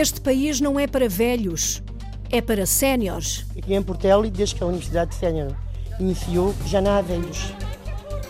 Este 0.00 0.18
país 0.18 0.62
não 0.62 0.80
é 0.80 0.86
para 0.86 1.10
velhos, 1.10 1.82
é 2.30 2.40
para 2.40 2.64
séniores. 2.64 3.44
Aqui 3.54 3.74
em 3.74 3.82
Portela, 3.82 4.26
desde 4.30 4.54
que 4.54 4.62
a 4.62 4.66
Universidade 4.66 5.10
de 5.10 5.16
Sénior 5.18 5.54
iniciou, 5.98 6.54
já 6.64 6.80
não 6.80 6.92
há 6.92 7.02
velhos. 7.02 7.52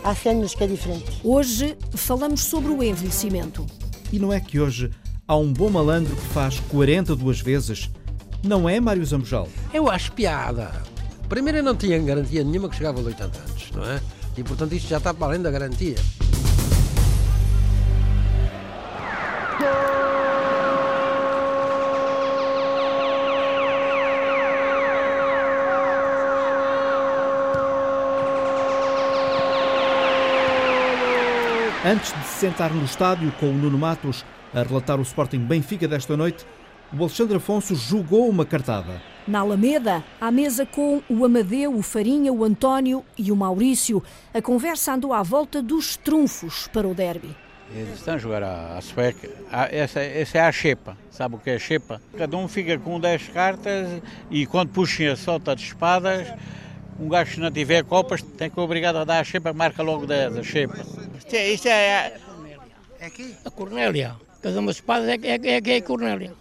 Há 0.02 0.12
séniores 0.12 0.52
que 0.52 0.64
é 0.64 0.66
diferente. 0.66 1.20
Hoje 1.22 1.78
falamos 1.92 2.42
sobre 2.42 2.72
o 2.72 2.82
envelhecimento. 2.82 3.64
E 4.12 4.18
não 4.18 4.32
é 4.32 4.40
que 4.40 4.58
hoje 4.58 4.90
há 5.28 5.36
um 5.36 5.52
bom 5.52 5.70
malandro 5.70 6.16
que 6.16 6.26
faz 6.34 6.58
42 6.58 7.40
vezes? 7.40 7.88
Não 8.42 8.68
é, 8.68 8.80
Mário 8.80 9.06
Zambojal? 9.06 9.48
Eu 9.72 9.88
acho 9.88 10.10
piada. 10.10 10.72
Primeiro 11.28 11.58
eu 11.58 11.62
não 11.62 11.76
tinha 11.76 12.00
garantia 12.00 12.42
nenhuma 12.42 12.68
que 12.68 12.74
chegava 12.74 12.98
aos 12.98 13.06
80 13.06 13.38
anos, 13.38 13.70
não 13.72 13.84
é? 13.84 14.02
E 14.36 14.42
portanto 14.42 14.72
isto 14.72 14.88
já 14.88 14.98
está 14.98 15.14
para 15.14 15.28
além 15.28 15.40
da 15.40 15.52
garantia. 15.52 15.94
Antes 31.82 32.12
de 32.12 32.24
se 32.24 32.40
sentar 32.40 32.70
no 32.74 32.84
estádio 32.84 33.32
com 33.40 33.46
o 33.46 33.54
Nuno 33.54 33.78
Matos 33.78 34.22
a 34.52 34.62
relatar 34.62 34.98
o 34.98 35.02
Sporting 35.02 35.38
Benfica 35.38 35.88
desta 35.88 36.14
noite, 36.14 36.44
o 36.92 37.00
Alexandre 37.00 37.38
Afonso 37.38 37.74
jogou 37.74 38.28
uma 38.28 38.44
cartada. 38.44 39.00
Na 39.26 39.40
Alameda, 39.40 40.04
à 40.20 40.30
mesa 40.30 40.66
com 40.66 41.02
o 41.08 41.24
Amadeu, 41.24 41.74
o 41.74 41.80
Farinha, 41.80 42.30
o 42.30 42.44
António 42.44 43.02
e 43.16 43.32
o 43.32 43.36
Maurício, 43.36 44.02
a 44.34 44.42
conversa 44.42 44.92
andou 44.92 45.14
à 45.14 45.22
volta 45.22 45.62
dos 45.62 45.96
trunfos 45.96 46.68
para 46.68 46.86
o 46.86 46.94
derby. 46.94 47.34
Eles 47.74 47.94
estão 47.94 48.16
a 48.16 48.18
jogar 48.18 48.42
a, 48.42 48.76
a 48.76 48.80
sueca. 48.82 49.30
A, 49.50 49.74
essa, 49.74 50.00
essa 50.00 50.36
é 50.36 50.40
a 50.42 50.52
xepa. 50.52 50.98
Sabe 51.10 51.36
o 51.36 51.38
que 51.38 51.48
é 51.48 51.54
a 51.54 51.58
xepa? 51.58 51.98
Cada 52.18 52.36
um 52.36 52.46
fica 52.46 52.78
com 52.78 53.00
10 53.00 53.28
cartas 53.28 54.02
e 54.30 54.44
quando 54.44 54.68
puxem 54.68 55.08
a 55.08 55.16
solta 55.16 55.56
de 55.56 55.62
espadas, 55.62 56.28
um 57.00 57.08
gajo 57.08 57.34
que 57.34 57.40
não 57.40 57.50
tiver 57.50 57.84
copas 57.84 58.22
tem 58.22 58.48
que 58.48 58.54
ser 58.54 58.60
obrigado 58.60 58.96
a 58.96 59.04
dar 59.04 59.20
a 59.20 59.24
xepa, 59.24 59.52
marca 59.52 59.82
logo 59.82 60.06
10 60.06 60.36
a 60.38 60.42
xepa. 60.42 60.76
Isto 61.18 61.34
é, 61.34 61.50
isto 61.50 61.66
é, 61.68 62.16
É 63.00 63.06
aqui? 63.06 63.34
a 63.44 63.50
Cornélia. 63.50 64.14
Cada 64.42 64.60
uma 64.60 64.70
espadas 64.70 65.08
é, 65.08 65.14
é, 65.22 65.36
é, 65.36 65.60
é 65.64 65.76
a 65.76 65.82
Cornélia. 65.82 66.32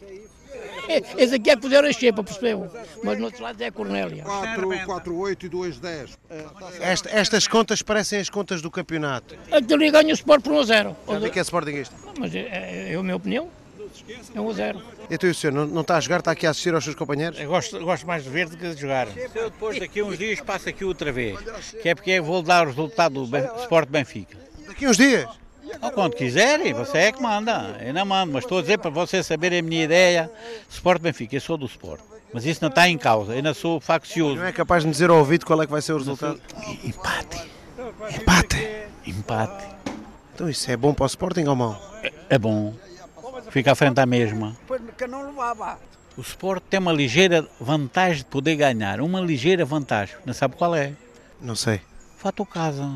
É, 0.88 0.98
Esse 1.24 1.36
aqui 1.36 1.52
é 1.52 1.56
que 1.56 1.62
fizeram 1.62 1.88
a 1.88 1.94
xepa, 1.94 2.24
percebeu? 2.24 2.68
Mas 3.04 3.20
no 3.20 3.26
outro 3.26 3.44
lado 3.44 3.62
é 3.62 3.68
a 3.68 3.72
Cornélia. 3.72 4.24
4, 4.24 4.86
4, 4.86 5.16
8 5.18 5.46
e 5.46 5.50
2, 5.50 5.80
10. 5.80 6.18
Esta- 6.80 7.10
estas 7.12 7.48
contas 7.48 7.82
parecem 7.84 8.20
as 8.20 8.30
contas 8.30 8.60
do 8.62 8.72
campeonato. 8.72 9.36
Aquele 9.52 9.92
ganha 9.92 10.10
o 10.10 10.14
Sport 10.16 10.42
por 10.44 10.54
1 10.54 10.60
a 10.60 10.64
0. 10.64 10.98
Já 11.08 11.20
vi 11.20 11.30
que 11.30 11.40
é 11.40 11.42
Sportingista. 11.44 11.96
Mas 12.18 12.34
é, 12.34 12.40
é, 12.40 12.94
é 12.94 12.96
a 12.96 13.04
minha 13.04 13.16
opinião. 13.16 13.50
É 14.34 14.40
1 14.40 14.50
a 14.50 14.54
0. 14.54 14.82
Então 15.10 15.30
e 15.30 15.32
o 15.32 15.36
senhor 15.36 15.54
não, 15.54 15.66
não 15.66 15.82
está 15.82 15.98
a 15.98 16.00
jogar, 16.00 16.20
está 16.20 16.32
aqui 16.32 16.46
a 16.48 16.52
assistir 16.52 16.74
aos 16.74 16.84
seus 16.84 16.96
companheiros? 16.96 17.40
Eu 17.40 17.50
gosto, 17.50 17.80
gosto 17.80 18.06
mais 18.06 18.24
de 18.24 18.30
ver 18.30 18.48
do 18.50 18.58
que 18.58 18.74
de 18.74 18.82
jogar. 18.82 19.08
Eu 19.18 19.50
depois 19.50 19.80
daqui 19.80 20.00
a 20.00 20.06
uns 20.06 20.18
dias 20.18 20.40
passo 20.42 20.70
aqui 20.70 20.84
outra 20.86 21.12
vez. 21.12 21.40
Que 21.82 21.90
é 21.90 21.96
porque 21.96 22.12
eu 22.12 22.24
vou 22.24 22.42
dar 22.42 22.66
o 22.66 22.70
resultado 22.70 23.26
do 23.26 23.38
Sport 23.62 23.90
Benfica. 23.90 24.38
Daqui 24.68 24.88
uns 24.88 24.98
dias. 24.98 25.28
Ou 25.82 25.92
quando 25.92 26.16
quiserem, 26.16 26.74
você 26.74 26.98
é 26.98 27.12
que 27.12 27.22
manda. 27.22 27.78
Eu 27.82 27.94
não 27.94 28.06
mando, 28.06 28.34
mas 28.34 28.44
estou 28.44 28.60
a 28.60 28.62
dizer 28.62 28.80
para 28.80 28.90
vocês 28.90 29.26
saberem 29.26 29.60
a 29.60 29.62
minha 29.62 29.84
ideia. 29.84 30.32
Sport 30.70 31.02
Benfica, 31.02 31.36
eu 31.36 31.42
sou 31.42 31.58
do 31.58 31.66
Sport. 31.66 32.02
Mas 32.34 32.46
isso 32.46 32.60
não 32.62 32.70
está 32.70 32.88
em 32.88 32.98
causa, 32.98 33.32
eu 33.32 33.38
ainda 33.38 33.54
sou 33.54 33.80
faccioso. 33.80 34.36
Não 34.36 34.46
é 34.46 34.52
capaz 34.52 34.84
de 34.84 34.88
me 34.88 34.92
dizer 34.92 35.10
ao 35.10 35.18
ouvido 35.18 35.46
qual 35.46 35.62
é 35.62 35.66
que 35.66 35.72
vai 35.72 35.82
ser 35.82 35.94
o 35.94 35.98
resultado? 35.98 36.40
Empate, 36.84 37.50
Empate. 38.16 38.88
empate. 39.06 39.66
Então 40.36 40.48
isso 40.48 40.70
é 40.70 40.78
bom 40.78 40.94
para 40.94 41.06
o 41.06 41.08
Sporting 41.08 41.46
ou 41.46 41.56
mau? 41.56 41.82
É 42.30 42.38
bom. 42.38 42.74
Fica 43.50 43.72
à 43.72 43.76
frente 43.76 44.00
à 44.00 44.06
mesma. 44.06 44.56
O 46.18 46.22
Sport 46.22 46.64
tem 46.70 46.80
uma 46.80 46.92
ligeira 46.92 47.48
vantagem 47.60 48.18
de 48.20 48.26
poder 48.26 48.56
ganhar. 48.56 49.02
Uma 49.02 49.22
ligeira 49.22 49.66
vantagem. 49.66 50.16
Não 50.26 50.34
sabe 50.34 50.56
qual 50.56 50.76
é? 50.76 50.94
Não 51.42 51.56
sei. 51.56 51.82
Fato 52.18 52.46
casa. 52.46 52.90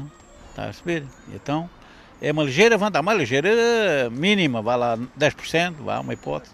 Está 0.50 0.64
a 0.64 0.66
perceber? 0.66 1.04
Então, 1.34 1.70
é 2.22 2.32
uma 2.32 2.44
ligeira 2.44 2.78
vantagem. 2.78 3.02
Uma 3.02 3.14
ligeira 3.14 4.10
mínima. 4.12 4.62
Vai 4.62 4.78
lá 4.78 4.98
10%, 5.18 5.76
vá, 5.80 6.00
uma 6.00 6.14
hipótese. 6.14 6.54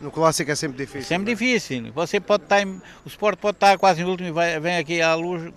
No 0.00 0.10
clássico 0.10 0.50
é 0.50 0.54
sempre 0.54 0.78
difícil. 0.84 1.08
Sempre 1.08 1.34
difícil. 1.34 1.92
Você 1.94 2.20
pode 2.20 2.42
estar 2.44 2.60
em, 2.62 2.68
o 3.04 3.08
Sport 3.08 3.38
pode 3.38 3.56
estar 3.56 3.78
quase 3.78 4.02
em 4.02 4.04
último 4.04 4.28
e 4.28 4.32
vai, 4.32 4.60
vem 4.60 4.76
aqui 4.76 5.00
à 5.00 5.14
luz, 5.14 5.52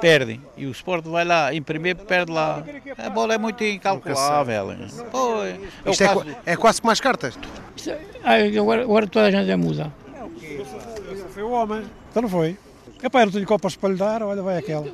perde. 0.00 0.40
E 0.56 0.66
o 0.66 0.70
Sport 0.70 1.04
vai 1.04 1.24
lá, 1.24 1.52
em 1.52 1.60
primeiro, 1.62 2.00
perde 2.00 2.30
lá. 2.32 2.62
A 2.98 3.10
bola 3.10 3.34
é 3.34 3.38
muito 3.38 3.62
incalculável. 3.64 4.76
Pô, 5.10 5.42
é 5.42 5.58
Isto 5.90 6.04
é, 6.04 6.06
caso- 6.08 6.26
é 6.46 6.56
quase 6.56 6.80
como 6.80 6.92
as 6.92 7.00
cartas. 7.00 7.38
É- 7.86 7.98
ah, 8.22 8.60
agora, 8.60 8.82
agora 8.82 9.06
toda 9.06 9.26
a 9.26 9.30
gente 9.30 9.50
é 9.50 9.56
muda. 9.56 9.92
Foi 11.34 11.42
o 11.42 11.50
homem. 11.50 11.84
Então 12.10 12.22
não 12.22 12.28
foi. 12.28 12.56
Epá, 13.02 13.22
eu 13.22 13.26
não 13.26 13.32
tenho 13.32 13.46
copas 13.46 13.74
para 13.74 13.88
lhe 13.88 13.96
dar, 13.96 14.22
olha, 14.22 14.42
vai 14.42 14.58
aquela. 14.58 14.86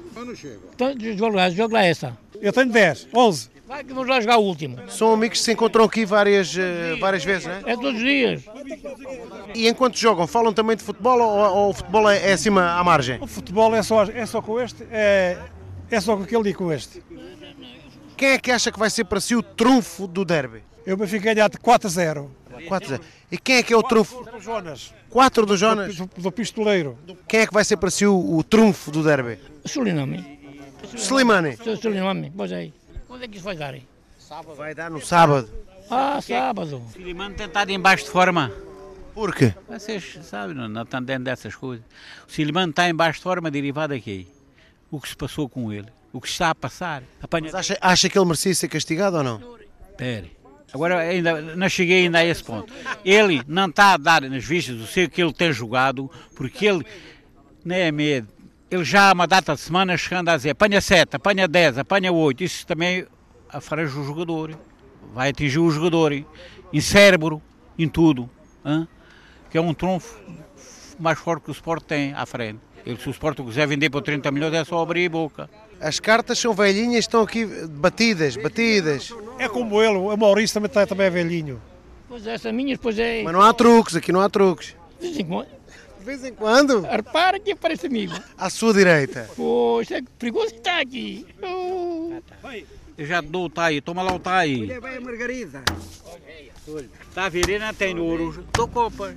Então, 0.74 0.94
joga 1.16 1.36
lá, 1.36 1.50
joga 1.50 1.74
lá 1.74 1.84
essa. 1.84 2.16
Eu 2.40 2.52
tenho 2.52 2.70
10, 2.70 3.06
11. 3.14 3.50
Vai 3.68 3.84
que 3.84 3.92
vamos 3.92 4.08
lá 4.08 4.18
jogar 4.18 4.38
o 4.38 4.44
último. 4.44 4.78
São 4.88 5.12
amigos 5.12 5.40
que 5.40 5.44
se 5.44 5.52
encontram 5.52 5.84
aqui 5.84 6.06
várias, 6.06 6.56
eh, 6.56 6.96
várias 6.98 7.22
vezes, 7.22 7.44
não 7.44 7.52
é? 7.52 7.72
É 7.72 7.76
todos 7.76 7.96
os 7.96 8.00
dias. 8.00 8.42
E 9.54 9.68
enquanto 9.68 9.98
jogam, 9.98 10.26
falam 10.26 10.54
também 10.54 10.74
de 10.74 10.82
futebol 10.82 11.20
ou, 11.20 11.54
ou 11.54 11.70
o 11.70 11.74
futebol 11.74 12.08
é, 12.08 12.30
é 12.30 12.32
acima 12.32 12.78
à 12.78 12.82
margem? 12.82 13.18
O 13.20 13.26
futebol 13.26 13.74
é 13.74 13.82
só, 13.82 14.04
é 14.04 14.24
só 14.24 14.40
com 14.40 14.58
este, 14.58 14.86
é, 14.90 15.36
é 15.90 16.00
só 16.00 16.16
com 16.16 16.22
aquele 16.22 16.48
e 16.48 16.54
com 16.54 16.72
este. 16.72 17.02
Quem 18.16 18.30
é 18.30 18.38
que 18.38 18.50
acha 18.50 18.72
que 18.72 18.78
vai 18.78 18.88
ser 18.88 19.04
para 19.04 19.20
si 19.20 19.36
o 19.36 19.42
trunfo 19.42 20.06
do 20.06 20.24
derby? 20.24 20.62
Eu 20.86 20.96
me 20.96 21.06
fiquei 21.06 21.34
ganhar 21.34 21.50
de 21.50 21.58
4 21.58 21.88
a 21.88 21.90
0. 21.90 22.30
4 22.66 22.86
a 22.86 22.90
0. 22.96 23.02
E 23.30 23.36
quem 23.36 23.56
é 23.56 23.62
que 23.62 23.74
é 23.74 23.76
o 23.76 23.82
trunfo? 23.82 24.24
Do 24.24 24.40
Jonas. 24.40 24.94
4 25.10 25.44
do 25.44 25.58
Jonas? 25.58 25.94
Do, 25.94 26.08
do 26.16 26.32
pistoleiro. 26.32 26.96
Quem 27.28 27.40
é 27.40 27.46
que 27.46 27.52
vai 27.52 27.66
ser 27.66 27.76
para 27.76 27.90
si 27.90 28.06
o, 28.06 28.38
o 28.38 28.42
trunfo 28.42 28.90
do 28.90 29.04
derby? 29.04 29.38
Suliname. 29.66 30.38
Slimani. 30.96 31.58
Suliname, 31.82 32.32
pois 32.34 32.50
é. 32.50 32.70
Quando 33.18 33.24
é 33.24 33.28
que 33.28 33.36
isso 33.36 33.44
vai 33.44 33.56
dar? 33.56 33.74
Vai 34.56 34.74
dar 34.76 34.88
no 34.88 35.04
sábado. 35.04 35.50
Ah, 35.90 36.20
sábado. 36.22 36.76
O 36.76 36.88
Filimano 36.90 37.34
tem 37.34 37.46
estado 37.46 37.68
em 37.70 37.80
baixo 37.80 38.04
de 38.04 38.10
forma. 38.10 38.52
Por 39.12 39.34
quê? 39.34 39.52
Vocês 39.68 40.20
sabem, 40.22 40.54
não, 40.54 40.68
não 40.68 40.82
estão 40.82 41.02
dentro 41.02 41.24
dessas 41.24 41.56
coisas. 41.56 41.84
O 42.28 42.30
Silimano 42.30 42.70
está 42.70 42.88
em 42.88 42.94
baixo 42.94 43.18
de 43.18 43.24
forma 43.24 43.50
derivado 43.50 43.92
aqui. 43.92 44.28
O 44.88 45.00
que 45.00 45.08
se 45.08 45.16
passou 45.16 45.48
com 45.48 45.72
ele. 45.72 45.88
O 46.12 46.20
que 46.20 46.28
está 46.28 46.50
a 46.50 46.54
passar. 46.54 47.02
Apanha... 47.20 47.46
Mas 47.46 47.56
acha, 47.56 47.76
acha 47.80 48.08
que 48.08 48.16
ele 48.16 48.24
merecia 48.24 48.54
ser 48.54 48.68
castigado 48.68 49.16
ou 49.16 49.24
não? 49.24 49.58
Pere. 49.96 50.36
Agora 50.72 51.00
ainda 51.00 51.40
não 51.56 51.68
cheguei 51.68 52.04
ainda 52.04 52.18
a 52.18 52.24
esse 52.24 52.44
ponto. 52.44 52.72
Ele 53.04 53.42
não 53.48 53.66
está 53.66 53.94
a 53.94 53.96
dar 53.96 54.22
nas 54.22 54.44
vistas 54.44 54.76
do 54.76 54.86
ser 54.86 55.10
que 55.10 55.20
ele 55.20 55.32
tem 55.32 55.52
jogado, 55.52 56.08
porque 56.36 56.66
ele 56.66 56.86
não 57.64 57.74
é 57.74 57.90
medo. 57.90 58.28
Ele 58.70 58.84
já 58.84 59.08
há 59.08 59.12
uma 59.14 59.26
data 59.26 59.54
de 59.54 59.60
semana 59.60 59.96
chegando 59.96 60.28
a 60.28 60.36
dizer 60.36 60.50
apanha 60.50 60.80
7, 60.80 61.16
apanha 61.16 61.48
10, 61.48 61.78
apanha 61.78 62.12
8. 62.12 62.44
Isso 62.44 62.66
também 62.66 63.06
afranja 63.48 63.98
o 63.98 64.04
jogador. 64.04 64.58
Vai 65.14 65.30
atingir 65.30 65.58
o 65.58 65.70
jogador. 65.70 66.12
Em 66.12 66.80
cérebro, 66.80 67.40
em 67.78 67.88
tudo. 67.88 68.28
hã? 68.64 68.86
Que 69.50 69.56
é 69.56 69.60
um 69.60 69.72
trunfo 69.72 70.20
mais 70.98 71.18
forte 71.18 71.44
que 71.44 71.50
o 71.50 71.52
Sport 71.52 71.82
tem 71.84 72.12
à 72.12 72.26
frente. 72.26 72.60
Ele, 72.84 72.98
se 72.98 73.08
o 73.08 73.10
Sport 73.10 73.38
quiser 73.40 73.66
vender 73.66 73.88
por 73.88 74.02
30 74.02 74.30
milhões 74.30 74.52
é 74.52 74.64
só 74.64 74.82
abrir 74.82 75.06
a 75.06 75.10
boca. 75.10 75.50
As 75.80 75.98
cartas 75.98 76.38
são 76.38 76.52
velhinhas, 76.52 77.00
estão 77.04 77.22
aqui 77.22 77.46
batidas, 77.70 78.36
batidas. 78.36 79.14
É 79.38 79.48
como 79.48 79.82
ele, 79.82 79.96
o 79.96 80.16
Maurício 80.16 80.54
também, 80.54 80.70
tá, 80.70 80.86
também 80.86 81.06
é 81.06 81.10
velhinho. 81.10 81.60
Pois 82.08 82.26
é, 82.26 82.34
essa 82.34 82.52
minha, 82.52 82.76
pois 82.76 82.98
é. 82.98 83.22
Mas 83.22 83.32
não 83.32 83.40
há 83.40 83.52
truques, 83.54 83.96
aqui 83.96 84.12
não 84.12 84.20
há 84.20 84.28
truques. 84.28 84.76
De 86.08 86.16
vez 86.16 86.24
em 86.24 86.34
quando. 86.34 86.80
Repara 86.80 87.38
que 87.38 87.52
aparece 87.52 87.86
amigo. 87.86 88.14
à 88.38 88.48
sua 88.48 88.72
direita. 88.72 89.28
Pois 89.36 89.90
é 89.90 90.00
perigoso 90.18 90.54
está 90.54 90.80
aqui. 90.80 91.26
Oh. 91.42 92.18
Eu 92.96 93.04
já 93.06 93.20
dou 93.20 93.44
o 93.44 93.50
TAI, 93.50 93.82
toma 93.82 94.02
lá 94.02 94.14
o 94.14 94.18
TAI. 94.18 94.78
Vai 94.80 94.96
a 94.96 95.00
Margarida. 95.02 95.62
Está 97.10 97.26
a 97.26 97.28
ver, 97.28 97.50
ainda 97.50 97.74
tem 97.74 97.98
ouros, 97.98 98.36
dou 98.54 98.66
copas. 98.66 99.16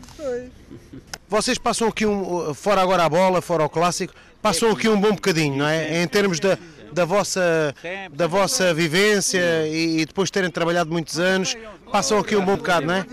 Vocês 1.29 1.57
passam 1.57 1.87
aqui, 1.87 2.05
um, 2.05 2.53
fora 2.53 2.81
agora 2.81 3.05
a 3.05 3.09
bola, 3.09 3.41
fora 3.41 3.63
o 3.63 3.69
clássico, 3.69 4.13
passam 4.41 4.69
aqui 4.69 4.89
um 4.89 4.99
bom 4.99 5.11
bocadinho, 5.11 5.59
não 5.59 5.67
é? 5.67 6.03
Em 6.03 6.07
termos 6.09 6.41
da, 6.41 6.57
da, 6.91 7.05
vossa, 7.05 7.73
da 8.11 8.27
vossa 8.27 8.73
vivência 8.73 9.65
e, 9.65 10.01
e 10.01 10.05
depois 10.05 10.27
de 10.27 10.33
terem 10.33 10.51
trabalhado 10.51 10.91
muitos 10.91 11.17
anos, 11.19 11.55
passam 11.89 12.19
aqui 12.19 12.35
um 12.35 12.43
bom 12.43 12.57
bocado, 12.57 12.85
não 12.85 12.95
é? 12.95 13.05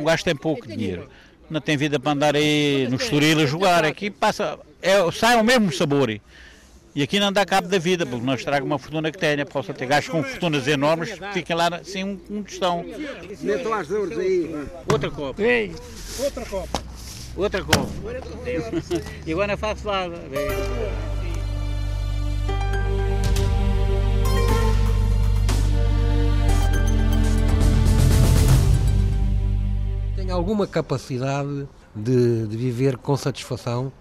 O 0.00 0.04
gajo 0.04 0.24
tem 0.24 0.34
pouco 0.34 0.66
dinheiro. 0.66 1.06
Não 1.48 1.60
tem 1.60 1.76
vida 1.76 1.98
para 1.98 2.12
andar 2.12 2.36
aí 2.36 2.88
no 2.90 2.96
Estoril 2.96 3.40
a 3.40 3.46
jogar. 3.46 3.84
Aqui 3.84 4.10
passa, 4.10 4.58
é, 4.82 4.94
sai 5.12 5.36
o 5.36 5.44
mesmo 5.44 5.72
sabor. 5.72 6.10
E 6.10 7.02
aqui 7.02 7.20
não 7.20 7.30
dá 7.30 7.44
cabo 7.44 7.68
da 7.68 7.78
vida, 7.78 8.06
porque 8.06 8.24
nós 8.24 8.42
traga 8.42 8.64
uma 8.64 8.78
fortuna 8.78 9.12
que 9.12 9.18
tenha. 9.18 9.44
Posso 9.44 9.72
ter 9.74 9.86
gajos 9.86 10.08
com 10.08 10.22
fortunas 10.22 10.66
enormes 10.66 11.12
que 11.12 11.32
fiquem 11.34 11.54
lá 11.54 11.80
sem 11.84 12.02
um, 12.02 12.18
um 12.30 12.42
tostão. 12.42 12.84
Metam 13.42 13.74
as 13.74 13.86
dores 13.86 14.18
aí. 14.18 14.66
Outra 14.90 15.10
copa. 15.10 15.42
Ei, 15.42 15.74
Outra 16.18 16.44
copa. 16.46 16.82
Outra 17.36 17.62
copa. 17.62 17.90
E 19.26 19.32
agora 19.32 19.48
não 19.48 19.58
faço 19.58 19.86
nada. 19.86 20.16
Tenho 30.26 30.36
alguma 30.36 30.66
capacidade 30.66 31.68
de, 31.94 32.48
de 32.48 32.56
viver 32.56 32.96
com 32.96 33.16
satisfação 33.16 33.92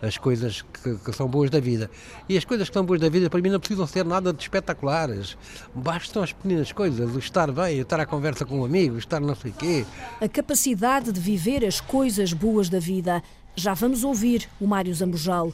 as 0.00 0.16
coisas 0.16 0.62
que, 0.62 0.94
que, 0.94 1.12
são 1.12 1.26
boas 1.26 1.50
da 1.50 1.58
vida. 1.58 1.90
E 2.28 2.38
as 2.38 2.44
coisas 2.44 2.68
que 2.68 2.74
são 2.74 2.86
boas 2.86 3.00
da 3.00 3.08
vida, 3.08 3.28
para 3.28 3.40
mim, 3.40 3.50
não 3.50 3.58
precisam 3.58 3.84
ser 3.84 4.04
nada 4.04 4.32
de 4.32 4.40
espetaculares. 4.40 5.36
Bastam 5.74 6.22
as 6.22 6.32
pequenas 6.32 6.70
coisas, 6.70 7.12
o 7.12 7.18
estar 7.18 7.50
bem, 7.50 7.80
o 7.80 7.82
estar 7.82 7.98
à 7.98 8.06
conversa 8.06 8.44
com 8.44 8.60
um 8.60 8.64
amigo, 8.64 8.96
estar 8.96 9.18
não 9.18 9.34
sei 9.34 9.50
quê. 9.50 9.84
A 10.20 10.28
capacidade 10.28 11.10
de 11.10 11.18
viver 11.18 11.64
as 11.64 11.80
coisas 11.80 12.32
boas 12.32 12.68
da 12.68 12.78
vida. 12.78 13.20
Já 13.56 13.74
vamos 13.74 14.04
ouvir 14.04 14.48
o 14.60 14.68
Mário 14.68 14.94
Zambojal. 14.94 15.52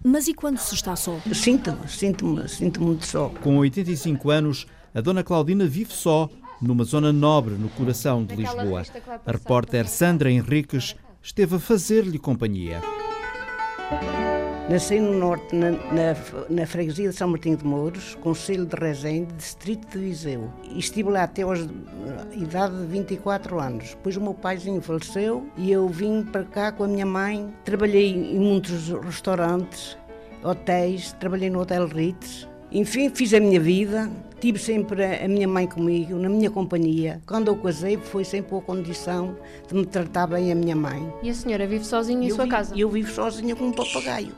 Mas 0.00 0.28
e 0.28 0.34
quando 0.34 0.58
se 0.58 0.76
está 0.76 0.94
só? 0.94 1.18
Sinto-me, 1.34 1.88
sinto-me, 1.88 2.48
sinto-me 2.48 2.86
muito 2.86 3.04
só. 3.04 3.30
Com 3.42 3.58
85 3.58 4.30
anos, 4.30 4.64
a 4.94 5.00
dona 5.00 5.24
Claudina 5.24 5.66
vive 5.66 5.92
só, 5.92 6.30
numa 6.60 6.84
zona 6.84 7.12
nobre 7.12 7.54
no 7.54 7.68
coração 7.68 8.24
de 8.24 8.34
Lisboa. 8.36 8.82
A 9.24 9.32
repórter 9.32 9.88
Sandra 9.88 10.30
Henriques 10.30 10.96
esteve 11.22 11.56
a 11.56 11.58
fazer-lhe 11.58 12.18
companhia. 12.18 12.80
Nasci 14.68 14.98
no 14.98 15.16
Norte, 15.16 15.54
na, 15.54 15.70
na, 15.70 16.16
na, 16.50 16.66
freguesia 16.66 17.10
de 17.10 17.14
São 17.14 17.28
Martinho 17.28 17.56
de 17.56 17.64
Mouros, 17.64 18.16
Conselho 18.16 18.66
de 18.66 18.74
Rezende, 18.74 19.32
Distrito 19.34 19.86
de 19.92 19.98
Viseu. 19.98 20.50
E 20.64 20.80
estive 20.80 21.08
lá 21.08 21.22
até 21.22 21.42
aos 21.42 21.60
idade 22.32 22.76
de 22.76 22.86
24 22.86 23.60
anos. 23.60 23.90
Depois 23.90 24.16
o 24.16 24.20
meu 24.20 24.34
paizinho 24.34 24.80
faleceu 24.80 25.46
e 25.56 25.70
eu 25.70 25.88
vim 25.88 26.24
para 26.24 26.42
cá 26.42 26.72
com 26.72 26.82
a 26.82 26.88
minha 26.88 27.06
mãe. 27.06 27.54
Trabalhei 27.64 28.10
em 28.12 28.40
muitos 28.40 28.88
restaurantes, 29.04 29.96
hotéis, 30.42 31.12
trabalhei 31.12 31.48
no 31.48 31.60
Hotel 31.60 31.86
Ritz. 31.86 32.48
Enfim, 32.72 33.08
fiz 33.10 33.32
a 33.32 33.38
minha 33.38 33.60
vida, 33.60 34.10
tive 34.40 34.58
sempre 34.58 35.04
a 35.04 35.28
minha 35.28 35.46
mãe 35.46 35.66
comigo, 35.68 36.16
na 36.16 36.28
minha 36.28 36.50
companhia. 36.50 37.22
Quando 37.24 37.48
eu 37.48 37.56
casei, 37.56 37.96
foi 37.96 38.24
sempre 38.24 38.56
a 38.56 38.60
condição 38.60 39.36
de 39.68 39.74
me 39.74 39.86
tratar 39.86 40.26
bem 40.26 40.50
a 40.50 40.54
minha 40.54 40.74
mãe. 40.74 41.12
E 41.22 41.30
a 41.30 41.34
senhora 41.34 41.66
vive 41.66 41.84
sozinha 41.84 42.26
em 42.26 42.28
eu 42.28 42.34
sua 42.34 42.44
vivo, 42.44 42.56
casa? 42.56 42.74
Eu 42.76 42.90
vivo 42.90 43.12
sozinha 43.12 43.54
com 43.54 43.66
um 43.66 43.72
papagaio. 43.72 44.32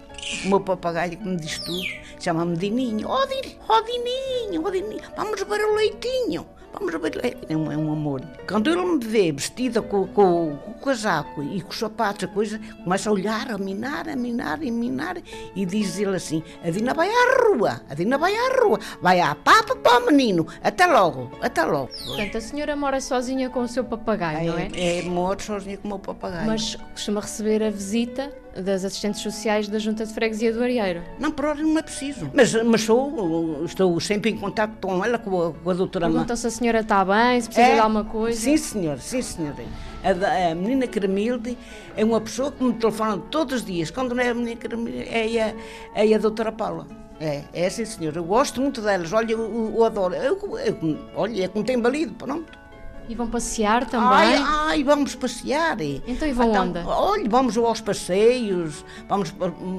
O 0.44 0.48
meu 0.48 0.60
papagaio 0.60 1.16
que 1.16 1.26
me 1.26 1.36
diz 1.36 1.58
tudo, 1.58 1.82
chama-me 2.20 2.56
Dininho. 2.56 3.08
Oh, 3.08 3.26
Dininho, 3.26 3.56
oh, 3.66 3.80
Dininho, 3.80 4.62
oh, 4.64 4.70
Dininho, 4.70 5.02
vamos 5.16 5.42
ver 5.42 5.64
o 5.64 5.74
leitinho. 5.74 6.46
Vamos 6.72 6.92
ver, 7.00 7.36
é 7.48 7.56
um, 7.56 7.72
é 7.72 7.76
um 7.76 7.92
amor. 7.92 8.22
Quando 8.46 8.70
ele 8.70 8.84
me 8.84 9.04
vê 9.04 9.32
vestida 9.32 9.80
com, 9.80 10.06
com, 10.08 10.56
com, 10.56 10.70
o 10.70 10.74
casaco 10.74 11.42
e 11.42 11.60
com 11.60 11.70
os 11.70 11.78
sapatos, 11.78 12.24
a 12.24 12.28
coisa, 12.28 12.60
começa 12.84 13.08
a 13.08 13.12
olhar, 13.12 13.50
a 13.50 13.58
minar, 13.58 14.08
a 14.08 14.14
minar, 14.14 14.58
a 14.58 14.70
minar, 14.70 15.16
e 15.54 15.66
diz 15.66 15.98
ele 15.98 16.16
assim: 16.16 16.42
A 16.62 16.70
Dina 16.70 16.94
vai 16.94 17.08
à 17.08 17.44
rua, 17.44 17.80
a 17.88 17.94
Dina 17.94 18.18
vai 18.18 18.34
à 18.34 18.62
rua, 18.62 18.78
vai 19.00 19.20
à 19.20 19.34
papa 19.34 19.74
para 19.76 20.04
o 20.04 20.06
menino, 20.06 20.46
até 20.62 20.86
logo, 20.86 21.30
até 21.40 21.64
logo. 21.64 21.88
Portanto, 21.88 22.36
a 22.36 22.40
senhora 22.40 22.76
mora 22.76 23.00
sozinha 23.00 23.50
com 23.50 23.60
o 23.60 23.68
seu 23.68 23.84
papagaio, 23.84 24.38
é, 24.38 24.52
não 24.52 24.58
é? 24.58 24.98
É, 24.98 25.02
moro 25.02 25.42
sozinha 25.42 25.76
com 25.78 25.86
o 25.86 25.90
meu 25.90 25.98
papagaio. 25.98 26.46
Mas 26.46 26.76
costuma 26.92 27.20
receber 27.20 27.62
a 27.62 27.70
visita 27.70 28.32
das 28.62 28.84
assistentes 28.84 29.20
sociais 29.20 29.68
da 29.68 29.78
Junta 29.78 30.04
de 30.04 30.12
Freguesia 30.12 30.52
do 30.52 30.62
Arieiro. 30.62 31.02
Não, 31.18 31.30
por 31.30 31.46
hora 31.46 31.62
não 31.62 31.78
é 31.78 31.82
preciso. 31.82 32.30
Mas, 32.34 32.52
mas 32.64 32.82
sou, 32.82 33.64
estou 33.64 33.98
sempre 34.00 34.30
em 34.30 34.36
contato 34.36 34.76
com 34.80 35.04
ela, 35.04 35.18
com 35.18 35.48
a, 35.48 35.52
com 35.52 35.70
a 35.70 35.74
doutora 35.74 36.06
Perguntam 36.08 36.36
se 36.36 36.46
a 36.46 36.50
senhora 36.50 36.80
está 36.80 37.04
bem, 37.04 37.40
se 37.40 37.48
precisa 37.48 37.68
é? 37.68 37.74
de 37.74 37.80
alguma 37.80 38.04
coisa. 38.04 38.38
Sim, 38.38 38.56
senhor, 38.56 38.98
sim, 38.98 39.22
senhora. 39.22 39.56
A, 40.02 40.50
a, 40.50 40.54
menina 40.54 40.86
Caramilde 40.86 41.56
é 41.96 42.04
uma 42.04 42.20
pessoa 42.20 42.52
que 42.52 42.62
me 42.62 42.72
telefona 42.74 43.18
todos 43.30 43.60
os 43.60 43.64
dias. 43.64 43.90
Quando 43.90 44.14
não 44.14 44.22
é 44.22 44.28
a 44.28 44.34
menina 44.34 44.56
Caramilde, 44.56 45.08
é 45.08 45.54
a, 45.94 46.02
é 46.02 46.14
a 46.14 46.18
doutora 46.18 46.52
Paula. 46.52 46.86
É, 47.20 47.42
é 47.52 47.68
sim, 47.68 47.84
senhor. 47.84 48.16
Eu 48.16 48.24
gosto 48.24 48.60
muito 48.60 48.80
delas. 48.80 49.12
Olha, 49.12 49.32
eu, 49.32 49.74
eu 49.74 49.84
adoro. 49.84 50.14
Eu, 50.14 50.38
eu, 50.58 50.98
olha, 51.14 51.44
é 51.44 51.48
como 51.48 51.64
tem 51.64 51.78
balido, 51.78 52.14
pronto. 52.14 52.67
E 53.08 53.14
vão 53.14 53.26
passear 53.26 53.86
também? 53.86 54.08
Ai, 54.10 54.36
ai 54.36 54.84
vamos 54.84 55.14
passear. 55.14 55.80
Então 55.80 56.28
e 56.28 56.32
vão 56.32 56.50
então, 56.50 56.68
onde? 56.68 56.78
Olha, 56.80 57.28
vamos 57.28 57.56
aos 57.56 57.80
passeios, 57.80 58.84
vamos, 59.08 59.34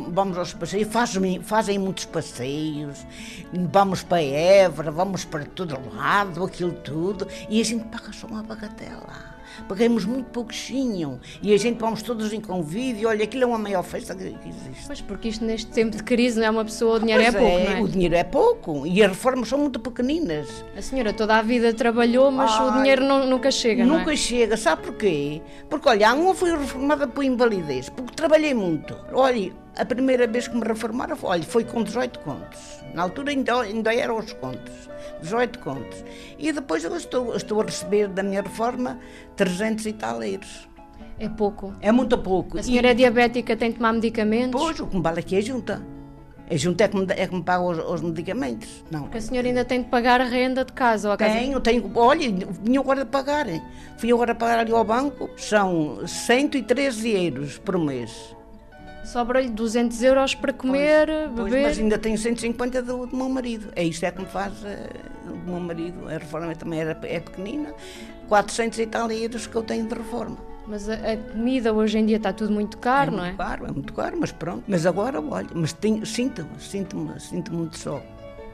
vamos 0.09 0.37
aos 0.37 0.53
passeios, 0.53 0.91
fazem, 0.91 1.41
fazem 1.41 1.77
muitos 1.77 2.05
passeios, 2.05 3.05
vamos 3.53 4.01
para 4.01 4.21
Évora, 4.21 4.91
vamos 4.91 5.25
para 5.25 5.45
todo 5.45 5.77
lado, 5.95 6.43
aquilo 6.43 6.71
tudo, 6.71 7.27
e 7.49 7.61
a 7.61 7.63
gente 7.63 7.85
paga 7.85 8.11
só 8.11 8.27
uma 8.27 8.41
bagatela 8.41 9.38
pagamos 9.67 10.05
muito 10.05 10.27
pouquinho 10.31 11.19
e 11.41 11.53
a 11.53 11.57
gente 11.57 11.79
vamos 11.79 12.01
todos 12.01 12.31
em 12.33 12.41
convívio. 12.41 13.09
Olha, 13.09 13.23
aquilo 13.23 13.43
é 13.43 13.45
uma 13.47 13.57
maior 13.57 13.83
festa 13.83 14.15
que 14.15 14.23
existe. 14.23 14.87
Pois, 14.87 15.01
porque 15.01 15.29
isto 15.29 15.43
neste 15.45 15.71
tempo 15.71 15.97
de 15.97 16.03
crise 16.03 16.39
não 16.39 16.45
é 16.47 16.49
uma 16.49 16.65
pessoa, 16.65 16.97
o 16.97 16.99
dinheiro 16.99 17.23
é 17.23 17.31
pouco, 17.31 17.47
é, 17.47 17.63
não 17.65 17.71
é? 17.71 17.81
O 17.81 17.87
dinheiro 17.87 18.15
é 18.15 18.23
pouco 18.23 18.87
e 18.87 19.03
as 19.03 19.09
reformas 19.09 19.49
são 19.49 19.59
muito 19.59 19.79
pequeninas. 19.79 20.63
A 20.77 20.81
senhora 20.81 21.13
toda 21.13 21.37
a 21.37 21.41
vida 21.41 21.73
trabalhou, 21.73 22.31
mas 22.31 22.51
Ai, 22.51 22.67
o 22.67 22.81
dinheiro 22.81 23.03
não, 23.03 23.25
nunca 23.25 23.51
chega, 23.51 23.85
Nunca 23.85 24.05
não 24.05 24.11
é? 24.11 24.15
chega, 24.15 24.57
sabe 24.57 24.83
porquê? 24.83 25.41
Porque, 25.69 25.87
olha, 25.87 26.13
uma 26.13 26.33
foi 26.33 26.51
reformada 26.51 27.07
por 27.07 27.23
invalidez, 27.23 27.89
porque 27.89 28.13
trabalhei 28.13 28.53
muito. 28.53 28.95
Olha, 29.13 29.51
a 29.77 29.85
primeira 29.85 30.27
vez 30.27 30.47
que 30.47 30.55
me 30.55 30.63
reformaram, 30.65 31.17
olha, 31.23 31.43
foi 31.43 31.63
com 31.63 31.83
18 31.83 32.19
contos. 32.19 32.78
Na 32.93 33.03
altura 33.03 33.31
ainda, 33.31 33.61
ainda 33.61 33.93
eram 33.93 34.17
os 34.17 34.33
contos, 34.33 34.89
18 35.21 35.59
contos. 35.59 36.03
E 36.37 36.51
depois 36.51 36.83
eu 36.83 36.95
estou, 36.95 37.35
estou 37.35 37.61
a 37.61 37.65
receber 37.65 38.07
da 38.07 38.23
minha 38.23 38.41
reforma 38.41 38.99
300 39.35 39.85
e 39.85 39.93
tal 39.93 40.23
euros. 40.23 40.67
É 41.19 41.27
pouco. 41.27 41.73
É 41.81 41.91
muito 41.91 42.17
pouco. 42.17 42.57
A 42.57 42.63
senhora 42.63 42.87
e... 42.87 42.91
é 42.91 42.93
diabética, 42.93 43.55
tem 43.55 43.71
que 43.71 43.77
tomar 43.77 43.93
medicamentos? 43.93 44.59
Pois, 44.59 44.79
o 44.79 44.87
que 44.87 44.95
me 44.95 45.01
vale 45.01 45.19
aqui 45.19 45.35
é 45.35 45.39
a 45.39 45.41
junta. 45.41 45.81
A 46.49 46.57
junta 46.57 46.85
é 46.85 46.87
que 46.87 46.97
me, 46.97 47.05
é 47.09 47.27
que 47.27 47.35
me 47.35 47.43
paga 47.43 47.61
os, 47.61 47.77
os, 47.77 48.01
medicamentos. 48.01 48.83
Não. 48.89 49.03
Porque 49.03 49.19
a 49.19 49.21
senhora 49.21 49.47
ainda 49.47 49.63
tem 49.63 49.83
de 49.83 49.89
pagar 49.89 50.19
a 50.19 50.23
renda 50.23 50.65
de 50.65 50.73
casa 50.73 51.09
ou 51.09 51.13
a 51.13 51.17
casa? 51.17 51.37
Tenho, 51.37 51.59
tenho. 51.59 51.91
Olha, 51.93 52.27
vim 52.63 52.77
agora 52.77 53.05
de 53.05 53.11
pagar. 53.11 53.45
Fui 53.97 54.11
agora 54.11 54.33
pagar 54.33 54.59
ali 54.59 54.71
ao 54.71 54.83
banco. 54.83 55.29
São 55.37 56.07
113 56.07 57.09
euros 57.25 57.59
por 57.59 57.77
mês. 57.77 58.35
Sobra-lhe 59.03 59.49
200 59.49 60.01
euros 60.03 60.35
para 60.35 60.53
comer, 60.53 61.07
pois, 61.07 61.29
beber. 61.29 61.49
Pois, 61.49 61.63
mas 61.63 61.79
ainda 61.79 61.97
tenho 61.97 62.17
150 62.17 62.81
do, 62.81 63.05
do 63.05 63.15
meu 63.15 63.29
marido. 63.29 63.71
É 63.75 63.83
isto 63.83 64.03
é 64.05 64.11
que 64.11 64.19
me 64.19 64.27
faz 64.27 64.53
uh, 64.61 65.27
do 65.27 65.35
meu 65.51 65.59
marido. 65.59 66.07
A 66.07 66.17
reforma 66.17 66.53
também 66.55 66.79
era, 66.79 66.97
é 67.03 67.19
pequenina. 67.19 67.73
400 68.27 68.79
e 68.79 68.85
tal 68.85 69.11
euros 69.11 69.47
que 69.47 69.55
eu 69.55 69.63
tenho 69.63 69.87
de 69.87 69.95
reforma. 69.95 70.37
Mas 70.67 70.87
a, 70.87 70.93
a, 70.93 71.17
comida 71.17 71.73
hoje 71.73 71.97
em 71.97 72.05
dia 72.05 72.17
está 72.17 72.31
tudo 72.31 72.53
muito 72.53 72.77
caro, 72.77 73.11
é 73.11 73.17
não 73.17 73.23
é? 73.23 73.27
Muito 73.29 73.37
caro, 73.37 73.65
é 73.65 73.71
muito 73.71 73.93
caro, 73.93 74.17
mas 74.19 74.31
pronto. 74.31 74.63
Mas 74.67 74.85
agora, 74.85 75.19
olha, 75.19 75.47
mas 75.55 75.75
sinto-me, 76.05 76.59
sinto-me, 76.59 77.19
sinto-me 77.19 77.57
muito 77.57 77.77
só. 77.77 78.03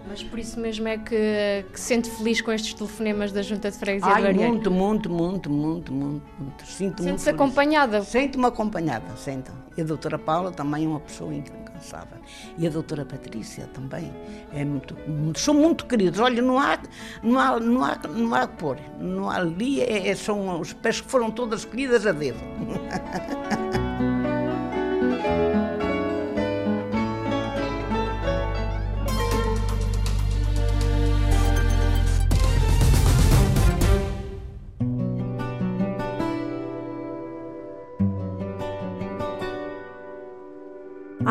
Mas 0.07 0.23
por 0.23 0.37
isso 0.37 0.59
mesmo 0.59 0.87
é 0.87 0.97
que, 0.97 1.65
que 1.71 1.79
se 1.79 1.87
sente 1.87 2.09
feliz 2.09 2.39
com 2.41 2.51
estes 2.51 2.73
telefonemas 2.73 3.31
da 3.31 3.41
Junta 3.41 3.71
de 3.71 3.77
Freguesia 3.77 4.11
Ai, 4.13 4.33
do 4.33 4.39
muito, 4.39 4.71
muito, 4.71 5.09
muito, 5.09 5.49
muito, 5.49 5.93
muito, 5.93 6.31
muito. 6.39 6.65
Sinto 6.65 7.03
Sente-se 7.03 7.29
acompanhada? 7.29 8.03
Sinto-me 8.03 8.45
acompanhada, 8.45 9.15
sinto. 9.17 9.51
E 9.75 9.81
a 9.81 9.83
doutora 9.83 10.17
Paula 10.17 10.51
também 10.51 10.85
é 10.85 10.87
uma 10.87 10.99
pessoa 10.99 11.33
incansável. 11.33 12.19
E 12.57 12.67
a 12.67 12.69
doutora 12.69 13.03
Patrícia 13.03 13.67
também 13.73 14.13
é 14.53 14.63
muito, 14.63 14.95
muito 15.07 15.39
são 15.39 15.53
muito 15.53 15.85
queridos. 15.85 16.19
Olha, 16.19 16.41
não 16.41 16.59
há, 16.59 16.79
não 17.23 17.39
há, 17.39 17.59
não 17.59 17.83
há, 17.83 17.99
não 18.07 18.35
há 18.35 18.47
que 18.47 18.55
pôr. 18.57 18.77
Não 18.99 19.29
há 19.29 19.37
ali, 19.37 19.81
é, 19.81 20.09
é, 20.09 20.15
são 20.15 20.59
os 20.59 20.71
pés 20.71 21.01
que 21.01 21.09
foram 21.09 21.31
todas 21.31 21.61
escolhidas 21.61 22.05
a 22.05 22.11
dedo. 22.11 22.39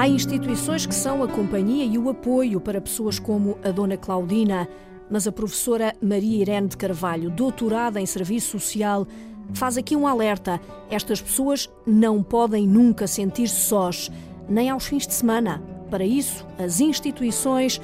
Há 0.05 0.09
instituições 0.09 0.85
que 0.85 0.95
são 0.95 1.23
a 1.23 1.27
companhia 1.27 1.83
e 1.83 1.97
o 1.97 2.11
apoio 2.11 2.61
para 2.61 2.79
pessoas 2.79 3.19
como 3.19 3.57
a 3.65 3.71
Dona 3.71 3.97
Claudina, 3.97 4.69
mas 5.11 5.27
a 5.27 5.33
professora 5.33 5.95
Maria 5.99 6.43
Irene 6.43 6.69
de 6.69 6.77
Carvalho, 6.77 7.31
doutorada 7.31 7.99
em 7.99 8.05
Serviço 8.05 8.51
Social, 8.51 9.07
faz 9.55 9.79
aqui 9.79 9.97
um 9.97 10.07
alerta. 10.07 10.61
Estas 10.91 11.23
pessoas 11.23 11.71
não 11.87 12.23
podem 12.23 12.69
nunca 12.69 13.07
sentir-se 13.07 13.63
sós, 13.63 14.11
nem 14.47 14.69
aos 14.69 14.85
fins 14.85 15.07
de 15.07 15.15
semana. 15.15 15.63
Para 15.91 16.05
isso, 16.05 16.47
as 16.59 16.81
instituições 16.81 17.81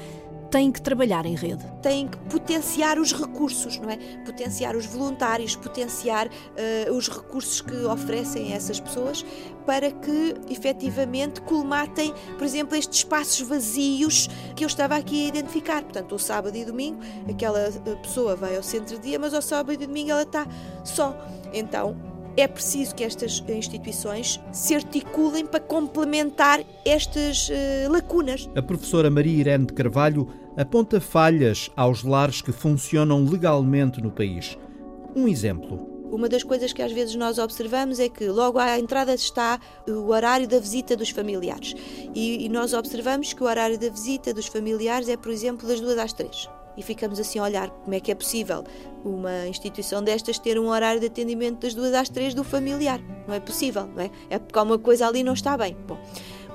têm 0.51 0.71
que 0.71 0.81
trabalhar 0.81 1.25
em 1.25 1.33
rede. 1.33 1.65
Têm 1.81 2.07
que 2.07 2.17
potenciar 2.29 2.99
os 2.99 3.13
recursos, 3.13 3.79
não 3.79 3.89
é? 3.89 3.97
Potenciar 4.25 4.75
os 4.75 4.85
voluntários, 4.85 5.55
potenciar 5.55 6.27
uh, 6.27 6.93
os 6.93 7.07
recursos 7.07 7.61
que 7.61 7.73
oferecem 7.85 8.51
a 8.51 8.55
essas 8.57 8.79
pessoas 8.79 9.25
para 9.65 9.89
que 9.89 10.35
efetivamente 10.49 11.39
colmatem, 11.41 12.13
por 12.37 12.43
exemplo, 12.43 12.75
estes 12.75 12.99
espaços 12.99 13.47
vazios 13.47 14.27
que 14.55 14.63
eu 14.63 14.67
estava 14.67 14.97
aqui 14.97 15.25
a 15.25 15.27
identificar. 15.29 15.83
Portanto, 15.83 16.13
o 16.13 16.19
sábado 16.19 16.55
e 16.57 16.65
domingo, 16.65 16.99
aquela 17.29 17.59
eh, 17.59 17.95
pessoa 18.01 18.35
vai 18.35 18.57
ao 18.57 18.63
centro 18.63 18.97
de 18.97 19.03
dia, 19.03 19.19
mas 19.19 19.33
ao 19.33 19.41
sábado 19.41 19.81
e 19.81 19.87
domingo 19.87 20.11
ela 20.11 20.23
está 20.23 20.45
só. 20.83 21.15
Então, 21.53 22.10
é 22.37 22.47
preciso 22.47 22.95
que 22.95 23.03
estas 23.03 23.43
instituições 23.49 24.39
se 24.51 24.73
articulem 24.75 25.45
para 25.45 25.59
complementar 25.59 26.63
estas 26.85 27.49
uh, 27.49 27.91
lacunas. 27.91 28.49
A 28.55 28.61
professora 28.61 29.09
Maria 29.09 29.39
Irene 29.39 29.65
de 29.65 29.73
Carvalho 29.73 30.27
aponta 30.55 31.01
falhas 31.01 31.69
aos 31.75 32.03
lares 32.03 32.41
que 32.41 32.51
funcionam 32.51 33.23
legalmente 33.25 34.01
no 34.01 34.11
país. 34.11 34.57
Um 35.15 35.27
exemplo. 35.27 35.89
Uma 36.11 36.27
das 36.27 36.43
coisas 36.43 36.73
que 36.73 36.81
às 36.81 36.91
vezes 36.91 37.15
nós 37.15 37.37
observamos 37.37 37.99
é 37.99 38.09
que 38.09 38.27
logo 38.27 38.59
à 38.59 38.77
entrada 38.77 39.13
está 39.13 39.59
o 39.87 40.09
horário 40.09 40.47
da 40.47 40.59
visita 40.59 40.95
dos 40.95 41.09
familiares. 41.09 41.73
E, 42.13 42.45
e 42.45 42.49
nós 42.49 42.73
observamos 42.73 43.31
que 43.31 43.41
o 43.41 43.47
horário 43.47 43.79
da 43.79 43.89
visita 43.89 44.33
dos 44.33 44.47
familiares 44.47 45.07
é, 45.07 45.15
por 45.15 45.31
exemplo, 45.31 45.65
das 45.65 45.79
duas 45.79 45.97
às 45.97 46.11
três 46.11 46.49
e 46.77 46.81
ficamos 46.81 47.19
assim 47.19 47.39
a 47.39 47.43
olhar 47.43 47.69
como 47.69 47.93
é 47.93 47.99
que 47.99 48.11
é 48.11 48.15
possível 48.15 48.63
uma 49.03 49.47
instituição 49.47 50.03
destas 50.03 50.37
ter 50.37 50.59
um 50.59 50.67
horário 50.67 50.99
de 50.99 51.07
atendimento 51.07 51.61
das 51.61 51.73
duas 51.73 51.93
às 51.93 52.09
três 52.09 52.33
do 52.33 52.43
familiar. 52.43 52.99
Não 53.27 53.33
é 53.33 53.39
possível, 53.39 53.87
não 53.87 54.03
é? 54.03 54.11
É 54.29 54.39
porque 54.39 54.57
alguma 54.57 54.77
coisa 54.77 55.07
ali 55.07 55.23
não 55.23 55.33
está 55.33 55.57
bem. 55.57 55.75
Bom, 55.87 55.97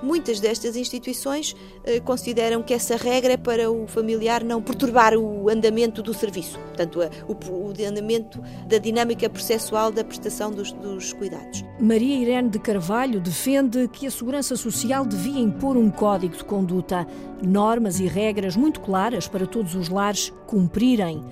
Muitas 0.02 0.40
destas 0.40 0.76
instituições 0.76 1.56
eh, 1.84 2.00
consideram 2.00 2.62
que 2.62 2.74
essa 2.74 2.96
regra 2.96 3.32
é 3.32 3.36
para 3.36 3.70
o 3.70 3.86
familiar 3.86 4.44
não 4.44 4.60
perturbar 4.60 5.14
o 5.14 5.48
andamento 5.48 6.02
do 6.02 6.12
serviço, 6.12 6.58
portanto, 6.58 7.00
o, 7.26 7.86
andamento 7.86 8.42
da 8.66 8.78
dinâmica 8.78 9.28
processual 9.28 9.90
da 9.90 10.04
prestação 10.04 10.50
dos, 10.50 10.72
dos 10.72 11.12
cuidados. 11.12 11.64
Maria 11.80 12.16
Irene 12.16 12.50
de 12.50 12.58
Carvalho 12.58 13.20
defende 13.20 13.88
que 13.88 14.06
a 14.06 14.10
Segurança 14.10 14.56
Social 14.56 15.06
devia 15.06 15.40
impor 15.40 15.76
um 15.76 15.90
código 15.90 16.36
de 16.36 16.44
conduta, 16.44 17.06
normas 17.42 17.98
e 17.98 18.06
regras 18.06 18.56
muito 18.56 18.80
claras 18.80 19.26
para 19.28 19.46
todos 19.46 19.74
os 19.74 19.88
lares 19.88 20.32
cumprirem. 20.46 21.24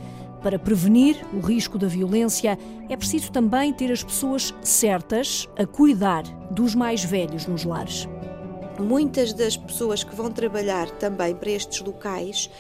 Para 0.42 0.59
prevenir 0.59 1.16
o 1.33 1.40
risco 1.40 1.78
da 1.78 1.87
violência, 1.87 2.59
é 2.88 2.97
preciso 2.97 3.33
também 3.33 3.73
ter 3.73 3.90
as 3.90 4.04
pessoas 4.04 4.54
certas 4.62 5.49
a 5.59 5.66
cuidar 5.66 6.23
dos 6.50 6.75
mais 6.75 7.02
velhos 7.02 7.47
nos 7.47 7.64
lares. 7.64 8.06
Muitas 8.78 9.32
das 9.32 9.56
pessoas 9.56 10.02
que 10.02 10.14
vão 10.14 10.30
trabalhar 10.30 10.90
também 10.90 11.34
para 11.34 11.50
estes 11.50 11.80
locais 11.80 12.50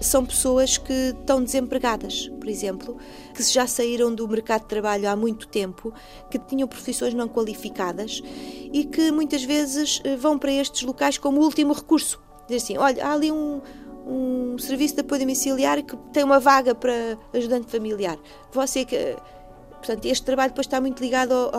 são 0.00 0.24
pessoas 0.24 0.76
que 0.76 0.92
estão 0.92 1.42
desempregadas, 1.42 2.28
por 2.38 2.48
exemplo, 2.48 2.98
que 3.34 3.42
já 3.42 3.66
saíram 3.66 4.14
do 4.14 4.28
mercado 4.28 4.62
de 4.62 4.68
trabalho 4.68 5.08
há 5.08 5.16
muito 5.16 5.48
tempo, 5.48 5.92
que 6.30 6.38
tinham 6.38 6.68
profissões 6.68 7.14
não 7.14 7.28
qualificadas 7.28 8.22
e 8.72 8.84
que 8.84 9.10
muitas 9.10 9.44
vezes 9.44 10.00
eh, 10.04 10.16
vão 10.16 10.38
para 10.38 10.52
estes 10.52 10.82
locais 10.82 11.16
como 11.16 11.40
último 11.40 11.72
recurso. 11.72 12.20
Dizer 12.46 12.56
assim: 12.56 12.76
olha, 12.76 13.06
há 13.06 13.12
ali 13.12 13.32
um, 13.32 13.62
um 14.06 14.58
serviço 14.58 14.94
de 14.94 15.00
apoio 15.00 15.20
domiciliar 15.20 15.82
que 15.82 15.96
tem 16.12 16.24
uma 16.24 16.40
vaga 16.40 16.74
para 16.74 17.18
ajudante 17.32 17.70
familiar. 17.70 18.18
Você 18.52 18.84
que. 18.84 19.16
Portanto, 19.78 20.06
este 20.06 20.24
trabalho 20.24 20.48
depois 20.50 20.66
está 20.66 20.80
muito 20.80 20.98
ligado 21.02 21.50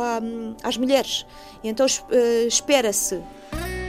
às 0.63 0.77
mulheres. 0.77 1.27
Então, 1.63 1.85
eh, 2.09 2.47
espera-se 2.47 3.21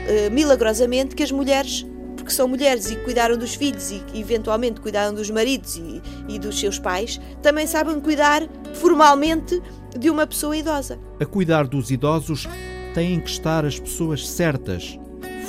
eh, 0.07 0.29
milagrosamente 0.29 1.15
que 1.15 1.23
as 1.23 1.31
mulheres 1.31 1.85
porque 2.27 2.35
são 2.35 2.47
mulheres 2.47 2.91
e 2.91 2.95
cuidaram 2.97 3.37
dos 3.37 3.55
filhos 3.55 3.89
e 3.89 4.03
eventualmente 4.15 4.81
cuidaram 4.81 5.13
dos 5.13 5.29
maridos 5.29 5.77
e, 5.77 6.01
e, 6.27 6.37
dos 6.37 6.59
seus 6.59 6.77
pais, 6.77 7.21
também 7.41 7.65
sabem 7.65 8.01
cuidar 8.01 8.41
formalmente 8.73 9.61
de 9.97 10.09
uma 10.09 10.27
pessoa 10.27 10.57
idosa. 10.57 10.99
A 11.21 11.25
cuidar 11.25 11.65
dos 11.65 11.89
idosos 11.89 12.45
têm 12.93 13.21
que 13.21 13.29
estar 13.29 13.63
as 13.63 13.79
pessoas 13.79 14.27
certas, 14.27 14.99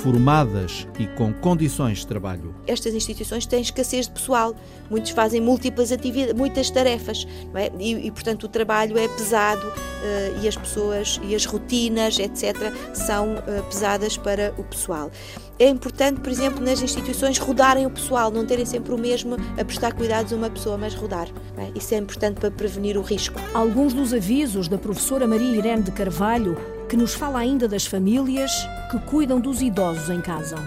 formadas 0.01 0.87
e 0.97 1.07
com 1.07 1.33
condições 1.33 1.99
de 1.99 2.07
trabalho. 2.07 2.55
Estas 2.65 2.93
instituições 2.93 3.45
têm 3.45 3.61
escassez 3.61 4.07
de 4.07 4.13
pessoal, 4.13 4.55
muitos 4.89 5.11
fazem 5.11 5.41
múltiplas 5.41 5.91
atividades, 5.91 6.33
muitas 6.33 6.69
tarefas, 6.69 7.27
é? 7.53 7.71
e, 7.77 8.07
e, 8.07 8.11
portanto 8.11 8.43
o 8.43 8.47
trabalho 8.47 8.97
é 8.97 9.07
pesado 9.07 9.67
uh, 9.67 10.43
e 10.43 10.47
as 10.47 10.55
pessoas 10.55 11.19
e 11.23 11.35
as 11.35 11.45
rotinas, 11.45 12.17
etc., 12.17 12.55
são 12.93 13.35
uh, 13.35 13.63
pesadas 13.69 14.17
para 14.17 14.53
o 14.57 14.63
pessoal. 14.63 15.11
É 15.57 15.67
importante, 15.67 16.21
por 16.21 16.31
exemplo, 16.31 16.63
nas 16.63 16.81
instituições 16.81 17.37
rodarem 17.37 17.85
o 17.85 17.89
pessoal, 17.89 18.31
não 18.31 18.45
terem 18.45 18.65
sempre 18.65 18.93
o 18.93 18.97
mesmo 18.97 19.35
a 19.57 19.65
prestar 19.65 19.93
cuidados 19.93 20.31
a 20.31 20.35
uma 20.35 20.49
pessoa, 20.49 20.77
mas 20.77 20.95
rodar. 20.95 21.27
É? 21.57 21.77
Isso 21.77 21.93
é 21.93 21.97
importante 21.97 22.39
para 22.39 22.49
prevenir 22.49 22.97
o 22.97 23.01
risco. 23.01 23.39
Alguns 23.53 23.93
dos 23.93 24.13
avisos 24.13 24.69
da 24.69 24.77
professora 24.77 25.27
Maria 25.27 25.57
Irene 25.57 25.83
de 25.83 25.91
Carvalho 25.91 26.78
que 26.89 26.97
nos 26.97 27.13
fala 27.13 27.39
ainda 27.39 27.67
das 27.67 27.85
famílias 27.85 28.51
que 28.89 28.97
cuidam 29.01 29.39
dos 29.39 29.61
idosos 29.61 30.09
em 30.09 30.19
casa. 30.19 30.57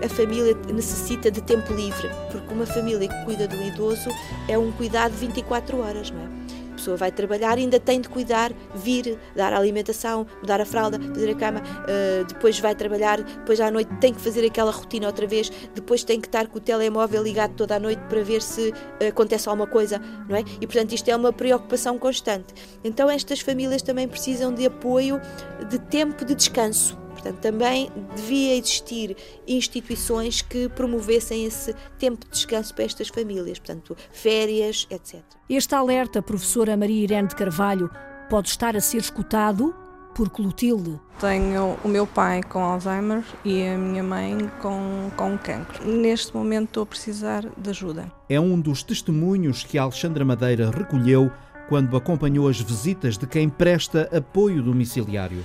A 0.00 0.08
família 0.08 0.56
necessita 0.72 1.28
de 1.28 1.42
tempo 1.42 1.72
livre, 1.74 2.08
porque 2.30 2.54
uma 2.54 2.64
família 2.64 3.08
que 3.08 3.24
cuida 3.24 3.48
do 3.48 3.60
idoso 3.60 4.08
é 4.48 4.56
um 4.56 4.70
cuidado 4.72 5.12
24 5.12 5.78
horas, 5.80 6.10
não 6.12 6.20
é? 6.20 6.41
Pessoa 6.82 6.96
vai 6.96 7.12
trabalhar 7.12 7.58
e 7.58 7.62
ainda 7.62 7.78
tem 7.78 8.00
de 8.00 8.08
cuidar, 8.08 8.52
vir, 8.74 9.16
dar 9.36 9.52
a 9.52 9.58
alimentação, 9.58 10.26
mudar 10.40 10.60
a 10.60 10.64
fralda, 10.64 10.98
fazer 11.00 11.30
a 11.30 11.34
cama, 11.34 11.60
uh, 11.60 12.24
depois 12.24 12.58
vai 12.58 12.74
trabalhar, 12.74 13.22
depois 13.22 13.60
à 13.60 13.70
noite 13.70 13.90
tem 14.00 14.12
que 14.12 14.20
fazer 14.20 14.44
aquela 14.44 14.72
rotina 14.72 15.06
outra 15.06 15.26
vez, 15.26 15.50
depois 15.74 16.02
tem 16.02 16.20
que 16.20 16.26
estar 16.26 16.48
com 16.48 16.58
o 16.58 16.60
telemóvel 16.60 17.22
ligado 17.22 17.54
toda 17.54 17.76
a 17.76 17.80
noite 17.80 18.02
para 18.08 18.22
ver 18.22 18.42
se 18.42 18.70
uh, 18.70 19.08
acontece 19.08 19.48
alguma 19.48 19.66
coisa, 19.66 20.00
não 20.28 20.36
é? 20.36 20.40
E 20.60 20.66
portanto 20.66 20.92
isto 20.92 21.08
é 21.08 21.14
uma 21.14 21.32
preocupação 21.32 21.96
constante. 21.98 22.52
Então 22.82 23.08
estas 23.08 23.40
famílias 23.40 23.80
também 23.80 24.08
precisam 24.08 24.52
de 24.52 24.66
apoio, 24.66 25.20
de 25.68 25.78
tempo 25.78 26.24
de 26.24 26.34
descanso. 26.34 27.01
Portanto, 27.22 27.40
também 27.40 27.90
devia 28.16 28.56
existir 28.56 29.16
instituições 29.46 30.42
que 30.42 30.68
promovessem 30.68 31.44
esse 31.44 31.72
tempo 31.98 32.24
de 32.26 32.32
descanso 32.32 32.74
para 32.74 32.84
estas 32.84 33.08
famílias, 33.08 33.60
portanto, 33.60 33.96
férias, 34.10 34.88
etc. 34.90 35.22
Este 35.48 35.74
alerta, 35.74 36.20
professora 36.20 36.76
Maria 36.76 37.04
Irene 37.04 37.28
de 37.28 37.36
Carvalho, 37.36 37.88
pode 38.28 38.48
estar 38.48 38.76
a 38.76 38.80
ser 38.80 38.98
escutado 38.98 39.72
por 40.14 40.30
Clotilde. 40.30 41.00
Tenho 41.20 41.78
o 41.84 41.88
meu 41.88 42.06
pai 42.06 42.42
com 42.42 42.58
Alzheimer 42.58 43.22
e 43.44 43.66
a 43.66 43.78
minha 43.78 44.02
mãe 44.02 44.50
com, 44.60 45.10
com 45.16 45.38
cancro. 45.38 45.86
Neste 45.86 46.34
momento 46.36 46.68
estou 46.68 46.82
a 46.82 46.86
precisar 46.86 47.44
de 47.56 47.70
ajuda. 47.70 48.12
É 48.28 48.38
um 48.38 48.60
dos 48.60 48.82
testemunhos 48.82 49.62
que 49.62 49.78
Alexandra 49.78 50.24
Madeira 50.24 50.70
recolheu 50.70 51.30
quando 51.68 51.96
acompanhou 51.96 52.48
as 52.48 52.60
visitas 52.60 53.16
de 53.16 53.26
quem 53.26 53.48
presta 53.48 54.08
apoio 54.14 54.62
domiciliário. 54.62 55.44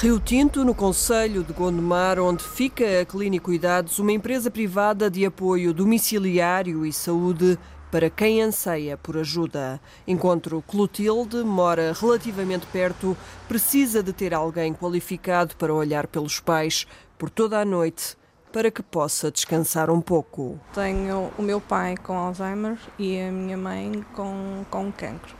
Rio 0.00 0.20
Tinto, 0.20 0.64
no 0.64 0.76
Conselho 0.76 1.42
de 1.42 1.52
Gondomar, 1.52 2.20
onde 2.20 2.44
fica 2.44 3.00
a 3.00 3.04
Clínica 3.04 3.46
Cuidados, 3.46 3.98
uma 3.98 4.12
empresa 4.12 4.48
privada 4.48 5.10
de 5.10 5.26
apoio 5.26 5.74
domiciliário 5.74 6.86
e 6.86 6.92
saúde 6.92 7.58
para 7.90 8.08
quem 8.08 8.40
anseia 8.40 8.96
por 8.96 9.16
ajuda. 9.16 9.80
Encontro 10.06 10.62
Clotilde, 10.68 11.38
mora 11.38 11.92
relativamente 12.00 12.64
perto, 12.66 13.16
precisa 13.48 14.00
de 14.00 14.12
ter 14.12 14.32
alguém 14.32 14.72
qualificado 14.72 15.56
para 15.56 15.74
olhar 15.74 16.06
pelos 16.06 16.38
pais 16.38 16.86
por 17.18 17.28
toda 17.28 17.58
a 17.58 17.64
noite 17.64 18.16
para 18.52 18.70
que 18.70 18.84
possa 18.84 19.32
descansar 19.32 19.90
um 19.90 20.00
pouco. 20.00 20.60
Tenho 20.72 21.32
o 21.36 21.42
meu 21.42 21.60
pai 21.60 21.96
com 21.96 22.16
Alzheimer 22.16 22.78
e 23.00 23.20
a 23.20 23.32
minha 23.32 23.56
mãe 23.56 24.04
com, 24.14 24.64
com 24.70 24.92
cancro. 24.92 25.37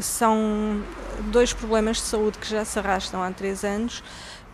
São 0.00 0.82
dois 1.30 1.52
problemas 1.52 1.98
de 1.98 2.02
saúde 2.04 2.38
que 2.38 2.48
já 2.48 2.64
se 2.64 2.78
arrastam 2.78 3.22
há 3.22 3.30
três 3.30 3.64
anos 3.64 4.02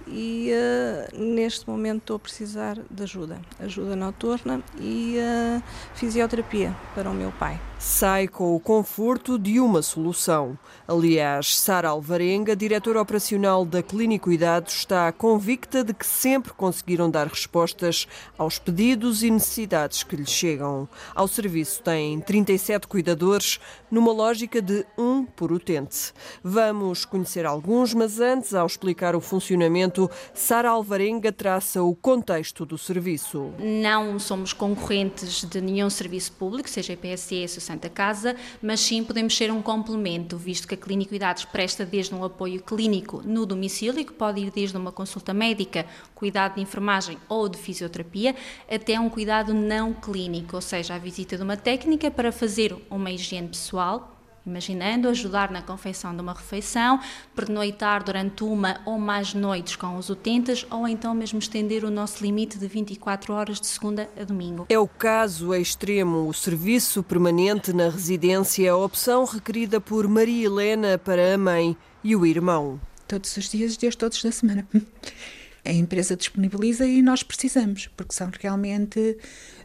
e 0.07 0.51
uh, 0.53 1.19
neste 1.19 1.69
momento 1.69 1.99
estou 1.99 2.17
a 2.17 2.19
precisar 2.19 2.79
de 2.91 3.03
ajuda, 3.03 3.41
ajuda 3.61 3.95
noturna 3.95 4.63
e 4.79 5.17
uh, 5.19 5.63
fisioterapia 5.95 6.75
para 6.95 7.09
o 7.09 7.15
meu 7.15 7.31
pai 7.33 7.61
sai 7.83 8.29
com 8.29 8.55
o 8.55 8.61
conforto 8.61 9.37
de 9.37 9.59
uma 9.59 9.83
solução. 9.83 10.57
Aliás, 10.87 11.59
Sara 11.59 11.89
Alvarenga, 11.89 12.55
diretora 12.55 13.03
operacional 13.03 13.65
da 13.65 13.83
Clínica 13.83 14.23
Cuidados, 14.23 14.75
está 14.75 15.11
convicta 15.11 15.83
de 15.83 15.93
que 15.93 16.07
sempre 16.07 16.53
conseguiram 16.53 17.11
dar 17.11 17.27
respostas 17.27 18.07
aos 18.39 18.57
pedidos 18.57 19.25
e 19.25 19.31
necessidades 19.33 20.05
que 20.05 20.15
lhe 20.15 20.25
chegam. 20.25 20.89
Ao 21.13 21.27
serviço 21.27 21.83
tem 21.83 22.21
37 22.21 22.87
cuidadores, 22.87 23.59
numa 23.91 24.13
lógica 24.13 24.63
de 24.63 24.87
um 24.97 25.25
por 25.25 25.51
utente. 25.51 26.13
Vamos 26.43 27.05
conhecer 27.05 27.45
alguns, 27.45 27.93
mas 27.93 28.21
antes, 28.21 28.55
ao 28.55 28.67
explicar 28.67 29.17
o 29.17 29.21
funcionamento, 29.21 30.09
Sara 30.33 30.71
Alvarenga 30.71 31.33
traça 31.33 31.83
o 31.83 31.97
contexto 31.97 32.65
do 32.65 32.79
serviço. 32.79 33.53
Não 33.59 34.21
somos 34.21 34.53
concorrentes 34.53 35.45
de 35.45 35.61
nenhum 35.61 35.91
serviço 35.91 36.31
público, 36.33 36.71
seja 36.71 36.93
IPSS, 36.93 37.72
Santa 37.73 37.89
Casa, 37.89 38.37
mas 38.61 38.81
sim 38.81 39.03
podemos 39.03 39.37
ser 39.37 39.51
um 39.51 39.63
complemento, 39.63 40.37
visto 40.37 40.69
que 40.69 40.75
a 40.75 40.77
Clínica 40.77 41.09
Cuidados 41.09 41.45
presta 41.45 41.85
desde 41.85 42.15
um 42.15 42.23
apoio 42.23 42.63
clínico 42.63 43.23
no 43.25 43.47
domicílio, 43.47 44.05
que 44.05 44.13
pode 44.13 44.41
ir 44.41 44.51
desde 44.51 44.77
uma 44.77 44.93
consulta 44.93 45.33
médica, 45.33 45.87
cuidado 46.15 46.57
de 46.57 46.61
enfermagem 46.61 47.19
ou 47.29 47.49
de 47.49 47.59
fisioterapia, 47.59 48.35
até 48.71 49.01
um 49.01 49.09
cuidado 49.09 49.55
não 49.55 49.93
clínico, 49.93 50.57
ou 50.57 50.63
seja, 50.63 50.95
a 50.95 50.99
visita 50.99 51.37
de 51.37 51.43
uma 51.43 51.57
técnica 51.57 52.11
para 52.11 52.31
fazer 52.31 52.77
uma 52.91 53.11
higiene 53.11 53.49
pessoal, 53.49 54.22
Imaginando 54.45 55.09
ajudar 55.09 55.51
na 55.51 55.63
confecção 55.63 56.15
de 56.15 56.21
uma 56.21 56.33
refeição, 56.33 56.99
pernoitar 57.35 58.03
durante 58.03 58.43
uma 58.43 58.81
ou 58.85 58.99
mais 58.99 59.35
noites 59.35 59.77
com 59.77 59.97
os 59.97 60.11
utentes 60.11 60.67
ou 60.71 60.89
então 60.89 61.15
mesmo 61.15 61.39
estender 61.39 61.85
o 61.85 61.91
nosso 61.91 62.23
limite 62.23 62.59
de 62.59 62.67
24 62.67 63.33
horas 63.33 63.61
de 63.61 63.67
segunda 63.67 64.09
a 64.21 64.25
domingo. 64.25 64.67
É 64.69 64.79
o 64.79 64.89
caso 64.89 65.55
extremo, 65.55 66.29
o 66.29 66.35
serviço 66.35 67.03
permanente 67.03 67.73
na 67.73 67.89
residência, 67.89 68.73
a 68.73 68.77
opção 68.77 69.25
requerida 69.25 69.81
por 69.81 70.09
Maria 70.09 70.47
Helena 70.47 70.99
para 70.99 71.35
a 71.35 71.39
mãe 71.39 71.77
e 72.03 72.17
o 72.17 72.27
irmão. 72.27 72.81
Todos 73.07 73.37
os 73.37 73.49
dias, 73.49 73.77
dias 73.77 73.95
todos 73.95 74.23
da 74.23 74.33
semana. 74.33 74.67
a 75.65 75.73
empresa 75.73 76.17
disponibiliza 76.17 76.87
e 76.87 77.03
nós 77.03 77.23
precisamos, 77.23 77.89
porque 77.97 78.15
são 78.15 78.31
realmente 78.41 79.17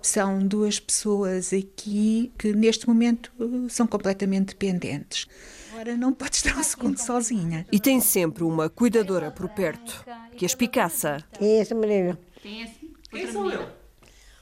são 0.02 0.40
duas 0.40 0.80
pessoas 0.80 1.52
aqui 1.52 2.32
que 2.38 2.54
neste 2.54 2.88
momento 2.88 3.32
são 3.70 3.88
completamente 3.88 4.50
dependentes. 4.50 5.28
Agora 5.72 5.96
não 5.96 6.14
pode 6.14 6.36
estar 6.36 6.58
um 6.58 6.64
segundo 6.64 6.98
sozinha. 6.98 7.66
E 7.72 7.80
tem 7.80 8.00
sempre 8.00 8.44
uma 8.44 8.70
cuidadora 8.70 9.32
por 9.32 9.50
perto, 9.50 10.06
que 10.36 10.46
as 10.46 10.56
picaça. 10.56 11.24
Quem 11.34 11.58
é 11.58 11.60
essa 11.60 11.76
menina? 11.76 12.18
Quem 12.42 12.64
é 12.64 12.72
Quem 13.10 13.32
sou 13.32 13.50
eu? 13.50 13.68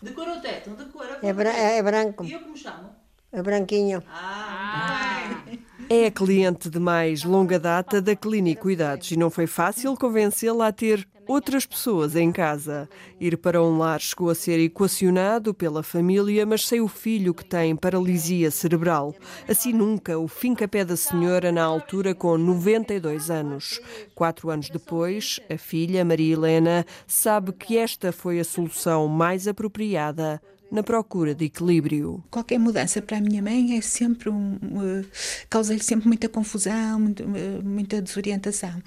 De 0.02 0.12
cor 0.12 0.28
ou 0.28 0.40
teto? 0.40 0.72
De 0.72 0.86
cor, 0.86 1.08
é, 1.22 1.78
é 1.78 1.84
branco. 1.84 2.24
E 2.24 2.34
eu 2.34 2.40
como 2.40 2.56
chamo? 2.56 2.90
É 3.32 3.42
branquinho. 3.42 4.04
Ah, 4.08 5.44
é 5.90 6.08
a 6.08 6.12
cliente 6.12 6.70
de 6.70 6.80
mais 6.80 7.24
longa 7.24 7.60
data 7.60 8.02
da 8.02 8.16
Clínica 8.16 8.62
Cuidados 8.62 9.12
e 9.12 9.18
não 9.18 9.30
foi 9.30 9.46
fácil 9.46 9.96
convencê-la 9.96 10.68
a 10.68 10.72
ter 10.72 11.08
outras 11.28 11.66
pessoas 11.66 12.16
em 12.16 12.32
casa. 12.32 12.90
Ir 13.20 13.38
para 13.38 13.62
um 13.62 13.78
lar 13.78 14.00
chegou 14.00 14.30
a 14.30 14.36
ser 14.36 14.60
equacionado 14.60 15.54
pela 15.54 15.84
família, 15.84 16.46
mas 16.46 16.66
sem 16.68 16.82
o 16.82 16.88
filho 16.88 17.34
que 17.34 17.46
tem 17.46 17.76
paralisia 17.76 18.50
cerebral. 18.50 19.14
Assim 19.48 19.74
nunca, 19.74 20.18
o 20.18 20.28
fim-capé 20.28 20.84
da 20.84 20.96
senhora 20.96 21.52
na 21.52 21.64
altura 21.64 22.16
com 22.16 22.38
92 22.38 23.30
anos. 23.30 23.80
Quatro 24.16 24.50
anos 24.50 24.70
depois, 24.70 25.40
a 25.50 25.58
filha, 25.58 26.04
Maria 26.04 26.34
Helena, 26.34 26.86
sabe 27.06 27.52
que 27.54 27.78
esta 27.78 28.12
foi 28.12 28.40
a 28.40 28.44
solução 28.44 29.08
mais 29.08 29.48
apropriada 29.48 30.42
na 30.76 30.84
procura 30.84 31.34
de 31.34 31.46
equilíbrio. 31.46 32.24
Qualquer 32.30 32.60
mudança 32.60 33.02
para 33.02 33.18
a 33.18 33.22
minha 33.22 33.42
mãe 33.42 33.78
é 33.78 33.82
sempre 33.82 34.30
um, 34.30 34.56
uh, 34.56 35.06
causa-lhe 35.50 35.82
sempre 35.82 36.08
muita 36.08 36.30
confusão, 36.30 37.00
muito, 37.00 37.24
uh, 37.24 37.64
muita 37.64 38.02
desorientação. 38.02 38.82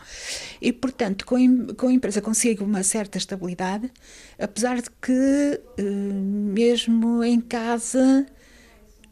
E, 0.61 0.73
portanto, 0.73 1.25
com 1.26 1.38
com 1.75 1.88
a 1.88 1.92
empresa 1.92 2.21
consigo 2.21 2.64
uma 2.64 2.83
certa 2.83 3.18
estabilidade, 3.18 3.90
apesar 4.38 4.80
de 4.83 4.90
que, 5.00 5.61
uh, 5.80 6.52
mesmo 6.52 7.25
em 7.25 7.40
casa, 7.40 8.26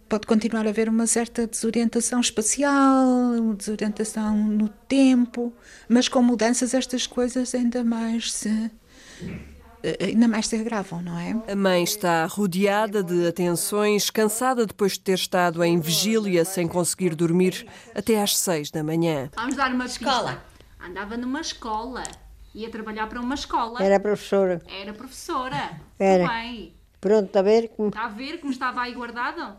pode 0.09 0.27
continuar 0.27 0.67
a 0.67 0.71
haver 0.71 0.89
uma 0.89 1.07
certa 1.07 1.47
desorientação 1.47 2.21
espacial, 2.21 3.55
desorientação 3.57 4.37
no 4.37 4.69
tempo, 4.69 5.53
mas 5.89 6.09
com 6.09 6.23
mudanças 6.23 6.75
estas 6.75 7.07
coisas 7.07 7.55
ainda 7.55 7.83
mais 7.83 8.33
se 8.33 8.71
ainda 10.01 10.29
mais 10.29 10.47
se 10.47 10.57
agravam, 10.57 11.03
não 11.03 11.19
é? 11.19 11.53
A 11.53 11.57
mãe 11.57 11.83
está 11.83 12.27
rodeada 12.27 13.03
de 13.03 13.27
atenções, 13.27 14.11
cansada 14.11 14.67
depois 14.67 14.93
de 14.93 15.01
ter 15.01 15.15
estado 15.15 15.63
em 15.63 15.79
vigília 15.79 16.45
sem 16.45 16.67
conseguir 16.67 17.15
dormir 17.15 17.67
até 17.95 18.21
às 18.21 18.37
seis 18.37 18.71
da 18.71 18.83
manhã. 18.83 19.31
Vamos 19.35 19.57
dar 19.57 19.73
uma 19.73 19.87
escola. 19.87 20.43
Andava 20.81 21.17
numa 21.17 21.41
escola. 21.41 22.03
Ia 22.55 22.71
trabalhar 22.71 23.07
para 23.07 23.21
uma 23.21 23.35
escola. 23.35 23.83
Era 23.83 24.01
professora. 24.01 24.63
Era 24.67 24.93
professora. 24.93 25.81
Era. 25.99 26.27
bem. 26.29 26.73
Pronto, 27.01 27.27
está 27.27 27.41
a 27.41 27.43
ver? 27.43 27.69
Como... 27.69 27.89
Está 27.89 28.05
a 28.05 28.09
ver 28.09 28.39
como 28.39 28.53
estava 28.53 28.83
aí 28.83 28.95
guardado? 28.95 29.57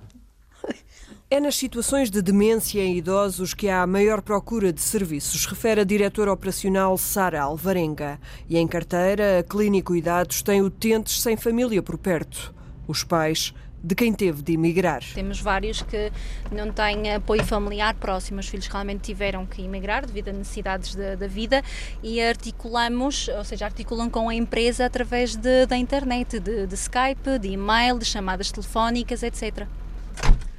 É 1.30 1.42
nas 1.42 1.58
situações 1.58 2.10
de 2.10 2.22
demência 2.22 2.82
em 2.82 2.96
idosos 2.96 3.54
que 3.54 3.68
há 3.68 3.82
a 3.82 3.88
maior 3.88 4.22
procura 4.22 4.72
de 4.72 4.80
serviços, 4.80 5.46
refere 5.46 5.82
a 5.82 5.84
diretora 5.84 6.32
operacional 6.32 6.98
Sara 6.98 7.42
Alvarenga. 7.42 8.18
E 8.48 8.58
em 8.58 8.66
carteira, 8.66 9.40
a 9.40 9.44
Clínica 9.44 9.88
Cuidados 9.88 10.42
tem 10.42 10.62
utentes 10.62 11.22
sem 11.22 11.36
família 11.36 11.84
por 11.84 11.98
perto. 11.98 12.56
Os 12.88 13.04
pais 13.04 13.54
de 13.84 13.94
quem 13.94 14.14
teve 14.14 14.42
de 14.42 14.54
emigrar. 14.54 15.04
Temos 15.14 15.42
vários 15.42 15.82
que 15.82 16.14
não 16.50 16.72
têm 16.72 17.14
apoio 17.14 17.44
familiar 17.44 17.94
próximo, 17.96 18.40
os 18.40 18.48
filhos 18.48 18.68
realmente 18.68 19.02
tiveram 19.02 19.46
que 19.46 19.62
emigrar 19.62 20.06
devido 20.06 20.30
a 20.30 20.34
necessidades 20.34 20.96
da 20.96 21.28
vida 21.28 21.62
e 22.02 22.22
articulamos, 22.22 23.28
ou 23.28 23.44
seja, 23.44 23.66
articulam 23.66 24.10
com 24.10 24.30
a 24.30 24.34
empresa 24.34 24.86
através 24.86 25.36
de, 25.36 25.66
da 25.66 25.76
internet, 25.76 26.40
de, 26.40 26.66
de 26.66 26.76
Skype, 26.76 27.38
de 27.38 27.50
e-mail, 27.50 28.00
de 28.00 28.06
chamadas 28.06 28.50
telefónicas, 28.50 29.24
etc. 29.24 29.68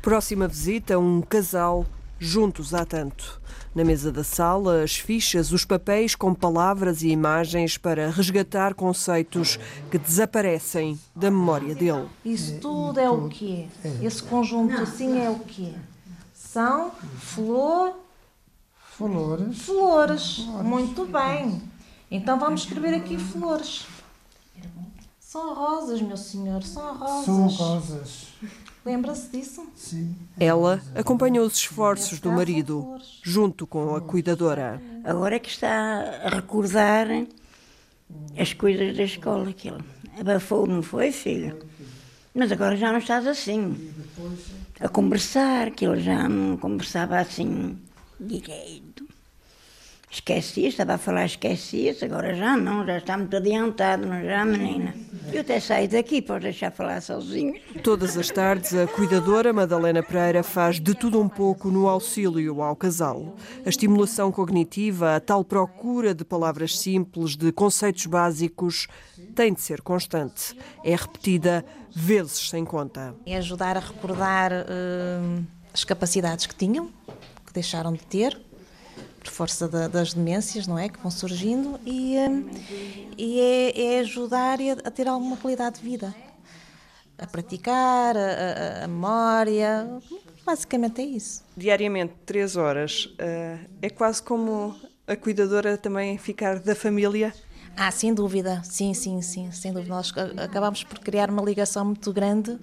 Próxima 0.09 0.49
visita, 0.49 0.99
um 0.99 1.21
casal 1.21 1.85
juntos 2.18 2.73
há 2.73 2.83
tanto. 2.83 3.38
Na 3.75 3.85
mesa 3.85 4.11
da 4.11 4.25
sala, 4.25 4.83
as 4.83 4.97
fichas, 4.97 5.53
os 5.53 5.66
papéis 5.66 6.14
com 6.14 6.33
palavras 6.33 7.03
e 7.03 7.09
imagens 7.09 7.77
para 7.77 8.09
resgatar 8.09 8.73
conceitos 8.73 9.59
que 9.90 9.99
desaparecem 9.99 10.99
da 11.14 11.31
memória 11.31 11.75
dele. 11.75 12.09
Isso 12.25 12.59
tudo 12.59 12.99
é 12.99 13.11
o 13.11 13.29
quê? 13.29 13.66
Esse 14.01 14.23
conjunto 14.23 14.81
assim 14.81 15.21
é 15.21 15.29
o 15.29 15.40
quê? 15.40 15.75
São 16.33 16.90
flor... 17.18 17.92
Flores. 18.97 19.59
Flores. 19.59 20.38
Muito 20.64 21.05
bem. 21.05 21.61
Então 22.11 22.40
vamos 22.40 22.62
escrever 22.62 22.94
aqui 22.94 23.18
flores. 23.18 23.87
São 25.21 25.55
rosas, 25.55 26.01
meu 26.01 26.16
senhor, 26.16 26.62
são 26.62 26.97
rosas. 26.97 27.25
São 27.27 27.47
rosas. 27.47 28.29
Lembra-se 28.88 29.29
disso? 29.29 29.66
Sim. 29.77 30.16
Ela 30.40 30.81
acompanhou 30.94 31.44
os 31.44 31.59
esforços 31.59 32.20
do 32.20 32.33
marido, 32.33 32.98
junto 33.22 33.66
com 33.66 33.94
a 33.94 34.01
cuidadora. 34.01 34.81
Agora 35.05 35.37
é 35.37 35.38
que 35.38 35.51
está 35.51 36.22
a 36.24 36.31
recordar 36.31 37.07
as 38.35 38.55
coisas 38.55 38.96
da 38.96 39.03
escola. 39.03 39.53
Que 39.53 39.68
ele 39.68 39.85
abafou, 40.18 40.66
não 40.66 40.81
foi, 40.83 41.12
filho? 41.12 41.59
Mas 42.35 42.51
agora 42.51 42.79
já 42.79 42.90
não 42.90 42.98
estás 42.98 43.27
assim. 43.27 43.92
A 44.81 44.88
conversar, 44.88 45.70
que 45.72 45.87
ele 45.87 46.01
já 46.01 46.27
não 46.27 46.57
conversava 46.57 47.18
assim 47.18 47.77
direito. 48.18 49.07
Esquecia, 50.11 50.68
estava 50.68 50.94
a 50.94 50.99
falar 50.99 51.27
esquecia-se, 51.27 52.03
agora 52.03 52.35
já 52.35 52.57
não, 52.57 52.85
já 52.87 52.97
está 52.97 53.18
muito 53.18 53.37
adiantado, 53.37 54.07
não 54.07 54.25
já, 54.25 54.42
menina? 54.42 54.94
Eu 55.31 55.42
até 55.42 55.61
saio 55.61 55.87
daqui, 55.87 56.23
para 56.23 56.38
deixar 56.38 56.71
falar 56.71 57.03
sozinho. 57.03 57.61
Todas 57.83 58.16
as 58.16 58.31
tardes, 58.31 58.73
a 58.75 58.87
cuidadora 58.87 59.53
Madalena 59.53 60.03
Pereira 60.03 60.42
faz 60.42 60.81
de 60.81 60.94
tudo 60.94 61.21
um 61.21 61.29
pouco 61.29 61.71
no 61.71 61.87
auxílio 61.87 62.62
ao 62.62 62.75
casal. 62.75 63.37
A 63.66 63.68
estimulação 63.68 64.33
cognitiva, 64.33 65.16
a 65.16 65.21
tal 65.21 65.44
procura 65.44 66.14
de 66.14 66.25
palavras 66.25 66.79
simples, 66.79 67.37
de 67.37 67.53
conceitos 67.53 68.07
básicos, 68.07 68.87
tem 69.35 69.53
de 69.53 69.61
ser 69.61 69.83
constante. 69.83 70.57
É 70.83 70.97
repetida 70.97 71.62
vezes 71.90 72.49
sem 72.49 72.64
conta. 72.64 73.14
É 73.27 73.37
ajudar 73.37 73.77
a 73.77 73.81
recordar 73.81 74.53
uh, 74.53 75.44
as 75.75 75.85
capacidades 75.85 76.47
que 76.47 76.55
tinham, 76.55 76.88
que 77.44 77.53
deixaram 77.53 77.92
de 77.92 78.05
ter, 78.07 78.48
por 79.29 79.31
força 79.31 79.69
da, 79.69 79.88
das 79.88 80.14
demências, 80.14 80.67
não 80.67 80.79
é? 80.79 80.88
Que 80.88 80.99
vão 80.99 81.11
surgindo 81.11 81.79
e, 81.85 82.17
hum, 82.19 82.49
e 83.17 83.41
é, 83.41 83.95
é, 83.95 83.99
ajudar 84.01 84.59
a, 84.85 84.91
ter 84.91 85.07
alguma 85.07 85.37
qualidade 85.37 85.81
de 85.81 85.88
vida. 85.88 86.14
A 87.19 87.27
praticar, 87.27 88.17
a, 88.17 88.21
a, 88.21 88.85
a 88.85 88.88
memória, 88.88 90.01
basicamente 90.47 91.03
é 91.03 91.05
isso. 91.05 91.45
Diariamente, 91.57 92.14
três 92.25 92.57
horas, 92.57 93.12
eh, 93.19 93.59
é 93.83 93.91
quase 93.91 94.23
como 94.23 94.75
a 95.07 95.17
cuidadora 95.17 95.77
também 95.77 96.17
ficar 96.17 96.61
da 96.61 96.77
família? 96.77 97.35
Ah, 97.77 97.91
sem 97.91 98.14
dúvida, 98.14 98.62
sim, 98.64 98.95
sim, 98.95 99.21
sim, 99.21 99.51
sem 99.53 99.73
dúvida. 99.73 99.95
Nós 99.95 100.12
acabamos 100.37 100.85
por 100.85 100.99
criar 101.01 101.31
uma 101.31 101.43
ligação 101.43 101.85
muito 101.85 102.12
grande 102.12 102.59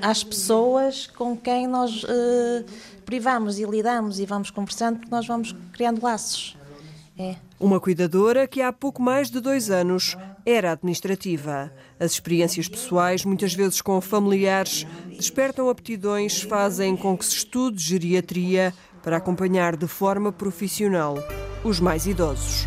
às 0.00 0.24
pessoas 0.24 1.06
com 1.06 1.36
quem 1.36 1.66
nós 1.66 2.02
uh, 2.04 2.64
privamos 3.04 3.58
e 3.58 3.64
lidamos 3.64 4.18
e 4.18 4.26
vamos 4.26 4.50
conversando, 4.50 4.98
porque 4.98 5.10
nós 5.14 5.26
vamos 5.26 5.54
criando 5.72 6.02
laços. 6.02 6.56
É. 7.16 7.36
Uma 7.60 7.78
cuidadora 7.78 8.46
que 8.48 8.60
há 8.60 8.72
pouco 8.72 9.00
mais 9.00 9.30
de 9.30 9.38
dois 9.40 9.70
anos 9.70 10.16
era 10.44 10.72
administrativa. 10.72 11.72
As 11.98 12.12
experiências 12.12 12.68
pessoais, 12.68 13.24
muitas 13.24 13.54
vezes 13.54 13.80
com 13.80 14.00
familiares, 14.00 14.84
despertam 15.16 15.68
aptidões, 15.68 16.42
fazem 16.42 16.96
com 16.96 17.16
que 17.16 17.24
se 17.24 17.36
estude 17.36 17.80
geriatria 17.80 18.74
para 19.02 19.18
acompanhar 19.18 19.76
de 19.76 19.86
forma 19.86 20.32
profissional 20.32 21.16
os 21.62 21.78
mais 21.78 22.06
idosos. 22.06 22.66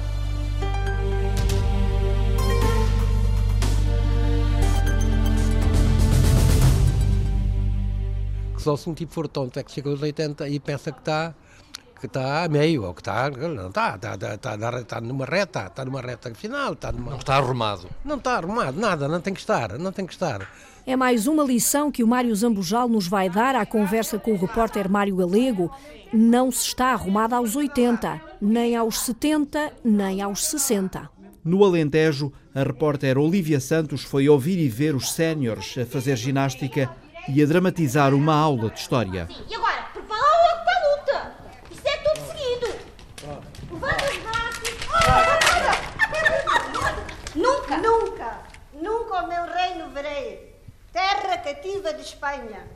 Só 8.68 8.76
se 8.76 8.90
um 8.90 8.94
tipo 8.94 9.14
for 9.14 9.30
tonto 9.30 9.58
é 9.58 9.64
que 9.64 9.72
chega 9.72 9.90
aos 9.90 10.02
80 10.02 10.50
e 10.50 10.60
pensa 10.60 10.92
que 10.92 11.00
está 11.00 11.34
que 12.02 12.06
está 12.06 12.44
a 12.44 12.50
meio, 12.50 12.84
ou 12.84 12.94
que 12.94 13.00
está. 13.00 13.30
Não 13.30 13.70
está, 13.70 13.96
está, 13.96 14.16
está, 14.16 14.34
está, 14.36 14.80
está 14.82 15.00
numa 15.00 15.24
reta, 15.24 15.68
está 15.68 15.86
numa 15.86 16.02
reta 16.02 16.36
final, 16.36 16.74
está 16.74 16.92
numa. 16.92 17.12
Não 17.12 17.18
está 17.18 17.38
arrumado. 17.38 17.88
Não 18.04 18.18
está 18.18 18.36
arrumado, 18.36 18.78
nada, 18.78 19.08
não 19.08 19.22
tem 19.22 19.34
que 19.34 19.40
estar, 19.40 19.80
não 19.80 19.94
tem 19.94 20.06
que 20.06 20.12
estar. 20.12 20.46
É 20.86 20.98
mais 20.98 21.28
uma 21.28 21.46
lição 21.46 21.90
que 21.90 22.04
o 22.04 22.08
Mário 22.08 22.36
Zambujal 22.36 22.90
nos 22.90 23.08
vai 23.08 23.30
dar 23.30 23.56
à 23.56 23.66
conversa 23.66 24.20
com 24.20 24.34
o 24.34 24.38
repórter 24.38 24.92
Mário 24.92 25.16
Galego. 25.16 25.72
Não 26.12 26.52
se 26.52 26.68
está 26.68 26.88
arrumado 26.88 27.36
aos 27.36 27.56
80, 27.56 28.22
nem 28.42 28.76
aos 28.76 29.00
70, 29.00 29.72
nem 29.82 30.22
aos 30.22 30.46
60. 30.46 31.10
No 31.42 31.64
Alentejo, 31.64 32.34
a 32.54 32.64
repórter 32.64 33.18
Olivia 33.18 33.62
Santos 33.62 34.04
foi 34.04 34.28
ouvir 34.28 34.60
e 34.60 34.68
ver 34.68 34.94
os 34.94 35.14
séniores 35.14 35.78
a 35.78 35.86
fazer 35.86 36.18
ginástica 36.18 36.94
e 37.30 37.44
a 37.44 37.46
dramatizar 37.46 38.14
uma 38.14 38.36
aula 38.36 38.70
de 38.70 38.80
história. 38.80 39.28
Sim, 39.28 39.44
e 39.50 39.56
agora, 39.56 39.90
prepara 39.94 40.22
logo 40.22 40.64
para 40.64 40.74
a 40.74 40.96
luta! 40.96 41.36
Isto 41.72 41.88
é 41.88 41.98
tudo 41.98 42.20
seguido! 42.28 42.68
Os 43.72 43.80
braços! 43.80 44.18
Nunca! 47.36 47.78
Nunca! 47.78 48.40
Nunca 48.74 49.24
o 49.24 49.28
meu 49.28 49.44
reino 49.46 49.90
verei, 49.90 50.56
terra 50.94 51.38
cativa 51.38 51.94
de 51.94 52.02
Espanha, 52.02 52.68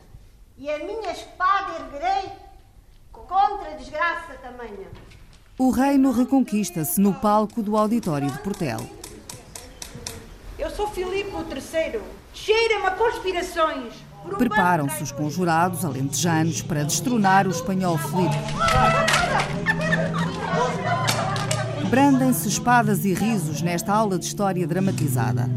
e 0.58 0.70
a 0.70 0.80
minha 0.80 1.12
espada 1.12 1.76
erguerei 1.80 2.32
contra 3.12 3.72
a 3.72 3.76
desgraça 3.76 4.34
tamanha. 4.42 4.88
O 5.58 5.70
reino 5.70 6.12
reconquista-se 6.12 7.00
no 7.00 7.14
palco 7.14 7.62
do 7.62 7.78
auditório 7.78 8.30
de 8.32 8.40
Portel. 8.40 8.80
Eu 10.58 10.70
sou 10.70 10.88
Filipe 10.90 11.30
III. 11.30 12.02
Cheira-me 12.34 12.86
a 12.88 12.92
conspirações. 12.92 13.94
Preparam-se 14.38 15.04
os 15.04 15.12
conjurados 15.12 15.86
alentejanos 15.86 16.62
para 16.62 16.84
destronar 16.84 17.48
o 17.48 17.52
espanhol 17.52 17.98
Filipe. 17.98 18.36
Brandem-se 21.90 22.48
espadas 22.48 23.04
e 23.04 23.14
risos 23.14 23.62
nesta 23.62 23.94
aula 23.94 24.18
de 24.18 24.26
história 24.26 24.66
dramatizada. 24.66 25.50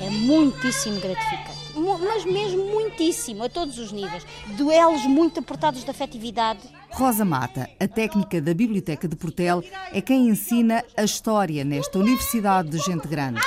É 0.00 0.10
muitíssimo 0.10 1.00
gratificante. 1.00 1.58
Mas 2.00 2.24
mesmo 2.24 2.64
muitíssimo, 2.66 3.44
a 3.44 3.48
todos 3.48 3.78
os 3.78 3.92
níveis. 3.92 4.24
Duelos 4.56 5.02
muito 5.04 5.40
apertados 5.40 5.84
de 5.84 5.90
afetividade. 5.90 6.60
Rosa 6.90 7.24
Mata, 7.24 7.68
a 7.78 7.86
técnica 7.86 8.40
da 8.40 8.54
Biblioteca 8.54 9.06
de 9.06 9.16
Portel, 9.16 9.62
é 9.92 10.00
quem 10.00 10.28
ensina 10.28 10.84
a 10.96 11.04
história 11.04 11.64
nesta 11.64 11.98
Universidade 11.98 12.68
de 12.68 12.78
Gente 12.78 13.06
Grande! 13.06 13.40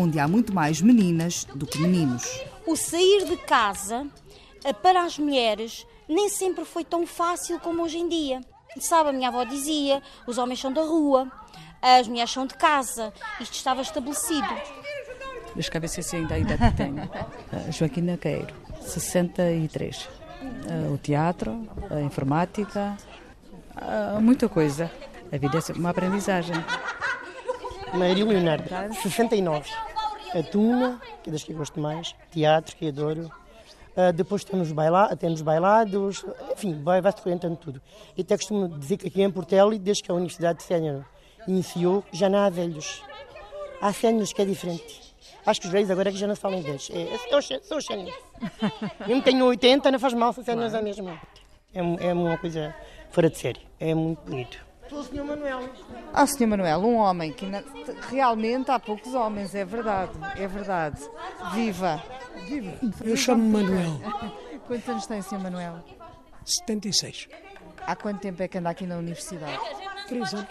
Onde 0.00 0.18
há 0.18 0.26
muito 0.26 0.52
mais 0.54 0.80
meninas 0.80 1.44
do 1.54 1.66
que 1.66 1.78
meninos. 1.78 2.40
O 2.66 2.76
sair 2.76 3.24
de 3.24 3.36
casa 3.36 4.06
eh, 4.64 4.72
para 4.72 5.02
as 5.04 5.18
mulheres 5.18 5.86
nem 6.08 6.28
sempre 6.28 6.64
foi 6.64 6.84
tão 6.84 7.06
fácil 7.06 7.60
como 7.60 7.82
hoje 7.82 7.98
em 7.98 8.08
dia. 8.08 8.40
Sabe, 8.78 9.10
a 9.10 9.12
minha 9.12 9.28
avó 9.28 9.44
dizia: 9.44 10.02
os 10.26 10.38
homens 10.38 10.60
são 10.60 10.72
da 10.72 10.82
rua, 10.82 11.30
as 11.82 12.06
mulheres 12.08 12.30
são 12.30 12.46
de 12.46 12.54
casa. 12.54 13.12
Isto 13.40 13.54
estava 13.54 13.82
estabelecido. 13.82 14.48
Das 15.54 15.68
cabeças 15.68 16.06
assim, 16.06 16.24
da 16.26 16.38
idade 16.38 16.70
que 16.70 16.76
tenho. 16.76 17.10
A 17.68 17.70
Joaquina 17.70 18.16
Queiro, 18.16 18.54
63. 18.82 20.08
Ah, 20.42 20.92
O 20.92 20.98
teatro, 20.98 21.68
a 21.90 22.00
informática, 22.00 22.96
ah, 23.76 24.18
muita 24.20 24.48
coisa. 24.48 24.90
A 25.32 25.36
vida 25.36 25.58
é 25.58 25.60
sempre 25.60 25.80
uma 25.80 25.90
aprendizagem. 25.90 26.54
Maria 27.92 28.24
Leonardo, 28.24 28.68
69. 29.02 29.68
A 30.34 30.42
Tuna, 30.42 31.00
que 31.22 31.30
é 31.30 31.32
das 31.32 31.42
que 31.42 31.52
eu 31.52 31.56
gosto 31.56 31.80
mais. 31.80 32.14
Teatro, 32.30 32.76
que 32.76 32.88
adoro. 32.88 33.30
Ah, 33.96 34.12
depois 34.12 34.44
temos, 34.44 34.70
baila 34.70 35.14
temos 35.16 35.42
bailados, 35.42 36.24
enfim, 36.52 36.80
vai- 36.82 37.00
vai-se 37.00 37.18
orientando 37.22 37.56
tudo. 37.56 37.82
E 38.16 38.22
até 38.22 38.36
costumo 38.36 38.68
dizer 38.78 38.96
que 38.96 39.08
aqui 39.08 39.20
em 39.22 39.30
Portel, 39.30 39.76
desde 39.78 40.02
que 40.04 40.10
a 40.10 40.14
Universidade 40.14 40.58
de 40.58 40.64
Sénior 40.64 41.04
iniciou, 41.48 42.04
já 42.12 42.28
não 42.28 42.38
há 42.38 42.48
velhos. 42.48 43.02
Há 43.80 43.92
séniores 43.92 44.32
que 44.32 44.40
é 44.42 44.44
diferente. 44.44 45.10
Acho 45.44 45.60
que 45.60 45.66
os 45.66 45.72
velhos 45.72 45.90
agora 45.90 46.10
é 46.10 46.12
que 46.12 46.18
já 46.18 46.26
não 46.26 46.34
se 46.34 46.40
falam 46.40 46.62
velhos. 46.62 46.88
É, 46.92 47.02
é, 47.14 47.18
são 47.62 47.78
os 47.78 47.84
séniores. 47.86 48.14
Mesmo 49.06 49.22
tenho 49.22 49.44
80, 49.46 49.90
não 49.90 49.98
faz 49.98 50.14
mal, 50.14 50.32
são 50.32 50.44
séniores 50.44 50.74
à 50.74 50.82
mesma. 50.82 51.20
É, 51.74 51.80
é 52.08 52.12
uma 52.12 52.36
coisa 52.38 52.74
fora 53.10 53.28
de 53.28 53.38
série. 53.38 53.60
É 53.80 53.92
muito 53.94 54.20
bonito. 54.22 54.64
Pelo 54.90 55.04
Sr. 55.04 55.24
Manuel. 55.24 55.68
Ao 56.12 56.26
Sr. 56.26 56.46
Manuel, 56.46 56.80
um 56.80 56.96
homem 56.96 57.32
que 57.32 57.46
na- 57.46 57.62
realmente 58.10 58.70
há 58.70 58.78
poucos 58.78 59.14
homens, 59.14 59.54
é 59.54 59.64
verdade, 59.64 60.12
é 60.36 60.46
verdade. 60.46 61.00
Viva! 61.54 62.02
Viva! 62.46 62.72
Eu 63.02 63.16
chamo-me 63.16 63.62
Manuel. 63.62 64.00
Quantos 64.66 64.88
anos 64.88 65.06
tem, 65.06 65.22
Sr. 65.22 65.38
Manuel? 65.38 65.78
76. 66.44 67.28
Há 67.86 67.96
quanto 67.96 68.20
tempo 68.20 68.42
é 68.42 68.48
que 68.48 68.58
anda 68.58 68.70
aqui 68.70 68.86
na 68.86 68.96
universidade? 68.98 69.58
Três 70.08 70.34
anos. 70.34 70.48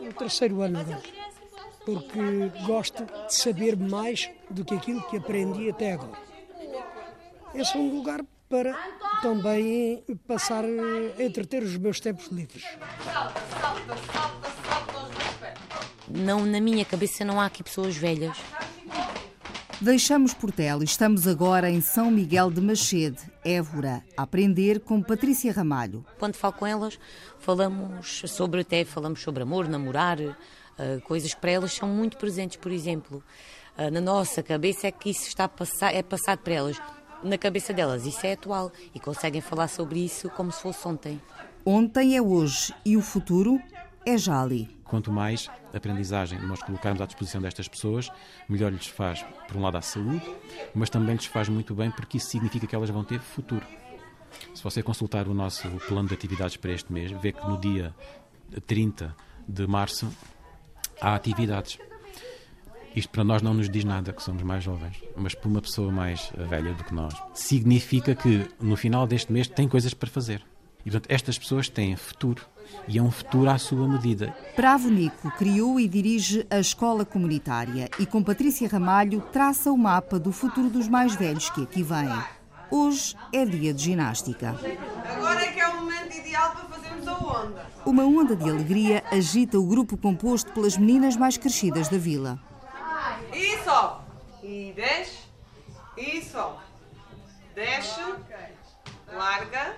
É 0.00 0.08
o 0.08 0.12
terceiro 0.12 0.60
ano 0.62 0.80
agora. 0.80 1.00
Porque 1.84 2.50
gosto 2.66 3.04
de 3.04 3.34
saber 3.34 3.76
mais 3.76 4.30
do 4.50 4.64
que 4.64 4.74
aquilo 4.74 5.02
que 5.08 5.16
aprendi 5.16 5.70
até 5.70 5.92
agora. 5.92 6.18
Esse 7.54 7.76
é 7.76 7.80
um 7.80 7.96
lugar 7.96 8.20
para 8.52 8.76
também 9.22 10.04
passar 10.28 10.62
a 10.62 11.22
entreter 11.24 11.62
os 11.62 11.74
meus 11.78 11.98
tempos 12.00 12.26
livres. 12.26 12.62
Não, 16.06 16.44
na 16.44 16.60
minha 16.60 16.84
cabeça 16.84 17.24
não 17.24 17.40
há 17.40 17.46
aqui 17.46 17.62
pessoas 17.62 17.96
velhas. 17.96 18.36
Deixamos 19.80 20.34
Portel 20.34 20.82
e 20.82 20.84
estamos 20.84 21.26
agora 21.26 21.70
em 21.70 21.80
São 21.80 22.10
Miguel 22.10 22.50
de 22.50 22.60
Machede, 22.60 23.22
Évora, 23.42 24.04
a 24.18 24.22
aprender 24.24 24.80
com 24.80 25.00
Patrícia 25.00 25.50
Ramalho. 25.50 26.04
Quando 26.18 26.34
falo 26.34 26.52
com 26.52 26.66
elas, 26.66 26.98
falamos 27.38 28.22
sobre 28.26 28.60
até 28.60 28.84
falamos 28.84 29.22
sobre 29.22 29.44
amor, 29.44 29.66
namorar, 29.66 30.18
ah, 30.20 31.00
coisas 31.04 31.32
que 31.32 31.40
para 31.40 31.52
elas 31.52 31.72
são 31.72 31.88
muito 31.88 32.18
presentes, 32.18 32.58
por 32.58 32.70
exemplo. 32.70 33.24
Ah, 33.78 33.90
na 33.90 34.02
nossa 34.02 34.42
cabeça 34.42 34.88
é 34.88 34.92
que 34.92 35.08
isso 35.08 35.26
está 35.26 35.48
passar, 35.48 35.94
é 35.94 36.02
passado 36.02 36.40
para 36.40 36.52
elas. 36.52 36.76
Na 37.22 37.38
cabeça 37.38 37.72
delas 37.72 38.04
isso 38.04 38.26
é 38.26 38.32
atual 38.32 38.72
e 38.94 38.98
conseguem 38.98 39.40
falar 39.40 39.68
sobre 39.68 40.04
isso 40.04 40.28
como 40.30 40.50
se 40.50 40.60
fosse 40.60 40.86
ontem. 40.86 41.20
Ontem 41.64 42.16
é 42.16 42.22
hoje 42.22 42.74
e 42.84 42.96
o 42.96 43.00
futuro 43.00 43.60
é 44.04 44.18
já 44.18 44.42
ali. 44.42 44.68
Quanto 44.84 45.12
mais 45.12 45.48
aprendizagem 45.72 46.40
nós 46.40 46.62
colocarmos 46.62 47.00
à 47.00 47.06
disposição 47.06 47.40
destas 47.40 47.68
pessoas, 47.68 48.10
melhor 48.48 48.72
lhes 48.72 48.88
faz, 48.88 49.24
por 49.46 49.56
um 49.56 49.62
lado, 49.62 49.76
a 49.78 49.80
saúde, 49.80 50.22
mas 50.74 50.90
também 50.90 51.14
lhes 51.14 51.26
faz 51.26 51.48
muito 51.48 51.74
bem 51.74 51.90
porque 51.90 52.16
isso 52.16 52.26
significa 52.26 52.66
que 52.66 52.74
elas 52.74 52.90
vão 52.90 53.04
ter 53.04 53.20
futuro. 53.20 53.64
Se 54.54 54.62
você 54.62 54.82
consultar 54.82 55.28
o 55.28 55.34
nosso 55.34 55.68
plano 55.86 56.08
de 56.08 56.14
atividades 56.14 56.56
para 56.56 56.72
este 56.72 56.92
mês, 56.92 57.12
vê 57.12 57.32
que 57.32 57.46
no 57.46 57.58
dia 57.58 57.94
30 58.66 59.14
de 59.46 59.66
março 59.66 60.12
há 61.00 61.14
atividades. 61.14 61.78
Isto 62.94 63.08
para 63.10 63.24
nós 63.24 63.40
não 63.40 63.54
nos 63.54 63.70
diz 63.70 63.84
nada, 63.84 64.12
que 64.12 64.22
somos 64.22 64.42
mais 64.42 64.62
jovens, 64.62 65.02
mas 65.16 65.34
para 65.34 65.48
uma 65.48 65.62
pessoa 65.62 65.90
mais 65.90 66.30
eh, 66.36 66.44
velha 66.44 66.74
do 66.74 66.84
que 66.84 66.94
nós, 66.94 67.14
significa 67.32 68.14
que 68.14 68.46
no 68.60 68.76
final 68.76 69.06
deste 69.06 69.32
mês 69.32 69.48
tem 69.48 69.66
coisas 69.66 69.94
para 69.94 70.10
fazer. 70.10 70.42
E 70.84 70.90
portanto, 70.90 71.10
estas 71.10 71.38
pessoas 71.38 71.68
têm 71.68 71.96
futuro. 71.96 72.44
E 72.86 72.98
é 72.98 73.02
um 73.02 73.10
futuro 73.10 73.48
à 73.48 73.58
sua 73.58 73.88
medida. 73.88 74.34
Bravo 74.56 74.88
Nico 74.88 75.30
criou 75.32 75.80
e 75.80 75.88
dirige 75.88 76.46
a 76.50 76.58
escola 76.58 77.04
comunitária 77.04 77.88
e 77.98 78.06
com 78.06 78.22
Patrícia 78.22 78.68
Ramalho 78.68 79.20
traça 79.32 79.70
o 79.70 79.78
mapa 79.78 80.18
do 80.18 80.32
futuro 80.32 80.68
dos 80.68 80.88
mais 80.88 81.14
velhos 81.14 81.50
que 81.50 81.62
aqui 81.62 81.82
vêm. 81.82 82.12
Hoje 82.70 83.14
é 83.32 83.44
dia 83.44 83.72
de 83.72 83.82
ginástica. 83.82 84.56
Agora 85.16 85.42
é 85.42 85.52
que 85.52 85.60
é 85.60 85.68
o 85.68 85.76
momento 85.76 86.16
ideal 86.16 86.52
para 86.52 86.64
fazermos 86.64 87.06
a 87.06 87.18
onda. 87.18 87.66
Uma 87.84 88.04
onda 88.04 88.34
de 88.34 88.48
alegria 88.48 89.02
agita 89.10 89.58
o 89.58 89.66
grupo 89.66 89.96
composto 89.96 90.52
pelas 90.52 90.76
meninas 90.76 91.16
mais 91.16 91.36
crescidas 91.36 91.88
da 91.88 91.98
vila. 91.98 92.40
E. 94.52 94.68
E 94.68 94.72
desce. 94.72 95.18
E 95.96 96.22
sobe. 96.22 96.58
Desce. 97.54 98.00
Larga. 99.12 99.76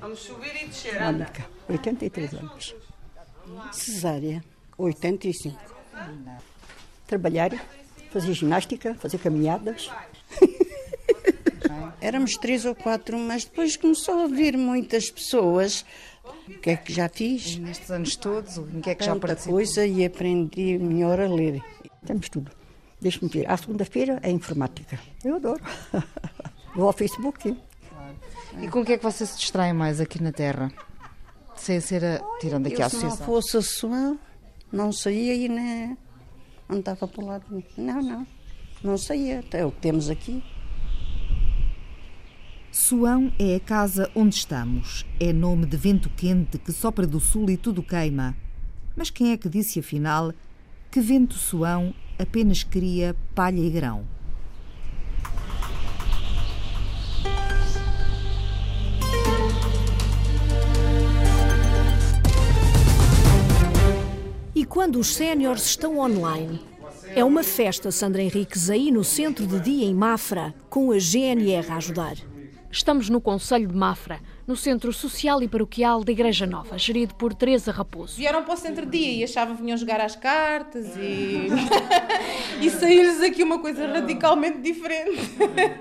Vamos 0.00 0.20
subir 0.20 0.54
e 0.62 0.66
descer. 0.66 1.00
Anda. 1.00 1.26
Mónica, 1.26 1.46
83 1.68 2.34
anos. 2.34 2.74
Cesárea, 3.72 4.42
85. 4.76 5.56
Trabalhar, 7.06 7.50
fazer 8.10 8.32
ginástica, 8.32 8.94
fazer 8.94 9.18
caminhadas. 9.18 9.90
Éramos 12.00 12.36
três 12.36 12.64
ou 12.64 12.74
quatro, 12.74 13.16
mas 13.16 13.44
depois 13.44 13.76
começou 13.76 14.24
a 14.24 14.26
vir 14.26 14.56
muitas 14.56 15.08
pessoas. 15.10 15.84
O 16.48 16.58
que 16.58 16.70
é 16.70 16.76
que 16.76 16.92
já 16.92 17.08
fiz? 17.08 17.56
Nestes 17.58 17.90
anos 17.90 18.16
todos, 18.16 18.58
em 18.58 18.80
que 18.80 18.90
é 18.90 18.94
que 18.94 19.04
já 19.04 19.12
Tanta 19.12 19.28
participou? 19.28 19.54
coisa 19.54 19.86
e 19.86 20.04
aprendi 20.04 20.78
melhor 20.78 21.20
a 21.20 21.28
ler. 21.28 21.62
Temos 22.04 22.28
tudo. 22.28 22.50
Deixa-me 23.02 23.28
ver. 23.28 23.50
À 23.50 23.56
segunda-feira 23.56 24.20
é 24.22 24.30
informática. 24.30 24.96
Eu 25.24 25.34
adoro. 25.34 25.60
Vou 26.74 26.86
ao 26.86 26.92
Facebook. 26.92 27.54
E 28.60 28.68
com 28.68 28.82
o 28.82 28.84
que 28.84 28.92
é 28.92 28.98
que 28.98 29.02
você 29.02 29.26
se 29.26 29.36
distrai 29.36 29.72
mais 29.72 30.00
aqui 30.00 30.22
na 30.22 30.30
Terra? 30.30 30.70
Sem 31.56 31.80
ser 31.80 32.04
a... 32.04 32.20
tirando 32.38 32.68
aqui 32.68 32.80
Eu, 32.80 32.86
a 32.86 32.88
se 32.88 33.04
não 33.04 33.16
fosse 33.16 33.56
a 33.56 33.62
sua, 33.62 34.16
não 34.70 34.92
saía 34.92 35.34
e 35.34 35.48
nem 35.48 35.98
andava 36.68 37.08
para 37.08 37.22
o 37.22 37.26
lado. 37.26 37.64
Não, 37.76 38.00
não. 38.00 38.26
Não 38.84 38.96
saía. 38.96 39.42
É 39.50 39.66
o 39.66 39.72
que 39.72 39.80
temos 39.80 40.08
aqui. 40.08 40.42
Suão 42.70 43.32
é 43.36 43.56
a 43.56 43.60
casa 43.60 44.08
onde 44.14 44.36
estamos. 44.36 45.04
É 45.18 45.32
nome 45.32 45.66
de 45.66 45.76
vento 45.76 46.08
quente 46.10 46.56
que 46.56 46.72
sopra 46.72 47.04
do 47.04 47.18
sul 47.18 47.50
e 47.50 47.56
tudo 47.56 47.82
queima. 47.82 48.36
Mas 48.94 49.10
quem 49.10 49.32
é 49.32 49.36
que 49.36 49.48
disse 49.48 49.80
afinal 49.80 50.32
que 50.90 51.00
vento 51.00 51.34
suão 51.34 51.92
apenas 52.22 52.62
cria 52.62 53.14
palha 53.34 53.60
e 53.60 53.70
grão? 53.70 54.04
E 64.54 64.64
quando 64.64 64.98
os 64.98 65.08
séniores 65.14 65.66
estão 65.66 65.98
online? 65.98 66.60
É 67.14 67.24
uma 67.24 67.42
festa, 67.42 67.90
Sandra 67.90 68.22
Henriques, 68.22 68.70
aí 68.70 68.90
no 68.90 69.04
centro 69.04 69.46
de 69.46 69.60
dia 69.60 69.84
em 69.84 69.94
Mafra, 69.94 70.54
com 70.70 70.92
a 70.92 70.98
GNR 70.98 71.70
a 71.70 71.76
ajudar. 71.76 72.31
Estamos 72.72 73.10
no 73.10 73.20
Conselho 73.20 73.68
de 73.68 73.76
Mafra, 73.76 74.18
no 74.46 74.56
Centro 74.56 74.94
Social 74.94 75.42
e 75.42 75.46
Paroquial 75.46 76.02
da 76.02 76.10
Igreja 76.10 76.46
Nova, 76.46 76.78
gerido 76.78 77.14
por 77.14 77.34
Teresa 77.34 77.70
Raposo. 77.70 78.16
Vieram 78.16 78.42
para 78.44 78.54
o 78.54 78.56
centro-dia 78.56 79.12
e 79.12 79.22
achavam 79.22 79.54
que 79.54 79.62
vinham 79.62 79.76
jogar 79.76 80.00
às 80.00 80.16
cartas 80.16 80.96
e, 80.96 81.48
e 82.64 82.70
saiu-lhes 82.70 83.20
aqui 83.20 83.42
uma 83.42 83.58
coisa 83.58 83.86
radicalmente 83.86 84.58
diferente. 84.62 85.20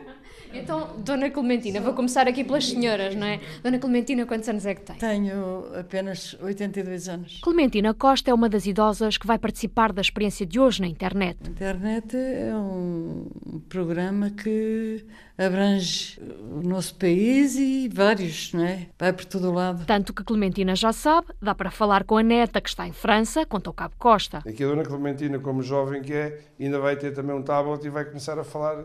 Então, 0.54 0.96
Dona 0.98 1.30
Clementina, 1.30 1.80
vou 1.80 1.94
começar 1.94 2.28
aqui 2.28 2.44
pelas 2.44 2.68
senhoras, 2.68 3.16
não 3.16 3.26
é? 3.26 3.40
Dona 3.64 3.80
Clementina, 3.80 4.26
quantos 4.26 4.48
anos 4.50 4.66
é 4.66 4.76
que 4.76 4.82
tem? 4.82 4.96
Tenho 4.98 5.66
apenas 5.78 6.36
82 6.42 7.08
anos. 7.08 7.40
Clementina 7.42 7.94
Costa 7.94 8.32
é 8.32 8.34
uma 8.34 8.50
das 8.50 8.66
idosas 8.66 9.18
que 9.18 9.26
vai 9.26 9.38
participar 9.38 9.94
da 9.94 10.02
experiência 10.02 10.46
de 10.46 10.60
hoje 10.60 10.82
na 10.82 10.88
internet. 10.88 11.38
A 11.46 11.50
internet 11.50 12.16
é 12.16 12.54
um 12.56 13.28
programa 13.70 14.30
que 14.30 15.06
abrange 15.38 16.20
o 16.20 16.62
nosso 16.68 16.96
país 16.96 17.56
e 17.56 17.90
vários, 17.92 18.54
não 18.54 18.64
é? 18.64 18.88
Vai 19.00 19.14
por 19.14 19.26
todo 19.26 19.50
o 19.50 19.54
lado. 19.54 19.86
Tanto 19.86 20.14
que 20.14 20.24
Clementina 20.24 20.76
já 20.76 20.92
sabe, 20.92 21.28
dá 21.42 21.56
para 21.56 21.72
falar 21.72 22.04
com 22.04 22.18
a 22.18 22.24
neta 22.24 22.62
que 22.62 22.70
está 22.70 22.88
em 22.88 22.94
França, 22.94 23.46
conta 23.46 23.70
o 23.70 23.74
Cabo 23.74 23.96
Costa. 23.98 24.40
Aqui 24.40 24.64
a 24.64 24.68
Dona 24.68 24.84
Clementina, 24.84 25.40
como 25.40 25.64
jovem 25.64 26.02
que 26.02 26.14
é, 26.14 26.40
ainda 26.60 26.80
vai 26.80 26.96
ter 26.96 27.12
também 27.14 27.36
um 27.36 27.42
tablet 27.42 27.84
e 27.86 27.90
vai 27.90 28.06
começar 28.06 28.38
a 28.38 28.44
falar 28.44 28.84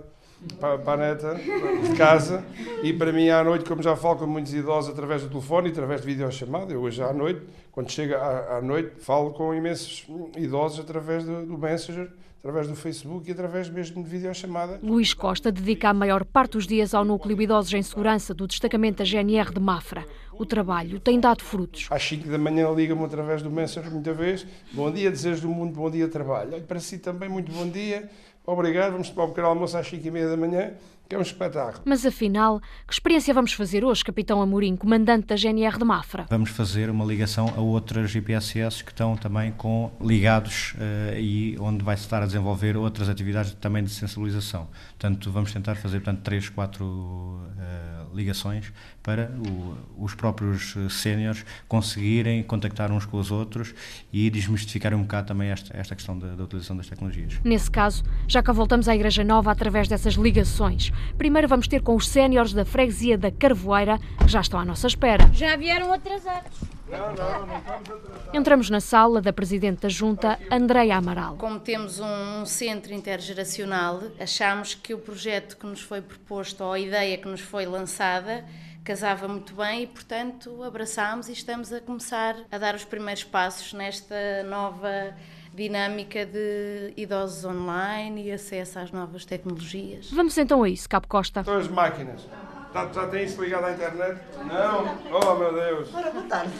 para, 0.58 0.78
para 0.78 1.04
a 1.04 1.08
neta 1.08 1.34
de 1.34 1.96
casa 1.96 2.44
e 2.82 2.92
para 2.92 3.12
mim 3.12 3.28
à 3.28 3.42
noite, 3.42 3.64
como 3.64 3.82
já 3.82 3.96
falo 3.96 4.16
com 4.16 4.26
muitos 4.26 4.52
idosos 4.54 4.90
através 4.90 5.22
do 5.22 5.28
telefone 5.28 5.68
e 5.68 5.72
através 5.72 6.00
de 6.00 6.06
videochamada, 6.06 6.72
eu 6.72 6.80
hoje 6.80 7.02
à 7.02 7.12
noite, 7.12 7.42
quando 7.72 7.90
chega 7.90 8.18
à, 8.18 8.58
à 8.58 8.62
noite, 8.62 8.92
falo 9.00 9.30
com 9.32 9.54
imensos 9.54 10.06
idosos 10.36 10.80
através 10.80 11.24
do, 11.24 11.46
do 11.46 11.58
Messenger, 11.58 12.10
através 12.46 12.68
do 12.68 12.76
Facebook 12.76 13.28
e 13.28 13.32
através 13.32 13.68
mesmo 13.68 14.02
de 14.04 14.08
videochamada. 14.08 14.78
Luís 14.80 15.12
Costa 15.12 15.50
dedica 15.50 15.88
a 15.88 15.94
maior 15.94 16.24
parte 16.24 16.52
dos 16.52 16.66
dias 16.66 16.94
ao 16.94 17.04
núcleo 17.04 17.40
Idosos 17.42 17.72
em 17.74 17.82
Segurança 17.82 18.32
do 18.32 18.46
destacamento 18.46 18.98
da 18.98 19.04
GNR 19.04 19.52
de 19.52 19.58
Mafra. 19.58 20.06
O 20.32 20.46
trabalho 20.46 21.00
tem 21.00 21.18
dado 21.18 21.42
frutos. 21.42 21.88
Às 21.90 22.02
5 22.04 22.28
da 22.28 22.38
manhã 22.38 22.70
liga-me 22.70 23.04
através 23.04 23.42
do 23.42 23.50
Messenger 23.50 23.90
muita 23.90 24.12
vez. 24.12 24.46
Bom 24.72 24.92
dia, 24.92 25.10
desejo 25.10 25.42
do 25.42 25.48
mundo, 25.48 25.72
bom 25.72 25.90
dia, 25.90 26.06
trabalho. 26.08 26.52
Olha, 26.52 26.62
para 26.62 26.78
si 26.78 26.98
também, 26.98 27.28
muito 27.28 27.50
bom 27.50 27.68
dia. 27.68 28.08
Obrigado, 28.46 28.92
vamos 28.92 29.10
tomar 29.10 29.24
um 29.24 29.28
pequeno 29.30 29.48
almoço 29.48 29.76
às 29.76 29.88
5 29.88 30.06
e 30.06 30.10
meia 30.10 30.28
da 30.28 30.36
manhã, 30.36 30.72
que 31.08 31.14
é 31.14 31.18
um 31.18 31.22
espetáculo. 31.22 31.82
Mas 31.84 32.04
afinal, 32.04 32.60
que 32.86 32.92
experiência 32.92 33.32
vamos 33.32 33.52
fazer 33.52 33.84
hoje, 33.84 34.04
Capitão 34.04 34.42
Amorim, 34.42 34.76
comandante 34.76 35.26
da 35.26 35.36
GNR 35.36 35.78
de 35.78 35.84
Mafra? 35.84 36.26
Vamos 36.28 36.50
fazer 36.50 36.90
uma 36.90 37.04
ligação 37.04 37.52
a 37.56 37.60
outras 37.60 38.10
GPSS 38.10 38.82
que 38.82 38.90
estão 38.90 39.16
também 39.16 39.52
com 39.52 39.90
ligados 40.00 40.74
uh, 40.74 41.18
e 41.18 41.56
onde 41.60 41.84
vai-se 41.84 42.02
estar 42.02 42.22
a 42.22 42.26
desenvolver 42.26 42.76
outras 42.76 43.08
atividades 43.08 43.54
também 43.54 43.84
de 43.84 43.90
sensibilização. 43.90 44.68
Portanto, 44.98 45.30
vamos 45.30 45.52
tentar 45.52 45.76
fazer 45.76 46.00
portanto, 46.00 46.22
três, 46.22 46.48
quatro 46.48 46.84
uh, 46.84 48.16
ligações 48.16 48.72
para 49.02 49.30
o, 49.48 49.76
os 50.04 50.14
próprios 50.14 50.74
séniores 50.90 51.44
conseguirem 51.68 52.42
contactar 52.42 52.90
uns 52.90 53.04
com 53.04 53.18
os 53.18 53.30
outros 53.30 53.74
e 54.12 54.28
desmistificar 54.30 54.92
um 54.94 55.02
bocado 55.02 55.28
também 55.28 55.50
esta, 55.50 55.76
esta 55.76 55.94
questão 55.94 56.18
da, 56.18 56.34
da 56.34 56.42
utilização 56.42 56.76
das 56.76 56.88
tecnologias. 56.88 57.34
Nesse 57.44 57.70
caso, 57.70 58.02
já 58.26 58.42
cá 58.42 58.52
voltamos 58.52 58.88
à 58.88 58.94
Igreja 58.94 59.22
Nova 59.22 59.52
através 59.52 59.86
dessas 59.86 60.14
ligações. 60.14 60.90
Primeiro 61.16 61.48
vamos 61.48 61.68
ter 61.68 61.82
com 61.82 61.94
os 61.94 62.08
séniores 62.08 62.52
da 62.52 62.64
freguesia 62.64 63.16
da 63.16 63.30
Carvoeira, 63.30 63.98
que 64.18 64.28
já 64.28 64.40
estão 64.40 64.60
à 64.60 64.64
nossa 64.64 64.86
espera. 64.86 65.28
Já 65.32 65.56
vieram 65.56 65.92
atrasados. 65.92 66.60
Não, 66.88 67.14
não, 67.14 67.46
não 67.46 67.58
estamos 67.58 67.90
atrasados. 67.90 68.34
Entramos 68.34 68.70
na 68.70 68.80
sala 68.80 69.20
da 69.20 69.32
Presidente 69.32 69.82
da 69.82 69.88
Junta, 69.88 70.38
Andreia 70.50 70.96
Amaral. 70.96 71.36
Como 71.36 71.58
temos 71.58 72.00
um 72.00 72.44
centro 72.46 72.92
intergeracional, 72.92 74.02
achamos 74.20 74.74
que 74.74 74.94
o 74.94 74.98
projeto 74.98 75.56
que 75.56 75.66
nos 75.66 75.80
foi 75.80 76.00
proposto, 76.00 76.62
ou 76.62 76.72
a 76.72 76.78
ideia 76.78 77.18
que 77.18 77.28
nos 77.28 77.40
foi 77.40 77.66
lançada, 77.66 78.44
casava 78.84 79.26
muito 79.26 79.52
bem 79.54 79.82
e, 79.82 79.86
portanto, 79.88 80.62
abraçámos 80.62 81.28
e 81.28 81.32
estamos 81.32 81.72
a 81.72 81.80
começar 81.80 82.36
a 82.52 82.56
dar 82.56 82.76
os 82.76 82.84
primeiros 82.84 83.24
passos 83.24 83.72
nesta 83.72 84.44
nova 84.44 85.12
dinâmica 85.56 86.26
de 86.26 86.92
idosos 86.98 87.44
online 87.46 88.26
e 88.26 88.32
acesso 88.32 88.78
às 88.78 88.92
novas 88.92 89.24
tecnologias. 89.24 90.10
Vamos 90.10 90.36
então 90.36 90.62
a 90.62 90.68
isso, 90.68 90.86
Cabo 90.86 91.08
Costa. 91.08 91.40
Estão 91.40 91.56
as 91.56 91.68
máquinas. 91.68 92.28
Já, 92.74 92.92
já 92.92 93.08
tem 93.08 93.24
isso 93.24 93.42
ligado 93.42 93.64
à 93.64 93.72
internet? 93.72 94.20
Não? 94.36 94.98
Oh, 95.10 95.34
meu 95.36 95.54
Deus. 95.54 95.94
Ora, 95.94 96.10
boa 96.10 96.24
tarde. 96.24 96.52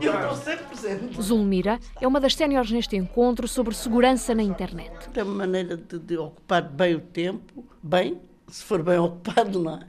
Eu 0.00 0.12
estou 0.12 0.34
sempre 0.34 0.64
presente. 0.64 1.22
Zulmira 1.22 1.78
é 2.00 2.08
uma 2.08 2.18
das 2.18 2.34
séniores 2.34 2.72
neste 2.72 2.96
encontro 2.96 3.46
sobre 3.46 3.72
segurança 3.72 4.34
na 4.34 4.42
internet. 4.42 4.90
É 5.14 5.22
uma 5.22 5.34
maneira 5.34 5.76
de, 5.76 5.98
de 6.00 6.16
ocupar 6.16 6.62
bem 6.62 6.96
o 6.96 7.00
tempo, 7.00 7.64
bem, 7.80 8.20
se 8.48 8.64
for 8.64 8.82
bem 8.82 8.98
ocupado, 9.00 9.60
não 9.60 9.76
é? 9.76 9.86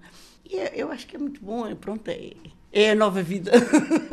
E 0.48 0.60
é, 0.60 0.74
eu 0.76 0.92
acho 0.92 1.08
que 1.08 1.16
é 1.16 1.20
muito 1.20 1.44
bom, 1.44 1.66
é, 1.66 1.74
pronto, 1.74 2.08
é, 2.10 2.34
é 2.72 2.92
a 2.92 2.96
nova 2.96 3.22
vida. 3.22 3.52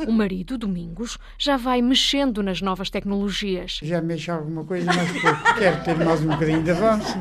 O 0.07 0.13
marido, 0.13 0.57
Domingos, 0.57 1.19
já 1.37 1.57
vai 1.57 1.83
mexendo 1.83 2.43
nas 2.43 2.63
novas 2.63 2.89
tecnologias. 2.89 3.81
Já 3.83 4.01
mexo 4.01 4.31
alguma 4.33 4.65
coisa, 4.65 4.87
mas 4.87 5.11
quero 5.59 5.85
ter 5.85 5.97
mais 5.97 6.23
um 6.23 6.29
bocadinho 6.29 6.63
de 6.63 6.71
avanço. 6.71 7.19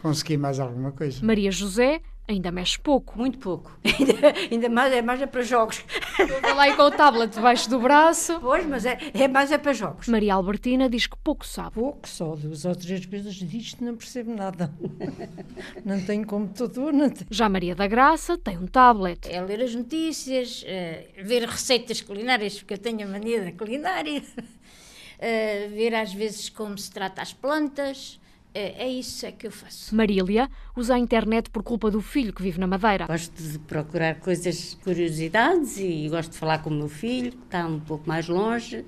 Consegui 0.00 0.36
mais 0.36 0.58
alguma 0.58 0.92
coisa. 0.92 1.24
Maria 1.24 1.50
José 1.50 2.00
ainda 2.32 2.50
mexe 2.50 2.78
pouco. 2.78 3.18
Muito 3.18 3.38
pouco. 3.38 3.76
Ainda, 3.84 4.34
ainda 4.50 4.68
mais, 4.68 4.92
é 4.92 5.02
mais 5.02 5.20
é 5.20 5.26
para 5.26 5.42
jogos. 5.42 5.84
Estou 6.18 6.54
lá 6.54 6.62
aí 6.62 6.76
com 6.76 6.82
o 6.82 6.90
tablet 6.90 7.32
debaixo 7.32 7.68
do 7.68 7.78
braço. 7.78 8.38
Pois, 8.40 8.66
mas 8.66 8.84
é, 8.86 8.98
é 9.14 9.28
mais 9.28 9.52
é 9.52 9.58
para 9.58 9.72
jogos. 9.72 10.08
Maria 10.08 10.34
Albertina 10.34 10.88
diz 10.88 11.06
que 11.06 11.16
pouco 11.16 11.46
sabe. 11.46 11.74
Pouco, 11.74 12.08
só 12.08 12.34
duas 12.34 12.64
ou 12.64 12.74
três 12.74 13.04
coisas 13.06 13.34
disto 13.34 13.84
não 13.84 13.96
percebo 13.96 14.34
nada. 14.34 14.72
Não 15.84 16.00
tenho 16.00 16.26
computador, 16.26 16.92
não 16.92 17.08
tenho. 17.10 17.26
Já 17.30 17.48
Maria 17.48 17.74
da 17.74 17.86
Graça 17.86 18.36
tem 18.38 18.56
um 18.56 18.66
tablet. 18.66 19.28
É 19.28 19.40
ler 19.40 19.62
as 19.62 19.74
notícias, 19.74 20.62
é 20.66 21.08
ver 21.22 21.48
receitas 21.48 22.00
culinárias, 22.00 22.58
porque 22.58 22.74
eu 22.74 22.78
tenho 22.78 23.06
a 23.06 23.10
mania 23.10 23.44
da 23.44 23.52
culinária. 23.52 24.22
É, 25.18 25.68
ver 25.74 25.94
às 25.94 26.12
vezes 26.12 26.48
como 26.48 26.76
se 26.78 26.90
trata 26.90 27.20
as 27.22 27.32
plantas. 27.32 28.20
É, 28.54 28.84
é 28.84 28.88
isso 28.88 29.24
é 29.24 29.32
que 29.32 29.46
eu 29.46 29.50
faço. 29.50 29.94
Marília 29.94 30.48
usa 30.76 30.94
a 30.94 30.98
internet 30.98 31.48
por 31.50 31.62
culpa 31.62 31.90
do 31.90 32.00
filho 32.00 32.32
que 32.32 32.42
vive 32.42 32.60
na 32.60 32.66
Madeira. 32.66 33.06
Gosto 33.06 33.42
de 33.42 33.58
procurar 33.58 34.16
coisas, 34.16 34.78
curiosidades 34.84 35.78
e 35.78 36.08
gosto 36.08 36.32
de 36.32 36.38
falar 36.38 36.58
com 36.58 36.70
o 36.70 36.74
meu 36.74 36.88
filho, 36.88 37.32
que 37.32 37.44
está 37.44 37.66
um 37.66 37.80
pouco 37.80 38.06
mais 38.06 38.28
longe. 38.28 38.84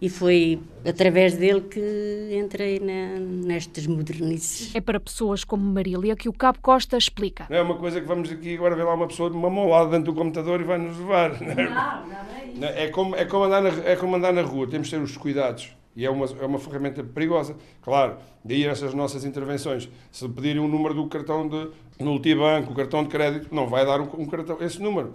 E 0.00 0.08
foi 0.08 0.60
através 0.86 1.36
dele 1.36 1.62
que 1.62 2.30
entrei 2.32 2.78
na, 2.78 3.18
nestas 3.18 3.84
modernices. 3.86 4.72
É 4.74 4.80
para 4.80 5.00
pessoas 5.00 5.42
como 5.42 5.64
Marília 5.64 6.14
que 6.14 6.28
o 6.28 6.32
Cabo 6.32 6.60
Costa 6.60 6.96
explica. 6.96 7.46
Não 7.50 7.56
é 7.56 7.62
uma 7.62 7.76
coisa 7.76 8.00
que 8.00 8.06
vamos 8.06 8.30
aqui 8.30 8.54
agora 8.54 8.76
ver 8.76 8.84
lá 8.84 8.94
uma 8.94 9.08
pessoa 9.08 9.28
de 9.28 9.36
uma 9.36 9.50
mão 9.50 9.68
lá 9.68 9.84
dentro 9.86 10.12
do 10.12 10.14
computador 10.14 10.60
e 10.60 10.64
vai 10.64 10.78
nos 10.78 10.96
levar. 10.96 11.40
Não, 11.40 11.48
não, 11.48 12.06
não 12.06 12.36
é 12.36 12.46
isso. 12.46 12.64
É 12.64 12.88
como, 12.88 13.16
é, 13.16 13.24
como 13.24 13.44
andar 13.44 13.60
na, 13.60 13.68
é 13.70 13.96
como 13.96 14.14
andar 14.14 14.32
na 14.32 14.42
rua, 14.42 14.68
temos 14.68 14.86
de 14.86 14.96
ter 14.96 15.02
os 15.02 15.16
cuidados. 15.16 15.77
E 15.98 16.06
é 16.06 16.10
uma, 16.10 16.26
é 16.26 16.46
uma 16.46 16.60
ferramenta 16.60 17.02
perigosa. 17.02 17.56
Claro, 17.82 18.18
daí 18.44 18.64
essas 18.64 18.94
nossas 18.94 19.24
intervenções. 19.24 19.88
Se 20.12 20.28
pedirem 20.28 20.62
um 20.62 20.68
número 20.68 20.94
do 20.94 21.08
cartão 21.08 21.48
de 21.48 21.70
multibanco, 21.98 22.70
o 22.70 22.76
cartão 22.76 23.02
de 23.02 23.08
crédito, 23.08 23.52
não 23.52 23.66
vai 23.66 23.84
dar 23.84 24.00
um, 24.00 24.08
um 24.16 24.24
cartão, 24.24 24.58
esse 24.60 24.80
número. 24.80 25.14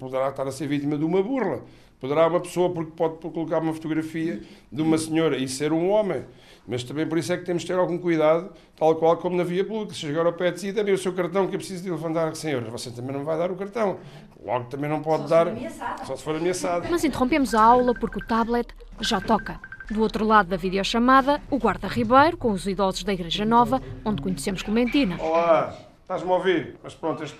Poderá 0.00 0.30
estar 0.30 0.48
a 0.48 0.50
ser 0.50 0.66
vítima 0.66 0.98
de 0.98 1.04
uma 1.04 1.22
burla. 1.22 1.62
Poderá 2.00 2.26
uma 2.26 2.40
pessoa, 2.40 2.70
porque 2.70 2.90
pode 2.90 3.18
colocar 3.18 3.60
uma 3.60 3.72
fotografia 3.72 4.42
de 4.72 4.82
uma 4.82 4.98
senhora 4.98 5.36
e 5.36 5.46
ser 5.46 5.72
um 5.72 5.88
homem. 5.90 6.24
Mas 6.66 6.82
também 6.82 7.06
por 7.06 7.16
isso 7.16 7.32
é 7.32 7.36
que 7.36 7.44
temos 7.44 7.62
de 7.62 7.68
ter 7.68 7.78
algum 7.78 7.96
cuidado, 7.96 8.52
tal 8.76 8.96
qual 8.96 9.16
como 9.16 9.36
na 9.36 9.44
via 9.44 9.64
pública. 9.64 9.94
Se 9.94 10.00
chegar 10.00 10.26
ao 10.26 10.32
pé 10.32 10.50
de 10.50 10.58
si, 10.58 10.70
o 10.72 10.98
seu 10.98 11.12
cartão 11.12 11.46
que 11.46 11.54
eu 11.54 11.58
preciso 11.60 11.84
de 11.84 11.90
levantar 11.90 12.34
100 12.34 12.50
euros. 12.50 12.68
Você 12.72 12.90
também 12.90 13.12
não 13.12 13.24
vai 13.24 13.38
dar 13.38 13.52
o 13.52 13.54
cartão. 13.54 13.98
Logo 14.44 14.64
também 14.64 14.90
não 14.90 15.02
pode 15.02 15.28
Só 15.28 15.28
dar. 15.28 15.46
se 15.46 15.52
for 15.52 15.56
ameaçado. 15.56 16.06
Só 16.06 16.16
se 16.16 16.22
for 16.24 16.34
ameaçado. 16.34 16.88
Mas 16.90 17.04
interrompemos 17.04 17.54
a 17.54 17.62
aula 17.62 17.94
porque 17.94 18.18
o 18.18 18.26
tablet 18.26 18.74
já 19.00 19.20
toca. 19.20 19.69
Do 19.90 20.02
outro 20.02 20.24
lado 20.24 20.48
da 20.48 20.56
videochamada, 20.56 21.42
o 21.50 21.58
guarda 21.58 21.88
Ribeiro, 21.88 22.36
com 22.36 22.52
os 22.52 22.64
idosos 22.64 23.02
da 23.02 23.12
Igreja 23.12 23.44
Nova, 23.44 23.82
onde 24.04 24.22
conhecemos 24.22 24.62
Clementina. 24.62 25.16
Olá, 25.20 25.76
estás-me 26.02 26.30
a 26.30 26.34
ouvir? 26.34 26.76
Mas 26.80 26.94
pronto, 26.94 27.24
este... 27.24 27.36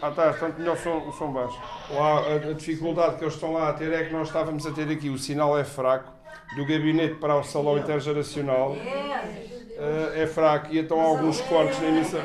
Ah, 0.00 0.10
está, 0.10 0.32
tanto 0.34 0.60
melhor 0.60 0.76
o 0.76 0.78
som, 0.78 0.98
o 1.08 1.12
som 1.12 1.32
baixo. 1.32 1.58
Lá, 1.90 2.20
a, 2.20 2.34
a 2.50 2.52
dificuldade 2.52 3.16
que 3.16 3.24
eles 3.24 3.34
estão 3.34 3.52
lá 3.52 3.70
a 3.70 3.72
ter 3.72 3.92
é 3.92 4.04
que 4.04 4.12
nós 4.12 4.28
estávamos 4.28 4.64
a 4.66 4.70
ter 4.70 4.88
aqui, 4.88 5.10
o 5.10 5.18
sinal 5.18 5.58
é 5.58 5.64
fraco, 5.64 6.12
do 6.54 6.64
gabinete 6.64 7.16
para 7.16 7.34
o 7.34 7.42
salão 7.42 7.76
intergeracional 7.76 8.76
eh, 8.76 10.12
é 10.22 10.26
fraco 10.26 10.72
e 10.72 10.78
então 10.78 11.00
há 11.00 11.04
alguns 11.04 11.40
cortes 11.40 11.80
na 11.80 11.88
emissão. 11.88 12.20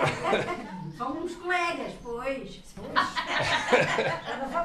Somos 0.95 1.35
colegas, 1.35 1.93
pois. 2.03 2.61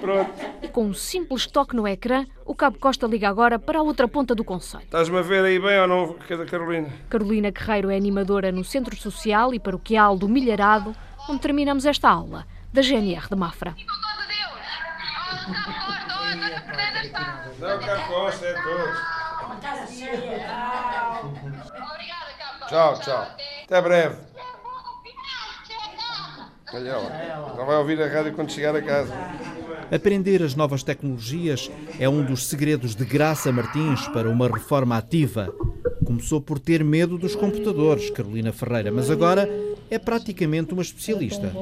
Pronto. 0.00 0.32
E 0.62 0.68
com 0.68 0.86
um 0.86 0.94
simples 0.94 1.46
toque 1.46 1.76
no 1.76 1.86
ecrã, 1.86 2.24
o 2.46 2.54
Cabo 2.54 2.78
Costa 2.78 3.06
liga 3.06 3.28
agora 3.28 3.58
para 3.58 3.78
a 3.78 3.82
outra 3.82 4.08
ponta 4.08 4.34
do 4.34 4.42
Conselho. 4.42 4.84
Estás-me 4.84 5.18
a 5.18 5.22
ver 5.22 5.44
aí 5.44 5.58
bem 5.58 5.78
ou 5.80 5.86
não, 5.86 6.14
Carolina? 6.46 6.88
Carolina 7.08 7.50
Guerreiro 7.50 7.90
é 7.90 7.96
animadora 7.96 8.50
no 8.50 8.64
Centro 8.64 8.96
Social 8.96 9.52
e 9.52 9.60
Paroquial 9.60 10.16
do 10.16 10.28
Milharado, 10.28 10.94
onde 11.28 11.40
terminamos 11.40 11.84
esta 11.84 12.08
aula, 12.08 12.46
da 12.72 12.80
GNR 12.80 13.28
de 13.28 13.36
Mafra. 13.36 13.76
Não, 17.58 17.78
Cabo 17.78 18.06
Costa, 18.08 18.46
é 18.46 18.54
todos. 18.54 19.20
Tchau, 22.68 23.00
tchau. 23.00 23.26
Até 23.64 23.82
breve. 23.82 24.29
Olha 26.72 26.88
ela. 26.88 27.54
Já 27.56 27.64
vai 27.64 27.76
ouvir 27.76 28.00
a 28.00 28.06
rádio 28.06 28.32
quando 28.32 28.50
chegar 28.52 28.74
a 28.76 28.82
casa. 28.82 29.12
Aprender 29.90 30.42
as 30.42 30.54
novas 30.54 30.82
tecnologias 30.84 31.70
é 31.98 32.08
um 32.08 32.24
dos 32.24 32.46
segredos 32.46 32.94
de 32.94 33.04
Graça 33.04 33.50
Martins 33.50 34.06
para 34.08 34.28
uma 34.28 34.46
reforma 34.46 34.96
ativa. 34.96 35.52
Começou 36.04 36.40
por 36.40 36.58
ter 36.58 36.84
medo 36.84 37.18
dos 37.18 37.34
computadores, 37.34 38.10
Carolina 38.10 38.52
Ferreira, 38.52 38.92
mas 38.92 39.10
agora 39.10 39.48
é 39.90 39.98
praticamente 39.98 40.72
uma 40.72 40.82
especialista. 40.82 41.52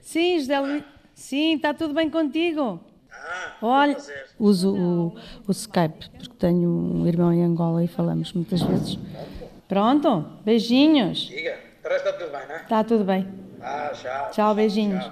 Sim, 0.00 0.38
José 0.38 0.60
Luís. 0.60 0.84
Sim, 1.14 1.56
está 1.56 1.74
tudo 1.74 1.94
bem 1.94 2.08
contigo? 2.08 2.80
Olha, 3.60 3.96
uso 4.38 4.74
o, 4.74 5.14
o 5.46 5.52
Skype, 5.52 6.10
porque 6.18 6.34
tenho 6.38 6.68
um 6.68 7.06
irmão 7.06 7.32
em 7.32 7.44
Angola 7.44 7.84
e 7.84 7.88
falamos 7.88 8.32
muitas 8.32 8.60
vezes. 8.62 8.98
Pronto, 9.72 10.26
beijinhos. 10.44 11.30
Diga, 11.30 11.58
para 11.82 11.96
está 11.96 12.12
tudo 12.12 12.30
bem, 12.30 12.46
não 12.46 12.54
é? 12.54 12.60
Está 12.60 12.84
tudo 12.84 13.04
bem. 13.04 13.26
Ah, 13.62 13.90
tchau. 13.94 14.30
Tchau, 14.30 14.54
beijinhos. 14.54 15.10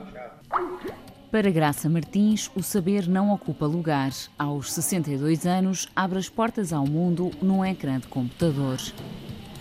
Para 1.31 1.51
Graça 1.51 1.89
Martins, 1.89 2.51
o 2.55 2.63
saber 2.63 3.09
não 3.09 3.33
ocupa 3.33 3.65
lugar. 3.65 4.11
Aos 4.39 4.71
62 4.75 5.47
anos, 5.47 5.89
abre 5.97 6.19
as 6.19 6.29
portas 6.29 6.75
ao 6.75 6.87
mundo 6.87 7.31
num 7.41 7.65
ecrã 7.65 7.99
de 7.99 8.07
computador. 8.09 8.77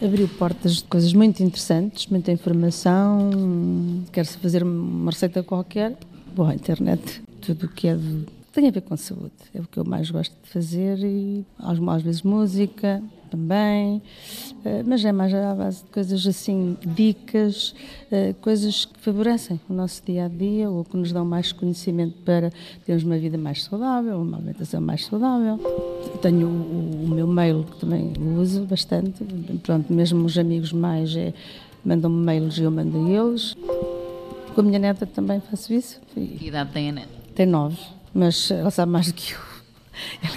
Abriu 0.03 0.27
portas 0.27 0.75
de 0.75 0.83
coisas 0.83 1.13
muito 1.13 1.41
interessantes, 1.41 2.07
muita 2.07 2.33
informação. 2.33 4.03
Quer-se 4.11 4.37
fazer 4.37 4.63
uma 4.63 5.11
receita 5.11 5.41
qualquer, 5.41 5.95
boa 6.35 6.53
internet, 6.53 7.23
tudo 7.39 7.67
o 7.67 7.69
que 7.69 7.87
é 7.87 7.95
de, 7.95 8.25
tem 8.59 8.69
a 8.69 8.71
ver 8.71 8.81
com 8.81 8.97
saúde. 8.97 9.31
É 9.53 9.59
o 9.59 9.63
que 9.63 9.77
eu 9.77 9.85
mais 9.85 10.11
gosto 10.11 10.35
de 10.43 10.49
fazer 10.49 10.99
e 10.99 11.45
às, 11.57 12.01
vezes 12.01 12.21
música 12.23 13.01
também, 13.31 14.01
eh, 14.65 14.83
mas 14.85 15.05
é 15.05 15.11
mais 15.11 15.33
à 15.33 15.53
base 15.53 15.83
de 15.83 15.89
coisas 15.91 16.25
assim, 16.25 16.75
dicas, 16.83 17.73
eh, 18.11 18.33
coisas 18.41 18.85
que 18.85 18.99
favorecem 18.99 19.59
o 19.69 19.73
nosso 19.73 20.03
dia 20.03 20.25
a 20.25 20.27
dia 20.27 20.69
ou 20.69 20.83
que 20.83 20.97
nos 20.97 21.11
dão 21.13 21.23
mais 21.23 21.51
conhecimento 21.51 22.17
para 22.25 22.51
termos 22.85 23.03
uma 23.03 23.17
vida 23.17 23.37
mais 23.37 23.63
saudável, 23.63 24.19
uma 24.19 24.37
alimentação 24.37 24.81
mais 24.81 25.05
saudável. 25.05 25.57
Tenho 26.21 26.47
o, 26.47 27.05
o 27.05 27.07
meu 27.07 27.27
mail 27.27 27.63
que 27.63 27.79
também 27.79 28.11
uso 28.37 28.65
bastante, 28.65 29.23
pronto, 29.63 29.93
mesmo 29.93 30.25
os 30.25 30.37
amigos 30.37 30.73
mais 30.73 31.15
é, 31.15 31.33
mandam-me 31.85 32.25
mails 32.25 32.57
e 32.57 32.63
eu 32.63 32.71
mando 32.71 33.05
a 33.05 33.09
eles. 33.09 33.55
Com 34.53 34.61
a 34.61 34.63
minha 34.63 34.79
neta 34.79 35.05
também 35.05 35.39
faço 35.39 35.71
isso. 35.71 36.01
Que 36.13 36.47
idade 36.47 36.71
tem 36.71 36.89
a 36.89 36.91
neta? 36.91 37.19
Tem 37.35 37.45
nove, 37.45 37.77
mas 38.13 38.51
ela 38.51 38.71
sabe 38.71 38.91
mais 38.91 39.07
do 39.07 39.13
que 39.13 39.33
eu. 39.33 39.39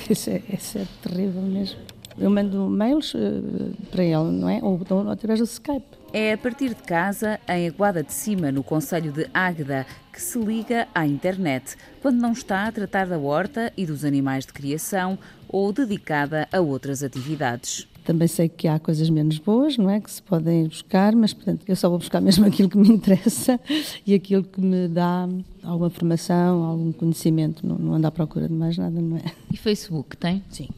Isso 0.11 0.31
é, 0.31 0.43
isso 0.53 0.79
é 0.79 0.87
terrível 1.03 1.41
mesmo. 1.41 1.79
Eu 2.19 2.31
mando 2.31 2.69
mails 2.69 3.15
uh, 3.15 3.75
para 3.91 4.03
ele, 4.05 4.31
não 4.33 4.49
é? 4.49 4.59
Ou, 4.63 4.81
ou 4.91 5.11
através 5.11 5.39
do 5.39 5.45
Skype. 5.45 5.87
É 6.13 6.33
a 6.33 6.39
partir 6.39 6.71
de 6.71 6.83
casa, 6.83 7.41
em 7.49 7.69
Aguada 7.69 8.03
de 8.03 8.13
Cima, 8.13 8.53
no 8.53 8.63
Conselho 8.63 9.13
de 9.13 9.31
Águeda, 9.33 9.87
que 10.13 10.21
se 10.21 10.39
liga 10.39 10.87
à 10.95 11.07
internet, 11.07 11.77
quando 12.03 12.21
não 12.21 12.33
está 12.33 12.67
a 12.67 12.73
tratar 12.73 13.07
da 13.07 13.19
horta 13.19 13.73
e 13.77 13.87
dos 13.87 14.05
animais 14.05 14.45
de 14.45 14.53
criação 14.53 15.19
ou 15.49 15.73
dedicada 15.73 16.47
a 16.53 16.61
outras 16.61 17.03
atividades. 17.03 17.89
Também 18.05 18.27
sei 18.27 18.49
que 18.49 18.67
há 18.67 18.79
coisas 18.79 19.09
menos 19.09 19.39
boas, 19.39 19.77
não 19.77 19.89
é? 19.89 20.01
Que 20.01 20.11
se 20.11 20.23
podem 20.23 20.67
buscar, 20.67 21.15
mas 21.15 21.33
portanto 21.33 21.65
eu 21.69 21.77
só 21.77 21.89
vou 21.89 21.99
buscar 21.99 22.21
mesmo 22.23 22.47
aquilo 22.47 22.69
que 22.69 22.77
me 22.77 22.89
interessa 22.89 23.61
e 24.07 24.15
aquilo 24.15 24.43
que 24.43 24.61
me 24.61 24.89
dá 24.89 25.29
alguma 25.63 25.91
formação, 25.91 26.65
algum 26.65 26.93
conhecimento. 26.93 27.67
Não, 27.67 27.77
não 27.77 27.95
ando 27.95 28.07
à 28.07 28.11
procura 28.11 28.49
de 28.49 28.55
mais 28.55 28.77
nada, 28.77 29.01
não 29.01 29.17
é? 29.17 29.23
E 29.53 29.57
Facebook 29.57 30.17
tem? 30.17 30.43
Sim. 30.51 30.69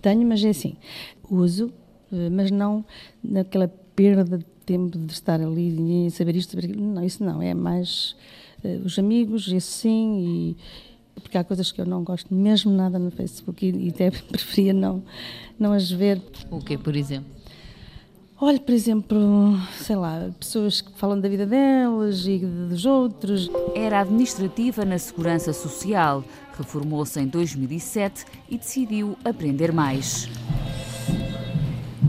Tenho, 0.00 0.26
mas 0.26 0.44
é 0.44 0.50
assim, 0.50 0.76
uso, 1.30 1.72
eh, 2.12 2.30
mas 2.30 2.50
não 2.50 2.84
naquela 3.22 3.68
perda 3.94 4.38
de 4.38 4.44
tempo 4.66 4.98
de 4.98 5.12
estar 5.12 5.40
ali 5.40 6.06
e 6.06 6.10
saber 6.10 6.36
isto, 6.36 6.50
saber 6.50 6.66
aquilo. 6.66 6.84
Não, 6.84 7.02
isso 7.04 7.24
não, 7.24 7.40
é 7.40 7.54
mais 7.54 8.16
uh, 8.64 8.84
os 8.84 8.98
amigos, 8.98 9.46
isso 9.48 9.72
sim, 9.72 10.18
e, 10.18 10.56
porque 11.22 11.38
há 11.38 11.44
coisas 11.44 11.72
que 11.72 11.80
eu 11.80 11.86
não 11.86 12.02
gosto 12.04 12.32
mesmo 12.34 12.72
nada 12.72 12.98
no 12.98 13.10
Facebook 13.10 13.66
e, 13.66 13.86
e 13.86 13.88
até 13.90 14.10
preferia 14.30 14.72
não, 14.72 15.02
não 15.58 15.72
as 15.72 15.90
ver. 15.90 16.20
O 16.50 16.60
que, 16.60 16.76
por 16.76 16.96
exemplo? 16.96 17.36
Olha, 18.38 18.60
por 18.60 18.74
exemplo, 18.74 19.58
sei 19.78 19.96
lá, 19.96 20.28
pessoas 20.38 20.82
que 20.82 20.92
falam 20.98 21.18
da 21.18 21.26
vida 21.26 21.46
delas 21.46 22.26
e 22.26 22.38
dos 22.38 22.84
outros. 22.84 23.50
Era 23.74 24.00
administrativa 24.00 24.84
na 24.84 24.98
Segurança 24.98 25.54
Social, 25.54 26.22
reformou-se 26.56 27.18
em 27.18 27.26
2007 27.26 28.26
e 28.50 28.58
decidiu 28.58 29.16
aprender 29.24 29.72
mais. 29.72 30.28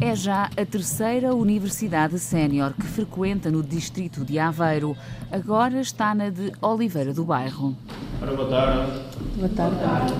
É 0.02 0.13
já 0.15 0.50
a 0.58 0.65
terceira 0.65 1.34
universidade 1.34 2.20
sénior 2.20 2.74
que 2.74 2.86
frequenta 2.86 3.50
no 3.50 3.63
distrito 3.63 4.26
de 4.26 4.38
Aveiro. 4.38 4.98
Agora 5.32 5.80
está 5.80 6.13
na 6.13 6.30
de 6.30 6.52
Oliveira 6.62 7.13
do 7.13 7.24
Bairro. 7.24 7.74
Ora, 8.21 8.36
boa 8.36 8.49
tarde. 8.49 8.91
Boa 9.36 9.49
tarde. 9.49 10.13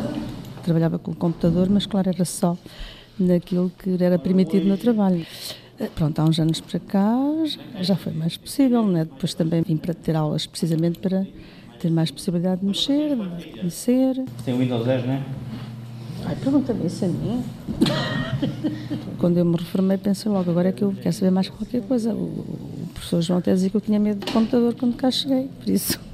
Trabalhava 0.64 1.00
com 1.00 1.12
o 1.12 1.16
computador, 1.16 1.68
mas 1.70 1.86
claro, 1.86 2.10
era 2.10 2.26
só 2.26 2.56
naquilo 3.20 3.72
que 3.78 4.02
era 4.04 4.20
permitido 4.20 4.68
no 4.68 4.78
trabalho. 4.78 5.26
Pronto, 5.96 6.20
há 6.20 6.24
uns 6.24 6.40
anos 6.40 6.60
para 6.60 6.80
cá 6.80 7.16
já 7.82 7.96
foi 7.96 8.14
mais 8.14 8.38
possível, 8.38 8.86
né? 8.86 9.06
depois 9.06 9.34
também 9.34 9.62
vim 9.62 9.78
para 9.78 9.94
ter 9.94 10.16
aulas 10.16 10.46
precisamente 10.46 11.00
para 11.00 11.26
ter 11.80 11.90
mais 11.90 12.12
possibilidade 12.12 12.62
de 12.62 12.68
mexer, 12.68 13.16
de 13.16 13.46
conhecer. 13.46 14.24
Tem 14.44 14.54
o 14.54 14.58
Windows 14.58 14.86
10, 14.86 15.06
não 15.06 15.14
é? 15.14 15.24
Ai, 16.26 16.36
pergunta-me 16.36 16.86
isso 16.86 17.06
a 17.06 17.08
mim. 17.08 17.44
Quando 19.20 19.38
eu 19.38 19.46
me 19.46 19.56
reformei, 19.56 19.98
pensei 19.98 20.32
logo, 20.32 20.50
agora 20.50 20.70
é 20.70 20.72
que 20.72 20.84
eu 20.84 20.94
quero 20.94 21.14
saber 21.14 21.32
mais 21.32 21.50
qualquer 21.50 21.82
coisa. 21.84 22.14
O, 22.14 22.88
professor 22.94 23.22
João 23.22 23.40
até 23.40 23.54
dizia 23.54 23.70
que 23.70 23.78
eu 23.78 23.82
tinha 23.82 24.00
medo 24.00 24.26
de 24.26 24.32
computador 24.32 24.74
quando 24.76 24.96
cá 24.96 25.10
cheguei, 25.12 25.50
por 25.60 25.70
isso. 25.70 26.07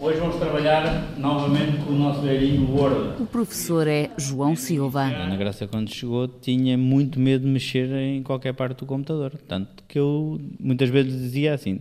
Hoje 0.00 0.18
vamos 0.18 0.36
trabalhar 0.36 1.18
novamente 1.18 1.84
com 1.84 1.92
o 1.92 1.94
nosso 1.94 2.22
velhinho 2.22 2.70
Word. 2.74 3.22
O 3.22 3.26
professor 3.26 3.86
é 3.86 4.10
João 4.16 4.56
Silva. 4.56 5.02
A 5.02 5.24
Ana 5.24 5.36
Graça, 5.36 5.66
quando 5.66 5.92
chegou, 5.92 6.26
tinha 6.26 6.78
muito 6.78 7.20
medo 7.20 7.44
de 7.44 7.50
mexer 7.50 7.90
em 7.92 8.22
qualquer 8.22 8.54
parte 8.54 8.78
do 8.78 8.86
computador. 8.86 9.38
Tanto 9.46 9.84
que 9.86 9.98
eu 9.98 10.40
muitas 10.58 10.88
vezes 10.88 11.12
dizia 11.12 11.52
assim: 11.52 11.80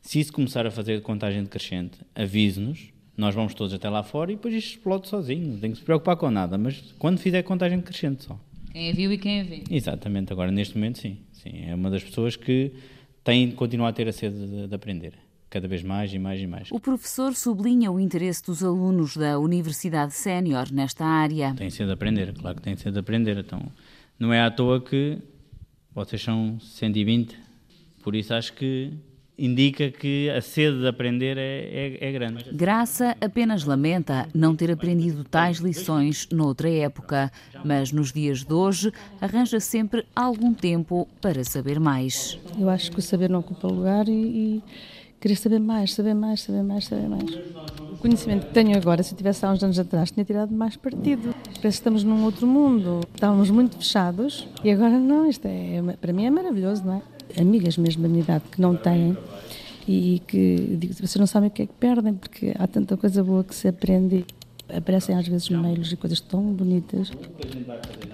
se 0.00 0.20
isso 0.20 0.32
começar 0.32 0.66
a 0.66 0.70
fazer 0.70 1.02
contagem 1.02 1.42
decrescente, 1.42 1.98
avise-nos, 2.14 2.88
nós 3.14 3.34
vamos 3.34 3.52
todos 3.52 3.74
até 3.74 3.88
lá 3.90 4.02
fora 4.02 4.32
e 4.32 4.36
depois 4.36 4.54
isto 4.54 4.76
explode 4.76 5.06
sozinho, 5.06 5.48
não 5.48 5.58
tem 5.58 5.72
que 5.72 5.78
se 5.78 5.84
preocupar 5.84 6.16
com 6.16 6.30
nada, 6.30 6.56
mas 6.56 6.94
quando 6.98 7.18
fizer 7.18 7.42
contagem 7.42 7.78
decrescente 7.78 8.24
só. 8.24 8.40
Quem 8.72 8.88
a 8.88 8.94
viu 8.94 9.12
e 9.12 9.18
quem 9.18 9.40
a 9.42 9.44
vê. 9.44 9.64
Exatamente, 9.70 10.32
agora 10.32 10.50
neste 10.50 10.76
momento 10.76 10.98
sim. 10.98 11.18
sim 11.32 11.66
é 11.68 11.74
uma 11.74 11.90
das 11.90 12.02
pessoas 12.02 12.36
que 12.36 12.72
tem 13.22 13.48
de 13.48 13.54
continuar 13.54 13.88
a 13.88 13.92
ter 13.92 14.08
a 14.08 14.12
sede 14.12 14.46
de, 14.46 14.66
de 14.68 14.74
aprender 14.74 15.29
cada 15.50 15.66
vez 15.66 15.82
mais 15.82 16.14
e 16.14 16.18
mais 16.18 16.40
e 16.40 16.46
mais. 16.46 16.68
O 16.70 16.78
professor 16.78 17.34
sublinha 17.34 17.90
o 17.90 17.98
interesse 17.98 18.42
dos 18.44 18.62
alunos 18.62 19.16
da 19.16 19.38
Universidade 19.38 20.14
Sénior 20.14 20.72
nesta 20.72 21.04
área. 21.04 21.52
Tem 21.54 21.68
sede 21.68 21.88
de 21.88 21.92
aprender, 21.92 22.32
claro 22.32 22.56
que 22.56 22.62
tem 22.62 22.76
sede 22.76 22.92
de 22.92 23.00
aprender. 23.00 23.36
Então, 23.36 23.60
não 24.18 24.32
é 24.32 24.40
à 24.40 24.50
toa 24.50 24.80
que 24.80 25.18
vocês 25.92 26.22
são 26.22 26.58
120, 26.60 27.36
por 28.02 28.14
isso 28.14 28.32
acho 28.32 28.52
que 28.52 28.92
indica 29.36 29.90
que 29.90 30.28
a 30.28 30.42
sede 30.42 30.80
de 30.80 30.86
aprender 30.86 31.38
é, 31.38 31.98
é, 31.98 32.08
é, 32.08 32.12
grande. 32.12 32.44
Graça 32.52 33.16
apenas 33.20 33.64
lamenta 33.64 34.28
não 34.34 34.54
ter 34.54 34.70
aprendido 34.70 35.24
tais 35.24 35.58
lições 35.58 36.28
noutra 36.30 36.68
época, 36.68 37.32
mas 37.64 37.90
nos 37.90 38.12
dias 38.12 38.44
de 38.44 38.52
hoje 38.52 38.92
arranja 39.20 39.58
sempre 39.58 40.04
algum 40.14 40.52
tempo 40.52 41.08
para 41.22 41.42
saber 41.42 41.80
mais. 41.80 42.38
Eu 42.58 42.68
acho 42.68 42.92
que 42.92 42.98
o 42.98 43.02
saber 43.02 43.30
não 43.30 43.40
ocupa 43.40 43.66
lugar 43.66 44.06
e, 44.08 44.12
e 44.12 44.62
querer 45.20 45.36
saber 45.36 45.60
mais, 45.60 45.94
saber 45.94 46.14
mais, 46.14 46.40
saber 46.40 46.62
mais, 46.62 46.84
saber 46.86 47.08
mais. 47.08 47.30
O 47.92 47.96
conhecimento 47.98 48.46
que 48.46 48.54
tenho 48.54 48.76
agora, 48.76 49.02
se 49.02 49.12
eu 49.12 49.18
tivesse 49.18 49.44
há 49.44 49.52
uns 49.52 49.62
anos 49.62 49.78
atrás, 49.78 50.10
tinha 50.10 50.24
tirado 50.24 50.54
mais 50.54 50.76
partido. 50.76 51.34
Parece 51.44 51.60
que 51.60 51.68
estamos 51.68 52.02
num 52.02 52.24
outro 52.24 52.46
mundo. 52.46 53.00
Estávamos 53.14 53.50
muito 53.50 53.76
fechados 53.76 54.48
e 54.64 54.70
agora 54.70 54.98
não, 54.98 55.28
isto 55.28 55.46
é, 55.46 55.80
para 56.00 56.12
mim 56.12 56.24
é 56.24 56.30
maravilhoso, 56.30 56.84
não 56.84 56.94
é? 56.94 57.02
amigas 57.38 57.76
mesmo 57.76 58.02
da 58.02 58.08
minha 58.08 58.22
idade 58.22 58.44
que 58.50 58.60
não 58.60 58.74
têm 58.74 59.16
e 59.86 60.22
que 60.26 60.76
digo, 60.78 60.94
vocês 60.94 61.16
não 61.16 61.26
sabem 61.26 61.48
o 61.48 61.50
que 61.50 61.62
é 61.62 61.66
que 61.66 61.72
perdem 61.74 62.14
porque 62.14 62.52
há 62.58 62.66
tanta 62.66 62.96
coisa 62.96 63.22
boa 63.22 63.44
que 63.44 63.54
se 63.54 63.68
aprende 63.68 64.24
aparecem 64.76 65.16
às 65.16 65.26
vezes 65.26 65.48
mails 65.48 65.92
e 65.92 65.96
coisas 65.96 66.20
tão 66.20 66.42
bonitas 66.52 67.10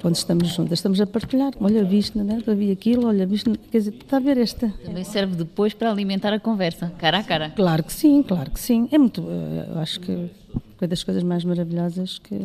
quando 0.01 0.15
estamos 0.15 0.49
juntas, 0.49 0.79
estamos 0.79 1.01
a 1.01 1.07
partilhar. 1.07 1.53
Olha, 1.61 1.85
viste, 1.85 2.19
né? 2.19 2.43
eu 2.47 2.57
vi 2.57 2.71
aquilo, 2.71 3.07
olha, 3.07 3.27
viste 3.27 3.51
quer 3.71 3.79
dizer, 3.79 3.95
está 3.95 4.17
a 4.17 4.21
ver 4.21 4.39
esta? 4.39 4.69
Também 4.85 5.05
serve 5.05 5.37
depois 5.37 5.75
para 5.75 5.91
alimentar 5.91 6.33
a 6.33 6.41
conversa, 6.41 6.93
cara 6.99 7.19
a 7.19 7.23
cara. 7.25 7.51
Claro 7.51 7.83
que 7.83 7.93
sim, 7.93 8.23
claro 8.23 8.51
que 8.51 8.61
sim. 8.61 8.89
É 8.91 8.99
muito, 8.99 9.23
eh, 9.29 9.69
eu 9.71 9.79
acho 9.79 10.01
que 10.01 10.31
foi 10.77 10.87
das 10.89 11.03
coisas 11.03 11.23
mais 11.23 11.45
maravilhosas 11.45 12.19
que, 12.19 12.39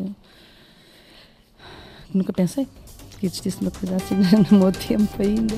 que 2.10 2.16
nunca 2.16 2.32
pensei 2.32 2.66
que 3.22 3.26
existisse 3.26 3.60
uma 3.60 3.70
coisa 3.70 3.94
assim 3.94 4.16
no 4.50 4.58
meu 4.58 4.72
tempo 4.72 5.22
ainda. 5.22 5.54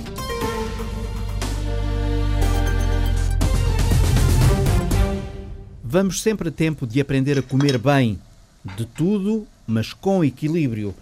Vamos 5.82 6.20
sempre 6.20 6.48
a 6.48 6.52
tempo 6.52 6.86
de 6.86 7.00
aprender 7.00 7.38
a 7.38 7.42
comer 7.42 7.78
bem, 7.78 8.18
de 8.76 8.84
tudo, 8.86 9.46
mas 9.66 9.92
com 9.92 10.24
equilíbrio. 10.24 10.94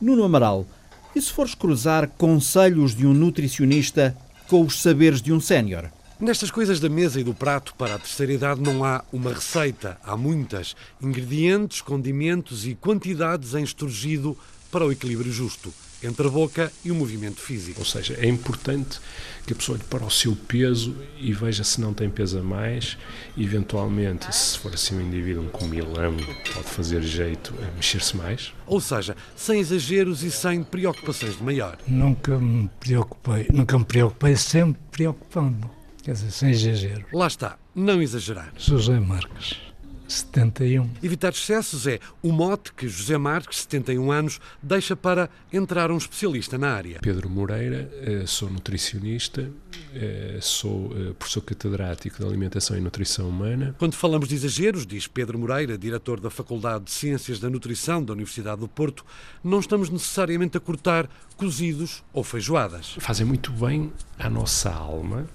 Nuno 0.00 0.24
Amaral, 0.24 0.66
e 1.14 1.20
se 1.20 1.32
fores 1.32 1.54
cruzar 1.54 2.08
conselhos 2.18 2.94
de 2.94 3.06
um 3.06 3.14
nutricionista 3.14 4.16
com 4.46 4.62
os 4.62 4.80
saberes 4.80 5.22
de 5.22 5.32
um 5.32 5.40
sénior? 5.40 5.90
Nestas 6.20 6.50
coisas 6.50 6.80
da 6.80 6.88
mesa 6.88 7.20
e 7.20 7.24
do 7.24 7.32
prato 7.32 7.74
para 7.76 7.94
a 7.94 7.98
terceira 7.98 8.32
idade 8.32 8.60
não 8.60 8.84
há 8.84 9.04
uma 9.12 9.32
receita, 9.32 9.96
há 10.02 10.16
muitas. 10.16 10.74
Ingredientes, 11.00 11.80
condimentos 11.80 12.66
e 12.66 12.74
quantidades 12.74 13.54
em 13.54 13.62
esturgido 13.62 14.36
para 14.70 14.84
o 14.84 14.92
equilíbrio 14.92 15.32
justo 15.32 15.72
entre 16.02 16.26
a 16.26 16.30
boca 16.30 16.72
e 16.84 16.90
o 16.90 16.94
movimento 16.94 17.40
físico. 17.40 17.80
Ou 17.80 17.84
seja, 17.84 18.14
é 18.18 18.26
importante 18.26 19.00
que 19.46 19.52
a 19.52 19.56
pessoa 19.56 19.76
olhe 19.78 19.84
para 19.84 20.04
o 20.04 20.10
seu 20.10 20.36
peso 20.36 20.94
e 21.18 21.32
veja 21.32 21.64
se 21.64 21.80
não 21.80 21.92
tem 21.92 22.08
peso 22.08 22.38
a 22.38 22.42
mais. 22.42 22.96
Eventualmente, 23.36 24.34
se 24.34 24.58
for 24.58 24.72
assim 24.72 24.96
um 24.96 25.00
indivíduo 25.00 25.44
um 25.44 25.48
comilão, 25.48 26.16
pode 26.54 26.68
fazer 26.68 27.02
jeito 27.02 27.54
a 27.62 27.76
mexer-se 27.76 28.16
mais. 28.16 28.52
Ou 28.66 28.80
seja, 28.80 29.16
sem 29.34 29.60
exageros 29.60 30.22
e 30.22 30.30
sem 30.30 30.62
preocupações 30.62 31.36
de 31.36 31.42
maior. 31.42 31.78
Nunca 31.86 32.38
me 32.38 32.68
preocupei, 32.80 33.46
nunca 33.52 33.78
me 33.78 33.84
preocupei, 33.84 34.36
sempre 34.36 34.80
preocupando. 34.90 35.70
Quer 36.02 36.12
dizer, 36.12 36.30
sem 36.30 36.50
exagero. 36.50 37.04
Lá 37.12 37.26
está, 37.26 37.58
não 37.74 38.00
exagerar. 38.00 38.52
José 38.56 38.98
Marques. 38.98 39.67
71. 40.08 40.90
Evitar 41.02 41.32
excessos 41.32 41.86
é 41.86 42.00
o 42.22 42.32
mote 42.32 42.72
que 42.72 42.88
José 42.88 43.18
Marques, 43.18 43.60
71 43.60 44.10
anos, 44.10 44.40
deixa 44.62 44.96
para 44.96 45.28
entrar 45.52 45.90
um 45.90 45.98
especialista 45.98 46.56
na 46.56 46.72
área. 46.72 46.98
Pedro 47.00 47.28
Moreira, 47.28 47.90
eh, 48.00 48.24
sou 48.26 48.50
nutricionista, 48.50 49.50
eh, 49.94 50.38
sou 50.40 50.92
eh, 50.96 51.12
professor 51.18 51.42
catedrático 51.42 52.18
de 52.18 52.24
Alimentação 52.24 52.76
e 52.76 52.80
Nutrição 52.80 53.28
Humana. 53.28 53.74
Quando 53.78 53.94
falamos 53.94 54.28
de 54.28 54.34
exageros, 54.34 54.86
diz 54.86 55.06
Pedro 55.06 55.38
Moreira, 55.38 55.76
diretor 55.76 56.18
da 56.20 56.30
Faculdade 56.30 56.84
de 56.84 56.90
Ciências 56.90 57.38
da 57.38 57.50
Nutrição 57.50 58.02
da 58.02 58.14
Universidade 58.14 58.60
do 58.60 58.68
Porto, 58.68 59.04
não 59.44 59.60
estamos 59.60 59.90
necessariamente 59.90 60.56
a 60.56 60.60
cortar 60.60 61.08
cozidos 61.36 62.02
ou 62.12 62.24
feijoadas. 62.24 62.96
Fazem 62.98 63.26
muito 63.26 63.52
bem 63.52 63.92
à 64.18 64.30
nossa 64.30 64.70
alma, 64.70 65.26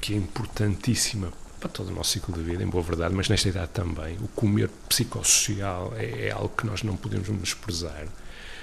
que 0.00 0.12
é 0.12 0.16
importantíssima 0.16 1.32
para 1.58 1.68
todo 1.68 1.88
o 1.88 1.94
nosso 1.94 2.10
ciclo 2.10 2.34
de 2.34 2.42
vida, 2.42 2.62
em 2.62 2.66
boa 2.66 2.82
verdade, 2.82 3.14
mas 3.14 3.28
nesta 3.28 3.48
idade 3.48 3.70
também. 3.72 4.16
O 4.20 4.28
comer 4.28 4.68
psicossocial 4.88 5.92
é, 5.96 6.28
é 6.28 6.30
algo 6.30 6.50
que 6.56 6.66
nós 6.66 6.82
não 6.82 6.96
podemos 6.96 7.28
desprezar, 7.40 8.06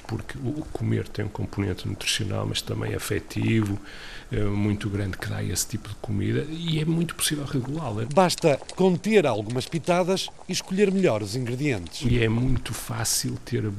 porque 0.07 0.37
o 0.37 0.65
comer 0.71 1.07
tem 1.07 1.25
um 1.25 1.29
componente 1.29 1.87
nutricional, 1.87 2.45
mas 2.47 2.61
também 2.61 2.93
afetivo, 2.93 3.79
é, 4.31 4.43
muito 4.43 4.89
grande 4.89 5.17
que 5.17 5.27
dá 5.27 5.43
esse 5.43 5.67
tipo 5.67 5.89
de 5.89 5.95
comida 5.95 6.45
e 6.49 6.79
é 6.79 6.85
muito 6.85 7.15
possível 7.15 7.45
regulá-la. 7.45 8.05
Basta 8.13 8.59
conter 8.75 9.25
algumas 9.25 9.67
pitadas 9.67 10.29
e 10.47 10.53
escolher 10.53 10.91
melhor 10.91 11.21
os 11.21 11.35
ingredientes. 11.35 12.01
E 12.09 12.23
é 12.23 12.29
muito 12.29 12.73
fácil 12.73 13.37
ter 13.45 13.69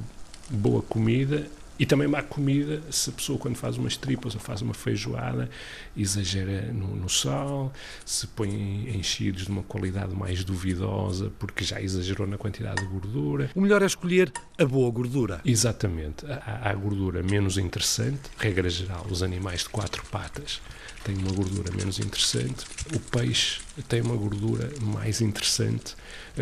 boa 0.50 0.82
comida 0.82 1.46
e 1.78 1.86
também 1.86 2.08
má 2.08 2.22
comida, 2.22 2.80
se 2.90 3.10
a 3.10 3.12
pessoa 3.12 3.38
quando 3.38 3.56
faz 3.56 3.76
umas 3.76 3.96
tripas 3.96 4.34
ou 4.34 4.40
faz 4.40 4.62
uma 4.62 4.74
feijoada 4.74 5.48
exagera 5.96 6.72
no, 6.72 6.96
no 6.96 7.08
sal, 7.08 7.72
se 8.04 8.26
põe 8.28 8.96
enchidos 8.96 9.44
de 9.44 9.50
uma 9.50 9.62
qualidade 9.62 10.14
mais 10.14 10.44
duvidosa 10.44 11.32
porque 11.38 11.64
já 11.64 11.80
exagerou 11.80 12.26
na 12.26 12.38
quantidade 12.38 12.82
de 12.82 12.86
gordura. 12.86 13.50
O 13.54 13.60
melhor 13.60 13.82
é 13.82 13.86
escolher 13.86 14.32
a 14.58 14.64
boa 14.64 14.90
gordura. 14.90 15.40
Exatamente. 15.44 16.24
Há, 16.26 16.70
há 16.70 16.74
gordura 16.74 17.22
menos 17.22 17.58
interessante, 17.58 18.20
regra 18.38 18.68
geral, 18.68 19.06
os 19.10 19.22
animais 19.22 19.60
de 19.60 19.68
quatro 19.68 20.02
patas 20.06 20.60
têm 21.04 21.16
uma 21.18 21.32
gordura 21.32 21.70
menos 21.72 22.00
interessante, 22.00 22.64
o 22.94 22.98
peixe 22.98 23.60
tem 23.88 24.00
uma 24.00 24.16
gordura 24.16 24.68
mais 24.82 25.20
interessante 25.20 25.94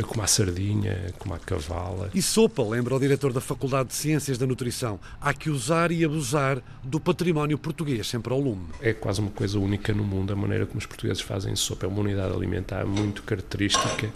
como 0.03 0.23
a 0.23 0.27
sardinha, 0.27 1.13
como 1.19 1.35
a 1.35 1.39
cavala. 1.39 2.11
E 2.15 2.23
sopa, 2.23 2.63
lembra 2.63 2.97
o 2.97 2.99
diretor 2.99 3.33
da 3.33 3.41
Faculdade 3.41 3.91
de 3.91 3.95
Ciências 3.95 4.39
da 4.39 4.47
Nutrição. 4.47 4.99
Há 5.25 5.33
que 5.33 5.49
usar 5.49 5.91
e 5.91 6.05
abusar 6.05 6.63
do 6.83 7.01
património 7.01 7.57
português, 7.57 8.07
sempre 8.07 8.31
ao 8.31 8.39
lume. 8.39 8.67
É 8.79 8.93
quase 8.93 9.23
uma 9.23 9.31
coisa 9.31 9.59
única 9.59 9.91
no 9.95 10.05
mundo 10.05 10.35
a 10.35 10.37
maneira 10.37 10.67
como 10.67 10.79
os 10.79 10.85
portugueses 10.85 11.23
fazem 11.23 11.57
sopa. 11.57 11.87
É 11.87 11.89
uma 11.89 12.01
unidade 12.01 12.35
alimentar 12.35 12.85
muito 12.85 13.23
característica. 13.23 14.11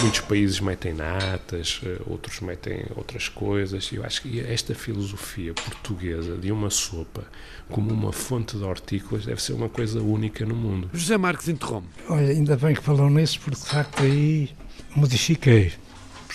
Muitos 0.00 0.20
países 0.20 0.58
metem 0.58 0.94
natas, 0.94 1.82
eh, 1.84 2.00
outros 2.06 2.40
metem 2.40 2.86
outras 2.96 3.28
coisas. 3.28 3.92
Eu 3.92 4.02
acho 4.02 4.22
que 4.22 4.40
esta 4.40 4.74
filosofia 4.74 5.52
portuguesa 5.52 6.38
de 6.38 6.50
uma 6.50 6.70
sopa 6.70 7.24
como 7.68 7.92
uma 7.92 8.10
fonte 8.10 8.56
de 8.56 8.64
hortícolas 8.64 9.26
deve 9.26 9.42
ser 9.42 9.52
uma 9.52 9.68
coisa 9.68 10.00
única 10.00 10.46
no 10.46 10.56
mundo. 10.56 10.88
José 10.94 11.18
Marques 11.18 11.48
interrompe. 11.48 11.88
Olha, 12.08 12.28
ainda 12.30 12.56
bem 12.56 12.74
que 12.74 12.82
falou 12.82 13.10
nisso, 13.10 13.38
porque 13.40 13.60
de 13.60 13.66
facto 13.66 14.02
aí 14.02 14.48
modifiquei. 14.94 15.74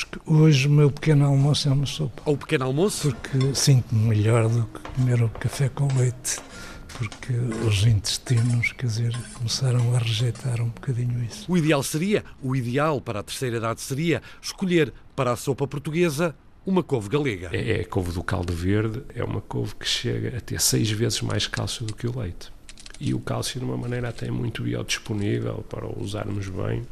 Porque 0.04 0.32
hoje 0.32 0.68
o 0.68 0.72
meu 0.72 0.92
pequeno 0.92 1.26
almoço 1.26 1.70
é 1.70 1.72
uma 1.72 1.86
sopa. 1.86 2.22
Ou 2.26 2.38
pequeno 2.38 2.66
almoço? 2.66 3.16
Porque 3.16 3.56
sinto-me 3.56 4.10
melhor 4.10 4.48
do 4.50 4.66
que 4.66 4.80
comer 4.96 5.24
o 5.24 5.30
café 5.30 5.70
com 5.70 5.88
leite. 5.98 6.40
Porque 6.98 7.34
os 7.66 7.86
intestinos, 7.86 8.74
quer 8.74 8.86
dizer, 8.86 9.18
começaram 9.34 9.96
a 9.96 10.00
rejeitar 10.00 10.62
um 10.62 10.70
bocadinho 10.70 11.24
isso. 11.24 11.52
O 11.52 11.58
ideal 11.58 11.82
seria, 11.82 12.24
o 12.42 12.56
ideal 12.56 13.02
para 13.02 13.22
a 13.22 13.24
terceira 13.24 13.58
idade 13.58 13.82
seria 13.82 14.22
escolher 14.42 14.94
para 15.16 15.32
a 15.32 15.36
sopa 15.36 15.68
portuguesa 15.68 16.36
uma 16.66 16.84
couve 16.84 17.10
galega. 17.10 17.50
É, 17.52 17.80
é 17.80 17.82
a 17.82 17.86
couve 17.86 18.12
do 18.12 18.24
caldo 18.24 18.54
verde, 18.54 19.02
é 19.16 19.24
uma 19.24 19.42
couve 19.42 19.76
que 19.76 19.88
chega 19.88 20.38
a 20.38 20.42
ter 20.42 20.62
seis 20.62 20.92
vezes 20.92 21.22
mais 21.22 21.48
cálcio 21.48 21.86
do 21.86 21.96
que 21.96 22.06
o 22.06 22.20
leite. 22.20 22.52
E 23.00 23.16
o 23.16 23.20
cálcio, 23.20 23.60
de 23.60 23.66
uma 23.66 23.76
maneira 23.76 24.10
até 24.10 24.30
muito 24.30 24.62
biodisponível 24.62 25.66
para 25.68 25.88
o 25.88 26.00
usarmos 26.00 26.48
bem. 26.50 26.84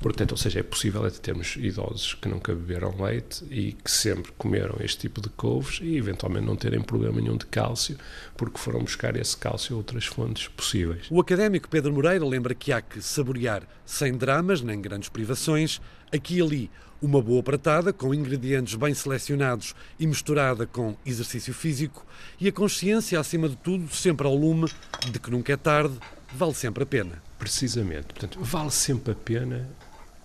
Portanto, 0.00 0.32
ou 0.32 0.36
seja, 0.36 0.60
é 0.60 0.62
possível 0.62 1.04
até 1.04 1.18
termos 1.18 1.56
idosos 1.56 2.14
que 2.14 2.28
nunca 2.28 2.54
beberam 2.54 2.94
leite 3.02 3.44
e 3.50 3.72
que 3.72 3.90
sempre 3.90 4.32
comeram 4.38 4.76
este 4.80 5.00
tipo 5.00 5.20
de 5.20 5.28
couves 5.28 5.80
e 5.82 5.96
eventualmente 5.96 6.46
não 6.46 6.56
terem 6.56 6.80
problema 6.80 7.20
nenhum 7.20 7.36
de 7.36 7.46
cálcio 7.46 7.96
porque 8.36 8.58
foram 8.58 8.80
buscar 8.80 9.16
esse 9.16 9.36
cálcio 9.36 9.74
a 9.74 9.78
outras 9.78 10.06
fontes 10.06 10.48
possíveis. 10.48 11.06
O 11.10 11.20
académico 11.20 11.68
Pedro 11.68 11.92
Moreira 11.92 12.24
lembra 12.24 12.54
que 12.54 12.72
há 12.72 12.80
que 12.80 13.02
saborear 13.02 13.62
sem 13.84 14.16
dramas 14.16 14.62
nem 14.62 14.80
grandes 14.80 15.08
privações, 15.08 15.80
aqui 16.12 16.38
e 16.38 16.42
ali 16.42 16.70
uma 17.02 17.22
boa 17.22 17.42
pratada 17.42 17.92
com 17.92 18.12
ingredientes 18.12 18.74
bem 18.74 18.92
selecionados 18.92 19.74
e 19.98 20.06
misturada 20.06 20.66
com 20.66 20.96
exercício 21.04 21.54
físico 21.54 22.04
e 22.38 22.46
a 22.46 22.52
consciência, 22.52 23.18
acima 23.18 23.48
de 23.48 23.56
tudo, 23.56 23.88
sempre 23.94 24.26
ao 24.26 24.34
lume 24.34 24.70
de 25.10 25.18
que 25.18 25.30
nunca 25.30 25.52
é 25.52 25.56
tarde, 25.56 25.98
vale 26.32 26.54
sempre 26.54 26.82
a 26.82 26.86
pena. 26.86 27.22
Precisamente. 27.38 28.06
Portanto, 28.06 28.38
vale 28.42 28.70
sempre 28.70 29.12
a 29.12 29.16
pena 29.16 29.68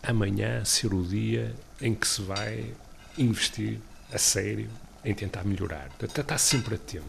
amanhã 0.03 0.63
ser 0.65 0.93
o 0.93 1.03
dia 1.03 1.55
em 1.81 1.93
que 1.93 2.07
se 2.07 2.21
vai 2.21 2.73
investir 3.17 3.79
a 4.11 4.17
sério 4.17 4.69
em 5.03 5.13
tentar 5.13 5.43
melhorar. 5.43 5.89
Portanto, 5.97 6.21
está 6.21 6.37
sempre 6.37 6.75
a 6.75 6.77
tempo. 6.77 7.05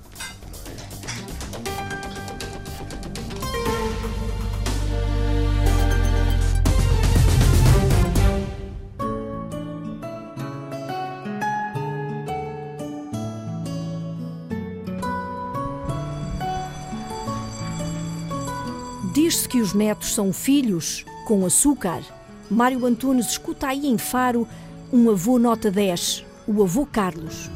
Diz-se 19.27 19.49
que 19.49 19.61
os 19.61 19.75
netos 19.75 20.15
são 20.15 20.33
filhos 20.33 21.05
com 21.27 21.45
açúcar. 21.45 22.01
Mário 22.49 22.87
Antunes 22.87 23.27
escuta 23.27 23.67
aí 23.67 23.89
em 23.89 23.99
Faro 23.99 24.47
um 24.93 25.11
avô 25.11 25.37
nota 25.37 25.69
10, 25.69 26.25
o 26.47 26.63
avô 26.63 26.87
Carlos. 26.87 27.51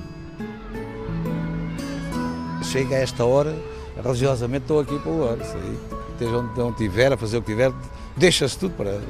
Chega 2.64 2.96
a 2.96 2.98
esta 2.98 3.24
hora, 3.24 3.56
religiosamente 4.02 4.64
estou 4.64 4.80
aqui 4.80 4.98
para 4.98 5.12
o 5.12 5.22
ano. 5.22 5.44
Esteja 6.10 6.38
onde, 6.38 6.60
onde 6.60 6.76
tiver, 6.76 7.12
a 7.12 7.16
fazer 7.16 7.38
o 7.38 7.40
que 7.40 7.52
tiver, 7.52 7.72
deixa-se 8.16 8.58
tudo 8.58 8.74
para, 8.74 9.00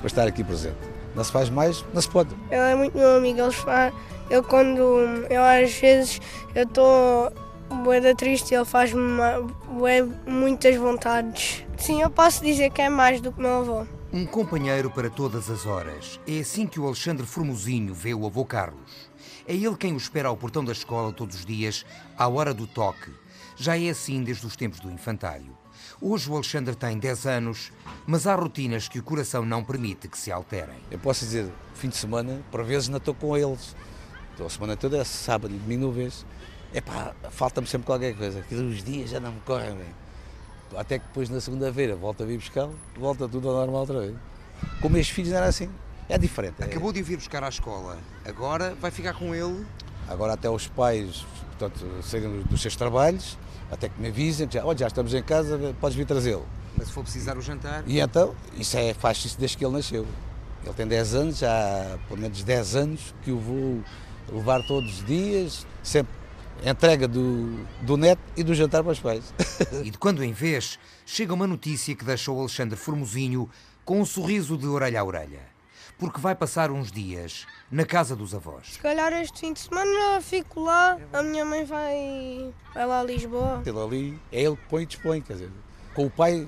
para 0.00 0.06
estar 0.06 0.28
aqui 0.28 0.44
presente. 0.44 0.76
Não 1.16 1.24
se 1.24 1.32
faz 1.32 1.48
mais, 1.48 1.82
não 1.94 2.02
se 2.02 2.10
pode. 2.10 2.28
Ele 2.50 2.60
é 2.60 2.74
muito 2.74 2.94
meu 2.94 3.16
amigo, 3.16 3.40
ele 3.40 3.52
faz, 3.52 3.94
eu 4.28 4.42
quando, 4.42 4.82
eu 5.30 5.42
às 5.42 5.72
vezes, 5.76 6.20
eu 6.54 6.64
estou 6.64 7.32
boeda 7.82 8.14
triste, 8.14 8.54
ele 8.54 8.66
faz-me 8.66 9.00
muitas 10.26 10.76
vontades. 10.76 11.64
Sim, 11.82 12.00
eu 12.00 12.08
posso 12.08 12.44
dizer 12.44 12.70
que 12.70 12.80
é 12.80 12.88
mais 12.88 13.20
do 13.20 13.32
que 13.32 13.40
meu 13.40 13.58
avô. 13.58 13.84
Um 14.12 14.24
companheiro 14.24 14.88
para 14.88 15.10
todas 15.10 15.50
as 15.50 15.66
horas. 15.66 16.20
É 16.28 16.38
assim 16.38 16.64
que 16.64 16.78
o 16.78 16.86
Alexandre 16.86 17.26
Formosinho 17.26 17.92
vê 17.92 18.14
o 18.14 18.24
avô 18.24 18.44
Carlos. 18.44 19.10
É 19.48 19.52
ele 19.52 19.76
quem 19.76 19.92
o 19.92 19.96
espera 19.96 20.28
ao 20.28 20.36
portão 20.36 20.64
da 20.64 20.70
escola 20.70 21.12
todos 21.12 21.40
os 21.40 21.44
dias, 21.44 21.84
à 22.16 22.28
hora 22.28 22.54
do 22.54 22.68
toque. 22.68 23.10
Já 23.56 23.76
é 23.76 23.88
assim 23.88 24.22
desde 24.22 24.46
os 24.46 24.54
tempos 24.54 24.78
do 24.78 24.92
infantário. 24.92 25.58
Hoje 26.00 26.30
o 26.30 26.34
Alexandre 26.34 26.76
tem 26.76 26.96
10 26.96 27.26
anos, 27.26 27.72
mas 28.06 28.28
há 28.28 28.36
rotinas 28.36 28.86
que 28.86 29.00
o 29.00 29.02
coração 29.02 29.44
não 29.44 29.64
permite 29.64 30.06
que 30.06 30.16
se 30.16 30.30
alterem. 30.30 30.78
Eu 30.88 31.00
posso 31.00 31.24
dizer, 31.24 31.50
fim 31.74 31.88
de 31.88 31.96
semana, 31.96 32.44
por 32.52 32.62
vezes 32.62 32.88
não 32.88 32.98
estou 32.98 33.12
com 33.12 33.36
eles. 33.36 33.74
Estou 34.30 34.46
a 34.46 34.50
semana 34.50 34.76
toda, 34.76 34.98
é 34.98 35.04
sábado 35.04 35.52
e 35.52 35.58
domingo 35.58 35.90
vez. 35.90 36.24
Epá, 36.72 37.12
falta-me 37.28 37.66
sempre 37.66 37.86
qualquer 37.86 38.14
coisa. 38.14 38.38
Aquilo 38.38 38.68
os 38.68 38.84
dias 38.84 39.10
já 39.10 39.18
não 39.18 39.32
me 39.32 39.40
correm 39.40 39.74
bem. 39.74 40.01
Até 40.76 40.98
que 40.98 41.06
depois 41.06 41.28
na 41.28 41.40
segunda-feira 41.40 41.94
volto 41.94 42.22
a 42.22 42.26
vir 42.26 42.38
buscar, 42.38 42.68
volta 42.96 43.28
tudo 43.28 43.48
ao 43.48 43.54
normal 43.54 43.80
outra 43.80 44.00
vez. 44.00 44.14
Com 44.80 44.88
meus 44.88 45.08
filhos 45.08 45.30
não 45.30 45.38
era 45.38 45.46
assim. 45.46 45.68
É 46.08 46.18
diferente. 46.18 46.62
Acabou 46.62 46.92
de 46.92 47.00
o 47.00 47.04
vir 47.04 47.16
buscar 47.16 47.42
à 47.42 47.48
escola. 47.48 47.98
Agora 48.24 48.74
vai 48.80 48.90
ficar 48.90 49.14
com 49.14 49.34
ele? 49.34 49.64
Agora 50.08 50.34
até 50.34 50.50
os 50.50 50.66
pais, 50.66 51.24
portanto, 51.48 51.86
saíram 52.02 52.42
dos 52.42 52.60
seus 52.60 52.76
trabalhos, 52.76 53.38
até 53.70 53.88
que 53.88 54.00
me 54.00 54.08
avisem, 54.08 54.48
já, 54.50 54.64
olha, 54.64 54.78
já 54.78 54.88
estamos 54.88 55.14
em 55.14 55.22
casa, 55.22 55.74
podes 55.80 55.96
vir 55.96 56.06
trazê-lo. 56.06 56.46
Mas 56.76 56.88
se 56.88 56.92
for 56.92 57.02
precisar 57.02 57.36
o 57.36 57.40
jantar. 57.40 57.84
E 57.86 58.00
então, 58.00 58.34
isso 58.54 58.76
é, 58.76 58.92
faz 58.94 59.24
isso 59.24 59.38
desde 59.38 59.56
que 59.56 59.64
ele 59.64 59.74
nasceu. 59.74 60.06
Ele 60.64 60.74
tem 60.74 60.86
10 60.86 61.14
anos, 61.14 61.38
já 61.38 61.50
há 61.50 61.98
pelo 62.08 62.20
menos 62.20 62.42
10 62.42 62.76
anos 62.76 63.14
que 63.22 63.30
o 63.30 63.38
vou 63.38 63.82
levar 64.30 64.62
todos 64.66 65.00
os 65.00 65.06
dias, 65.06 65.66
sempre 65.82 66.12
entrega 66.64 67.08
do, 67.08 67.66
do 67.80 67.96
neto 67.96 68.20
e 68.36 68.42
do 68.42 68.54
jantar 68.54 68.82
para 68.82 68.92
os 68.92 69.00
pais. 69.00 69.32
E 69.84 69.90
de 69.90 69.98
quando 69.98 70.22
em 70.22 70.32
vez, 70.32 70.78
chega 71.04 71.34
uma 71.34 71.46
notícia 71.46 71.94
que 71.94 72.04
deixou 72.04 72.38
Alexandre 72.38 72.76
Formosinho 72.76 73.48
com 73.84 74.00
um 74.00 74.04
sorriso 74.04 74.56
de 74.56 74.66
orelha 74.66 75.00
a 75.00 75.04
orelha. 75.04 75.52
Porque 75.98 76.20
vai 76.20 76.34
passar 76.34 76.70
uns 76.70 76.90
dias 76.90 77.46
na 77.70 77.84
casa 77.84 78.16
dos 78.16 78.34
avós. 78.34 78.72
Se 78.72 78.78
calhar 78.78 79.12
este 79.12 79.40
fim 79.40 79.52
de 79.52 79.60
semana 79.60 80.20
fico 80.20 80.60
lá, 80.60 80.98
a 81.12 81.22
minha 81.22 81.44
mãe 81.44 81.64
vai, 81.64 82.52
vai 82.74 82.86
lá 82.86 83.00
a 83.00 83.04
Lisboa. 83.04 83.62
Ele 83.64 83.78
ali 83.78 84.20
é 84.32 84.42
ele 84.42 84.56
que 84.56 84.68
põe 84.68 84.82
e 84.82 84.86
dispõe, 84.86 85.20
quer 85.20 85.34
dizer, 85.34 85.50
com 85.94 86.06
o 86.06 86.10
pai 86.10 86.46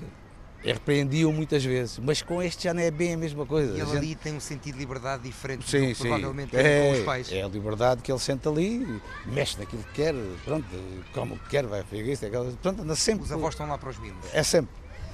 repreendiam 0.73 1.31
muitas 1.31 1.63
vezes, 1.63 1.99
mas 1.99 2.21
com 2.21 2.41
este 2.41 2.63
já 2.63 2.73
não 2.73 2.81
é 2.81 2.89
bem 2.89 3.13
a 3.13 3.17
mesma 3.17 3.45
coisa. 3.45 3.71
E 3.71 3.79
ele 3.79 3.85
gente... 3.85 3.97
ali 3.97 4.15
tem 4.15 4.33
um 4.33 4.39
sentido 4.39 4.73
de 4.73 4.79
liberdade 4.79 5.23
diferente 5.23 5.69
sim, 5.69 5.79
do 5.79 5.87
que 5.87 5.95
sim. 5.95 6.01
provavelmente 6.03 6.55
é, 6.57 6.91
com 6.91 6.99
os 6.99 7.05
pais. 7.05 7.31
É 7.31 7.43
a 7.43 7.47
liberdade 7.47 8.01
que 8.01 8.11
ele 8.11 8.19
sente 8.19 8.47
ali, 8.47 9.01
mexe 9.25 9.57
naquilo 9.59 9.83
que 9.83 9.93
quer, 9.93 10.15
pronto, 10.43 10.65
como 11.13 11.37
que 11.37 11.49
quer, 11.49 11.65
vai 11.65 11.83
fazer 11.83 12.11
isso, 12.11 12.25
aquela, 12.25 12.51
pronto, 12.61 12.81
anda 12.81 12.95
sempre. 12.95 13.25
Os 13.25 13.31
avós 13.31 13.53
estão 13.53 13.67
lá 13.67 13.77
para 13.77 13.89
os 13.89 13.99
mimos. 13.99 14.25
É 14.33 14.41
sempre. 14.41 14.73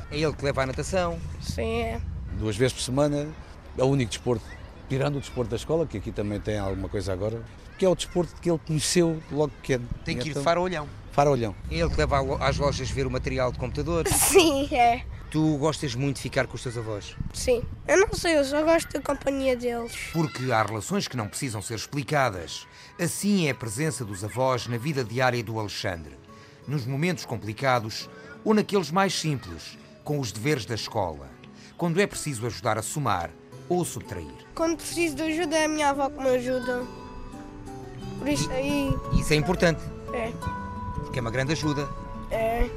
É 0.10 0.18
ele 0.18 0.34
que 0.34 0.44
leva 0.44 0.64
à 0.64 0.66
natação. 0.66 1.20
Sim, 1.42 1.82
é. 1.82 2.02
Duas 2.34 2.56
vezes 2.56 2.74
por 2.74 2.82
semana, 2.82 3.28
é 3.78 3.84
o 3.84 3.88
único 3.88 4.10
desporto, 4.10 4.46
tirando 4.88 5.18
o 5.18 5.20
desporto 5.20 5.50
da 5.50 5.58
escola, 5.58 5.86
que 5.86 5.98
aqui 5.98 6.12
também 6.12 6.40
tem 6.40 6.58
alguma 6.58 6.88
coisa 6.88 7.12
agora, 7.12 7.44
que 7.78 7.86
é 7.86 7.90
o 7.90 7.96
desporto 7.96 8.34
que 8.42 8.50
ele 8.50 8.60
conheceu 8.66 9.22
logo 9.32 9.52
pequeno. 9.62 9.88
Tem 10.06 10.16
que 10.16 10.22
ir 10.22 10.24
de 10.26 10.30
Então, 10.32 10.44
faro 10.44 10.62
a 10.62 10.64
olhão. 10.64 10.88
Faro 11.12 11.30
a 11.30 11.34
olhão. 11.34 11.56
É 11.70 11.76
ele 11.76 11.90
que 11.90 11.98
leva 11.98 12.20
às 12.40 12.58
lojas 12.58 12.90
ver 12.90 13.06
o 13.06 13.12
material 13.12 13.52
de 13.52 13.60
computador. 13.60 14.08
Sim, 14.12 14.70
é. 14.74 15.04
Tu 15.32 15.58
gostas 15.58 15.96
muito 15.96 16.18
de 16.18 16.24
ficar 16.24 16.46
com 16.46 16.56
os 16.56 16.62
teus 16.64 16.78
avós? 16.78 17.16
Sim. 17.34 17.64
Eu 17.88 17.98
não 18.02 18.14
sei, 18.14 18.38
eu 18.38 18.44
só 18.44 18.62
gosto 18.64 18.92
da 18.92 19.00
companhia 19.02 19.56
deles. 19.56 19.94
Porque 20.12 20.52
há 20.52 20.62
relações 20.62 21.08
que 21.08 21.16
não 21.16 21.28
precisam 21.30 21.62
ser 21.62 21.76
explicadas. 21.76 22.68
Assim 23.00 23.48
é 23.48 23.52
a 23.52 23.56
presença 23.56 24.04
dos 24.04 24.26
avós 24.26 24.68
na 24.68 24.78
vida 24.78 25.06
diária 25.06 25.42
do 25.42 25.58
Alexandre. 25.58 26.20
Nos 26.68 26.86
momentos 26.86 27.24
complicados 27.26 28.10
ou 28.44 28.54
naqueles 28.54 28.92
mais 28.92 29.18
simples, 29.18 29.78
com 30.04 30.20
os 30.20 30.34
deveres 30.34 30.66
da 30.66 30.76
escola. 30.76 31.30
Quando 31.78 32.02
é 32.02 32.06
preciso 32.06 32.46
ajudar 32.46 32.78
a 32.78 32.82
somar 32.82 33.30
ou 33.70 33.86
subtrair. 33.86 34.28
Quando 34.54 34.76
preciso 34.78 35.16
de 35.16 35.22
ajuda 35.24 35.56
é 35.58 35.64
a 35.66 35.70
minha 35.70 35.90
avó 35.92 36.10
que 36.10 36.22
me 36.22 36.30
ajuda. 36.30 36.84
Por 38.20 38.28
isso 38.28 38.52
aí. 38.52 38.94
Isso 39.18 39.32
é 39.32 39.38
importante, 39.38 39.82
É. 40.14 40.30
porque 41.04 41.20
é 41.20 41.22
uma 41.22 41.32
grande 41.32 41.54
ajuda. 41.54 41.88
É. 42.30 42.70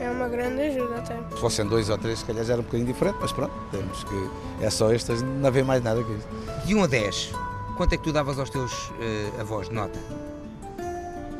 É 0.00 0.10
uma 0.10 0.28
grande 0.28 0.62
ajuda 0.62 0.96
até. 0.96 1.14
Se 1.34 1.40
fossem 1.40 1.66
dois 1.66 1.90
ou 1.90 1.98
três, 1.98 2.20
se 2.20 2.24
calhar 2.24 2.42
já 2.42 2.54
era 2.54 2.62
um 2.62 2.64
bocadinho 2.64 2.86
diferente, 2.90 3.18
mas 3.20 3.32
pronto, 3.32 3.52
temos 3.70 4.02
que. 4.04 4.30
É 4.62 4.70
só 4.70 4.90
estas, 4.90 5.20
não 5.20 5.46
havia 5.46 5.62
mais 5.62 5.84
nada 5.84 6.02
que 6.02 6.10
isso. 6.12 6.26
De 6.66 6.74
1 6.74 6.84
a 6.84 6.86
10, 6.86 7.32
quanto 7.76 7.92
é 7.92 7.96
que 7.98 8.04
tu 8.04 8.12
davas 8.12 8.38
aos 8.38 8.48
teus 8.48 8.90
eh, 8.98 9.30
avós 9.38 9.68
de 9.68 9.74
nota? 9.74 9.98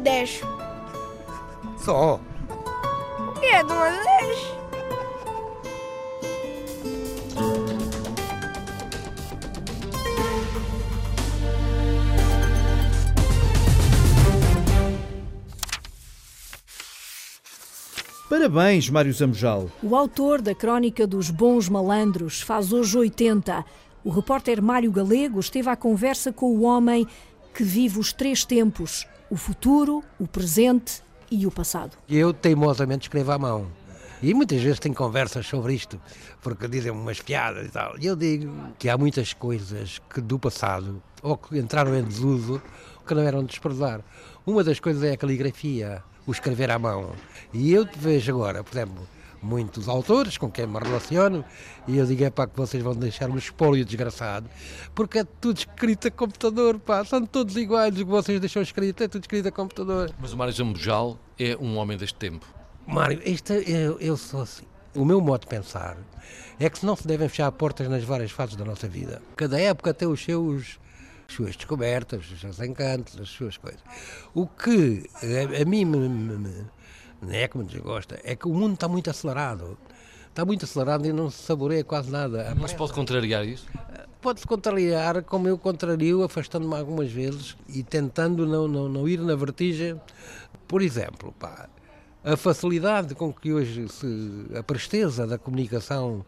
10. 0.00 0.42
Só? 1.78 2.20
É 3.42 3.64
de 3.64 3.72
1 3.72 3.76
a 3.78 3.90
10. 3.90 4.59
Parabéns, 18.30 18.88
Mário 18.88 19.12
Zamujal. 19.12 19.68
O 19.82 19.96
autor 19.96 20.40
da 20.40 20.54
Crónica 20.54 21.04
dos 21.04 21.30
Bons 21.30 21.68
Malandros 21.68 22.40
faz 22.40 22.72
hoje 22.72 22.96
80. 22.96 23.64
O 24.04 24.10
repórter 24.10 24.62
Mário 24.62 24.92
Galego 24.92 25.40
esteve 25.40 25.68
à 25.68 25.74
conversa 25.74 26.32
com 26.32 26.46
o 26.46 26.62
homem 26.62 27.08
que 27.52 27.64
vive 27.64 27.98
os 27.98 28.12
três 28.12 28.44
tempos: 28.44 29.04
o 29.28 29.36
futuro, 29.36 30.04
o 30.16 30.28
presente 30.28 31.02
e 31.28 31.44
o 31.44 31.50
passado. 31.50 31.96
Eu 32.08 32.32
teimosamente 32.32 33.08
escrevo 33.08 33.32
à 33.32 33.38
mão. 33.38 33.66
E 34.22 34.32
muitas 34.32 34.62
vezes 34.62 34.78
tenho 34.78 34.94
conversas 34.94 35.44
sobre 35.48 35.74
isto, 35.74 36.00
porque 36.40 36.68
dizem 36.68 36.92
umas 36.92 37.20
piadas 37.20 37.66
e 37.66 37.70
tal. 37.72 37.98
E 37.98 38.06
eu 38.06 38.14
digo 38.14 38.54
que 38.78 38.88
há 38.88 38.96
muitas 38.96 39.32
coisas 39.32 40.00
que 40.08 40.20
do 40.20 40.38
passado, 40.38 41.02
ou 41.20 41.36
que 41.36 41.58
entraram 41.58 41.96
em 41.96 42.04
desuso, 42.04 42.62
que 43.04 43.12
não 43.12 43.22
eram 43.22 43.40
de 43.40 43.48
desprezar. 43.48 44.02
Uma 44.46 44.62
das 44.62 44.78
coisas 44.78 45.02
é 45.02 45.14
a 45.14 45.16
caligrafia, 45.16 46.04
o 46.26 46.32
escrever 46.32 46.70
à 46.70 46.78
mão. 46.78 47.12
E 47.52 47.72
eu 47.72 47.86
vejo 47.96 48.32
agora, 48.32 48.62
por 48.62 48.76
exemplo, 48.76 49.08
muitos 49.42 49.88
autores 49.88 50.36
com 50.36 50.50
quem 50.50 50.66
me 50.66 50.78
relaciono, 50.78 51.44
e 51.88 51.96
eu 51.96 52.06
digo, 52.06 52.24
é 52.24 52.30
pá, 52.30 52.46
que 52.46 52.56
vocês 52.56 52.82
vão 52.82 52.94
deixar-me 52.94 53.38
espólio 53.38 53.84
desgraçado, 53.84 54.48
porque 54.94 55.20
é 55.20 55.24
tudo 55.24 55.58
escrito 55.58 56.08
a 56.08 56.10
computador, 56.10 56.78
pá, 56.78 57.04
são 57.04 57.24
todos 57.24 57.56
iguais, 57.56 57.94
o 57.94 57.98
que 57.98 58.04
vocês 58.04 58.38
deixam 58.38 58.62
escrito 58.62 59.02
é 59.02 59.08
tudo 59.08 59.22
escrito 59.22 59.48
a 59.48 59.52
computador. 59.52 60.12
Mas 60.20 60.32
o 60.32 60.36
Mário 60.36 60.52
Zambujal 60.52 61.18
é 61.38 61.56
um 61.56 61.76
homem 61.76 61.96
deste 61.96 62.18
tempo. 62.18 62.46
Mário, 62.86 63.20
isto, 63.24 63.52
eu, 63.52 63.98
eu 64.00 64.16
sou 64.16 64.42
assim. 64.42 64.64
O 64.94 65.04
meu 65.04 65.20
modo 65.20 65.42
de 65.42 65.46
pensar 65.46 65.96
é 66.58 66.68
que 66.68 66.84
não 66.84 66.96
se 66.96 67.06
devem 67.06 67.28
fechar 67.28 67.50
portas 67.52 67.88
nas 67.88 68.02
várias 68.02 68.32
fases 68.32 68.56
da 68.56 68.64
nossa 68.64 68.88
vida. 68.88 69.22
Cada 69.36 69.60
época 69.60 69.94
tem 69.94 70.08
os 70.08 70.22
seus 70.22 70.80
suas 71.32 71.56
descobertas, 71.56 72.30
os 72.30 72.40
seus 72.40 72.60
encantos, 72.60 73.18
as 73.20 73.28
suas 73.28 73.56
coisas. 73.56 73.80
O 74.34 74.46
que 74.46 75.08
a, 75.22 75.62
a 75.62 75.64
mim 75.64 75.84
me, 75.84 76.08
me, 76.08 76.36
me, 76.36 76.66
não 77.22 77.32
é 77.32 77.46
que 77.48 77.58
me 77.58 77.64
desgosta, 77.64 78.20
é 78.24 78.34
que 78.34 78.48
o 78.48 78.54
mundo 78.54 78.74
está 78.74 78.88
muito 78.88 79.10
acelerado. 79.10 79.76
Está 80.28 80.44
muito 80.44 80.64
acelerado 80.64 81.06
e 81.06 81.12
não 81.12 81.28
se 81.28 81.42
saboreia 81.42 81.82
quase 81.82 82.10
nada. 82.10 82.54
Se 82.68 82.76
pode 82.76 82.92
contrariar 82.92 83.44
isso? 83.44 83.66
Pode-se 84.20 84.46
contrariar, 84.46 85.24
como 85.24 85.48
eu 85.48 85.58
contrario, 85.58 86.22
afastando-me 86.22 86.76
algumas 86.76 87.10
vezes 87.10 87.56
e 87.68 87.82
tentando 87.82 88.46
não, 88.46 88.68
não, 88.68 88.88
não 88.88 89.08
ir 89.08 89.18
na 89.18 89.34
vertigem. 89.34 90.00
Por 90.68 90.82
exemplo, 90.82 91.34
pá, 91.38 91.68
a 92.22 92.36
facilidade 92.36 93.14
com 93.14 93.32
que 93.32 93.52
hoje 93.52 93.88
se, 93.88 94.46
a 94.54 94.62
presteza 94.62 95.26
da 95.26 95.38
comunicação 95.38 96.24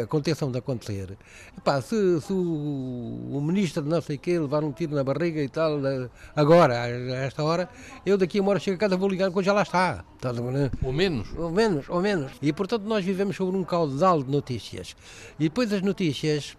aconteçam 0.00 0.50
de 0.50 0.58
acontecer. 0.58 1.16
Epá, 1.56 1.80
se, 1.80 2.20
se 2.20 2.32
o, 2.32 3.30
o, 3.32 3.40
ministro 3.40 3.82
de 3.82 3.88
não 3.88 4.00
sei 4.00 4.16
o 4.16 4.18
quê 4.18 4.38
levar 4.38 4.64
um 4.64 4.72
tiro 4.72 4.94
na 4.94 5.04
barriga 5.04 5.40
e 5.40 5.48
tal, 5.48 5.78
agora, 6.34 6.82
a 6.82 6.88
esta 6.88 7.42
hora, 7.42 7.68
eu 8.04 8.18
daqui 8.18 8.38
a 8.38 8.42
uma 8.42 8.50
hora 8.50 8.60
chego 8.60 8.76
a 8.76 8.80
casa 8.80 8.96
vou 8.96 9.08
ligar 9.08 9.30
quando 9.30 9.44
já 9.44 9.52
lá 9.52 9.62
está. 9.62 10.04
Ou 10.82 10.92
menos. 10.92 11.28
Ou 11.36 11.50
menos, 11.50 11.88
ou 11.88 12.02
menos. 12.02 12.32
E 12.42 12.52
portanto 12.52 12.82
nós 12.82 13.04
vivemos 13.04 13.36
sobre 13.36 13.56
um 13.56 13.64
caudal 13.64 14.22
de 14.22 14.30
notícias. 14.30 14.96
E 15.38 15.44
depois 15.44 15.72
as 15.72 15.80
notícias 15.80 16.56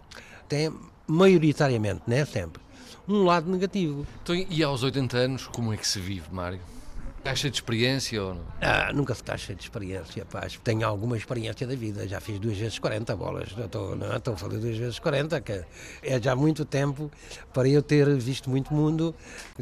têm, 0.48 0.72
maioritariamente, 1.06 2.02
não 2.06 2.16
é 2.16 2.24
sempre, 2.24 2.62
um 3.06 3.22
lado 3.24 3.50
negativo. 3.50 4.06
Então, 4.22 4.34
e 4.34 4.62
aos 4.62 4.82
80 4.82 5.16
anos, 5.16 5.46
como 5.46 5.72
é 5.72 5.76
que 5.76 5.86
se 5.86 6.00
vive, 6.00 6.26
Mário? 6.32 6.77
Estás 7.18 7.40
cheio 7.40 7.50
de 7.50 7.56
experiência 7.56 8.22
ou 8.22 8.34
não? 8.34 8.44
Ah, 8.60 8.92
nunca 8.94 9.14
se 9.14 9.20
está 9.20 9.36
cheio 9.36 9.56
de 9.56 9.64
experiência, 9.64 10.24
pá. 10.24 10.46
Tenho 10.62 10.86
alguma 10.86 11.16
experiência 11.16 11.66
da 11.66 11.74
vida. 11.74 12.06
Já 12.08 12.20
fiz 12.20 12.38
duas 12.38 12.56
vezes 12.56 12.78
40 12.78 13.14
bolas. 13.16 13.54
Não 13.56 13.66
estou, 13.66 13.96
não, 13.96 14.16
estou 14.16 14.34
a 14.34 14.36
fazer 14.36 14.58
duas 14.58 14.76
vezes 14.76 14.98
40, 14.98 15.40
que 15.40 15.64
é 16.02 16.22
já 16.22 16.34
muito 16.34 16.64
tempo 16.64 17.10
para 17.52 17.68
eu 17.68 17.82
ter 17.82 18.08
visto 18.16 18.48
muito 18.48 18.72
mundo, 18.72 19.14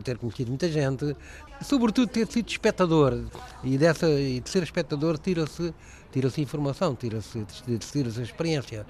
ter 0.04 0.18
conhecido 0.18 0.48
muita 0.48 0.70
gente, 0.70 1.16
sobretudo 1.62 2.08
ter 2.08 2.26
sido 2.28 2.48
espectador. 2.48 3.24
E, 3.64 3.76
dessa, 3.78 4.08
e 4.08 4.38
de 4.38 4.48
ser 4.48 4.62
espectador 4.62 5.18
tira-se 5.18 5.74
tira 6.12 6.30
informação, 6.38 6.94
tira-se 6.94 7.44
tira 7.92 8.08
a 8.08 8.22
experiência. 8.22 8.86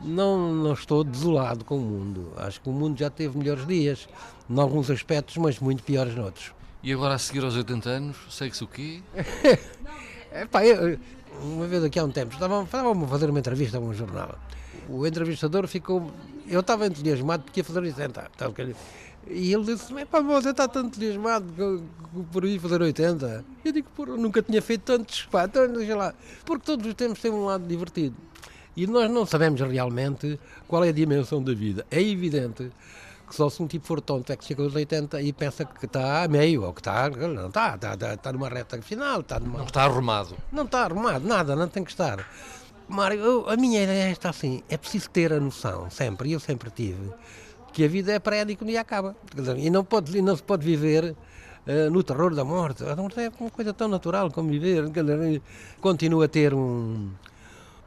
Não, 0.00 0.52
não 0.52 0.72
estou 0.72 1.04
desolado 1.04 1.64
com 1.64 1.76
o 1.76 1.80
mundo. 1.80 2.32
Acho 2.36 2.60
que 2.60 2.68
o 2.68 2.72
mundo 2.72 2.98
já 2.98 3.08
teve 3.08 3.38
melhores 3.38 3.66
dias, 3.66 4.08
em 4.48 4.58
alguns 4.58 4.90
aspectos, 4.90 5.36
mas 5.36 5.58
muito 5.58 5.82
piores 5.82 6.14
noutros. 6.14 6.55
E 6.86 6.92
agora 6.92 7.14
a 7.14 7.18
seguir 7.18 7.42
aos 7.42 7.56
80 7.56 7.88
anos, 7.90 8.16
segue-se 8.30 8.62
o 8.62 8.68
quê? 8.68 9.02
eu, 10.62 11.00
uma 11.42 11.66
vez 11.66 11.82
aqui 11.82 11.98
há 11.98 12.04
um 12.04 12.12
tempo, 12.12 12.32
estavam 12.32 12.60
a 12.60 13.08
fazer 13.08 13.28
uma 13.28 13.40
entrevista 13.40 13.78
a 13.78 13.80
um 13.80 13.92
jornal. 13.92 14.38
O 14.88 15.04
entrevistador 15.04 15.66
ficou. 15.66 16.12
Eu 16.46 16.60
estava 16.60 16.86
entusiasmado 16.86 17.42
porque 17.42 17.58
ia 17.58 17.64
fazer 17.64 17.80
80. 17.80 18.30
E 19.26 19.52
ele 19.52 19.64
disse: 19.64 19.92
pá, 20.04 20.20
você 20.20 20.50
está 20.50 20.68
tão 20.68 20.86
entusiasmado 20.86 21.82
por 22.30 22.44
ir 22.44 22.60
fazer 22.60 22.80
80. 22.80 23.44
Eu 23.64 23.72
digo: 23.72 23.88
Pô, 23.96 24.06
nunca 24.06 24.40
tinha 24.40 24.62
feito 24.62 24.82
tantos. 24.82 25.22
Pá, 25.22 25.46
então 25.46 25.66
lá. 25.96 26.14
Porque 26.44 26.64
todos 26.64 26.86
os 26.86 26.94
tempos 26.94 27.18
têm 27.20 27.32
um 27.32 27.46
lado 27.46 27.66
divertido. 27.66 28.14
E 28.76 28.86
nós 28.86 29.10
não 29.10 29.26
sabemos 29.26 29.60
realmente 29.60 30.38
qual 30.68 30.84
é 30.84 30.90
a 30.90 30.92
dimensão 30.92 31.42
da 31.42 31.52
vida. 31.52 31.84
É 31.90 32.00
evidente 32.00 32.70
que 33.26 33.34
só 33.34 33.50
se 33.50 33.62
um 33.62 33.66
tipo 33.66 33.86
for 33.86 34.00
tonto 34.00 34.32
é 34.32 34.36
que 34.36 34.44
chega 34.44 34.62
aos 34.62 34.74
80 34.74 35.20
e 35.20 35.32
pensa 35.32 35.64
que 35.64 35.86
está 35.86 36.22
a 36.22 36.28
meio, 36.28 36.62
ou 36.62 36.72
que 36.72 36.80
está, 36.80 37.10
não 37.10 37.48
está, 37.48 37.74
está, 37.74 37.94
está, 37.94 38.14
está 38.14 38.32
numa 38.32 38.48
reta 38.48 38.80
final. 38.80 39.20
Está 39.20 39.40
numa... 39.40 39.58
Não 39.58 39.66
está 39.66 39.84
arrumado. 39.84 40.36
Não 40.52 40.64
está 40.64 40.84
arrumado, 40.84 41.26
nada, 41.26 41.56
não 41.56 41.68
tem 41.68 41.82
que 41.82 41.90
estar. 41.90 42.24
Mário, 42.88 43.18
eu, 43.18 43.50
a 43.50 43.56
minha 43.56 43.82
ideia 43.82 44.08
é 44.08 44.10
esta 44.12 44.30
assim, 44.30 44.62
é 44.68 44.76
preciso 44.76 45.10
ter 45.10 45.32
a 45.32 45.40
noção, 45.40 45.90
sempre, 45.90 46.28
e 46.28 46.32
eu 46.32 46.40
sempre 46.40 46.70
tive, 46.70 47.12
que 47.72 47.84
a 47.84 47.88
vida 47.88 48.12
é 48.12 48.18
prédia 48.20 48.52
e 48.52 48.56
que 48.56 48.64
dia 48.64 48.80
acaba. 48.80 49.16
E 49.56 49.68
não, 49.70 49.84
pode, 49.84 50.16
e 50.16 50.22
não 50.22 50.36
se 50.36 50.42
pode 50.42 50.64
viver 50.64 51.16
uh, 51.66 51.90
no 51.90 52.02
terror 52.02 52.34
da 52.34 52.44
morte. 52.44 52.84
A 52.84 52.94
morte 52.94 53.20
é 53.20 53.30
uma 53.40 53.50
coisa 53.50 53.74
tão 53.74 53.88
natural 53.88 54.30
como 54.30 54.48
viver. 54.48 54.84
Continuo 55.80 56.22
a 56.22 56.28
ter 56.28 56.54
um, 56.54 57.10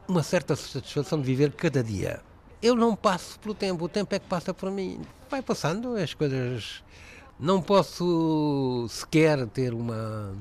uma 0.06 0.22
certa 0.22 0.54
satisfação 0.54 1.18
de 1.18 1.24
viver 1.24 1.52
cada 1.52 1.82
dia. 1.82 2.20
Eu 2.62 2.76
não 2.76 2.94
passo 2.94 3.38
pelo 3.38 3.54
tempo, 3.54 3.84
o 3.84 3.88
tempo 3.88 4.14
é 4.14 4.18
que 4.18 4.26
passa 4.26 4.52
por 4.52 4.70
mim. 4.70 5.00
Vai 5.30 5.40
passando, 5.40 5.96
as 5.96 6.12
coisas. 6.12 6.82
Não 7.38 7.62
posso 7.62 8.86
sequer 8.90 9.46
ter 9.46 9.72
uma, 9.72 10.34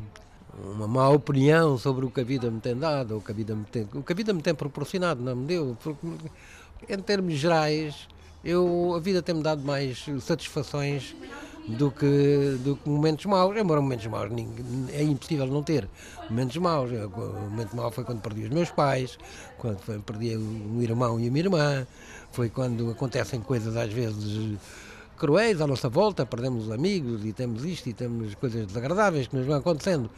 uma 0.62 0.86
má 0.86 1.08
opinião 1.10 1.78
sobre 1.78 2.06
o 2.06 2.12
que 2.12 2.20
a 2.20 2.24
vida 2.24 2.52
me 2.52 2.60
tem 2.60 2.76
dado, 2.76 3.14
ou 3.14 3.20
o 3.20 3.24
que 3.24 3.32
a 3.32 3.34
vida 3.34 3.56
me 3.56 3.64
tem, 3.64 3.88
o 3.94 4.04
que 4.04 4.12
a 4.12 4.16
vida 4.16 4.34
me 4.34 4.42
tem 4.42 4.54
proporcionado, 4.54 5.24
não 5.24 5.34
me 5.34 5.46
deu. 5.46 5.78
Porque, 5.82 6.08
em 6.90 7.00
termos 7.00 7.36
gerais, 7.36 8.08
eu, 8.44 8.94
a 8.96 9.00
vida 9.00 9.22
tem-me 9.22 9.42
dado 9.42 9.64
mais 9.64 10.06
satisfações 10.22 11.16
do 11.78 11.92
que, 11.92 12.58
do 12.64 12.76
que 12.76 12.90
momentos 12.90 13.26
maus, 13.26 13.56
embora 13.56 13.82
momentos 13.82 14.08
maus 14.08 14.32
é 14.92 15.04
impossível 15.04 15.46
não 15.46 15.62
ter 15.62 15.88
momentos 16.30 16.58
maus. 16.58 16.92
O 16.92 17.50
momento 17.50 17.76
mau 17.76 17.92
foi 17.92 18.04
quando 18.04 18.22
perdi 18.22 18.44
os 18.44 18.50
meus 18.50 18.72
pais, 18.72 19.18
quando 19.58 19.80
foi, 19.80 20.00
perdi 20.00 20.36
um 20.36 20.82
irmão 20.82 21.20
e 21.20 21.30
uma 21.30 21.40
irmã, 21.40 21.88
foi 22.32 22.50
quando 22.50 22.90
acontecem 22.90 23.40
coisas 23.42 23.76
às 23.78 23.92
vezes 23.92 24.58
cruéis 25.18 25.60
à 25.60 25.68
nossa 25.68 25.90
volta, 25.90 26.26
perdemos 26.26 26.72
amigos 26.72 27.26
e 27.26 27.34
temos 27.34 27.66
isto 27.66 27.90
e 27.90 27.94
temos 27.94 28.34
coisas 28.36 28.66
desagradáveis 28.66 29.28
que 29.28 29.36
nos 29.36 29.46
vão 29.46 29.58
acontecendo. 29.58 30.10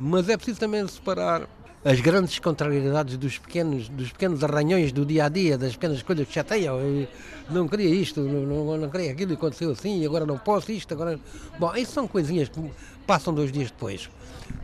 Mas 0.00 0.28
é 0.28 0.36
preciso 0.36 0.58
também 0.58 0.86
separar 0.88 1.48
as 1.84 2.00
grandes 2.00 2.38
contrariedades 2.38 3.16
dos 3.16 3.38
pequenos, 3.38 3.88
dos 3.88 4.10
pequenos 4.10 4.42
arranhões 4.42 4.92
do 4.92 5.06
dia 5.06 5.26
a 5.26 5.28
dia, 5.28 5.56
das 5.56 5.72
pequenas 5.72 6.02
coisas 6.02 6.26
que 6.26 6.32
chateiam. 6.32 6.78
Eu 6.78 7.08
não 7.50 7.68
queria 7.68 7.88
isto, 7.88 8.20
não, 8.20 8.64
não, 8.64 8.76
não 8.76 8.90
queria 8.90 9.12
aquilo, 9.12 9.34
aconteceu 9.34 9.70
assim, 9.70 10.04
agora 10.04 10.26
não 10.26 10.38
posso 10.38 10.72
isto, 10.72 10.92
agora. 10.92 11.18
Bom, 11.58 11.74
isso 11.76 11.92
são 11.92 12.08
coisinhas 12.08 12.48
que 12.48 12.60
passam 13.06 13.32
dois 13.32 13.52
dias 13.52 13.70
depois. 13.70 14.10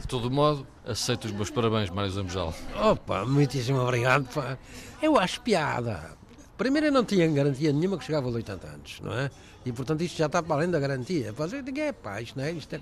De 0.00 0.08
todo 0.08 0.30
modo, 0.30 0.66
aceito 0.86 1.26
os 1.26 1.32
meus 1.32 1.50
parabéns, 1.50 1.90
Mário 1.90 2.10
Zambujal. 2.10 2.54
Opa, 2.80 3.24
muitíssimo 3.24 3.80
obrigado. 3.80 4.26
Pá. 4.32 4.58
Eu 5.00 5.18
acho 5.18 5.40
piada. 5.40 6.12
Primeiro, 6.56 6.88
eu 6.88 6.92
não 6.92 7.04
tinha 7.04 7.26
garantia 7.28 7.72
nenhuma 7.72 7.98
que 7.98 8.04
chegava 8.04 8.26
aos 8.26 8.34
80 8.34 8.66
anos, 8.66 9.00
não 9.02 9.12
é? 9.12 9.30
E 9.66 9.72
portanto 9.72 10.02
isto 10.02 10.16
já 10.16 10.26
está 10.26 10.42
para 10.42 10.56
além 10.56 10.70
da 10.70 10.78
garantia. 10.78 11.34
Digo, 11.64 11.80
é 11.80 11.92
pá, 11.92 12.20
isto 12.20 12.38
não 12.38 12.44
é, 12.44 12.52
isto 12.52 12.74
é. 12.74 12.80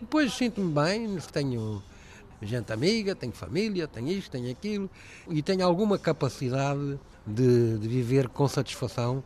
Depois 0.00 0.32
sinto-me 0.34 0.72
bem, 0.72 1.16
tenho 1.32 1.82
gente 2.42 2.72
amiga, 2.72 3.14
tenho 3.14 3.32
família, 3.32 3.86
tenho 3.86 4.08
isto, 4.08 4.30
tenho 4.30 4.50
aquilo, 4.50 4.90
e 5.28 5.42
tenho 5.42 5.64
alguma 5.64 5.98
capacidade 5.98 6.98
de, 7.26 7.78
de 7.78 7.88
viver 7.88 8.28
com 8.28 8.46
satisfação 8.48 9.22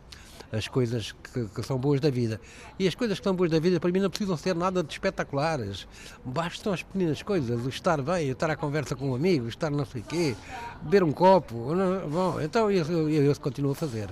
as 0.53 0.67
coisas 0.67 1.11
que, 1.11 1.45
que, 1.47 1.63
são 1.63 1.79
boas 1.79 1.99
da 1.99 2.11
vida. 2.11 2.39
E 2.77 2.87
as 2.87 2.93
coisas 2.93 3.17
que 3.17 3.23
são 3.23 3.35
boas 3.35 3.49
da 3.49 3.59
vida, 3.59 3.79
para 3.79 3.91
mim, 3.91 3.99
não 3.99 4.09
precisam 4.09 4.37
ser 4.37 4.55
nada 4.55 4.83
de 4.83 4.93
espetaculares. 4.93 5.87
Bastam 6.23 6.71
as 6.71 6.83
pequenas 6.83 7.23
coisas, 7.23 7.65
o 7.65 7.69
estar 7.69 7.99
bem, 8.03 8.29
estar 8.29 8.51
à 8.51 8.55
conversa 8.55 8.95
com 8.95 9.09
um 9.09 9.15
amigo, 9.15 9.47
estar 9.47 9.71
não 9.71 9.85
sei 9.85 10.01
o 10.01 10.03
quê, 10.03 10.35
beber 10.83 11.03
um 11.03 11.11
copo. 11.11 11.71
Bom, 12.09 12.39
então 12.39 12.69
eu, 12.69 12.85
eu, 12.85 13.09
eu, 13.09 13.23
eu 13.23 13.39
continuo 13.39 13.71
a 13.71 13.75
fazer. 13.75 14.09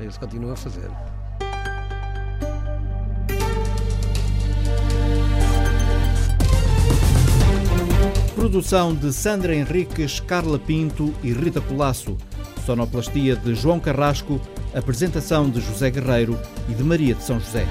Eu 0.00 0.10
continuo 0.18 0.50
a 0.50 0.56
fazer. 0.56 0.90
Produção 8.36 8.94
de 8.94 9.14
Sandra 9.14 9.54
Henriques, 9.54 10.20
Carla 10.20 10.58
Pinto 10.58 11.12
e 11.22 11.32
Rita 11.32 11.58
Colasso. 11.58 12.18
Sonoplastia 12.66 13.34
de 13.34 13.54
João 13.54 13.80
Carrasco. 13.80 14.38
Apresentação 14.74 15.48
de 15.48 15.58
José 15.58 15.90
Guerreiro 15.90 16.38
e 16.68 16.74
de 16.74 16.84
Maria 16.84 17.14
de 17.14 17.22
São 17.22 17.40
José. 17.40 17.66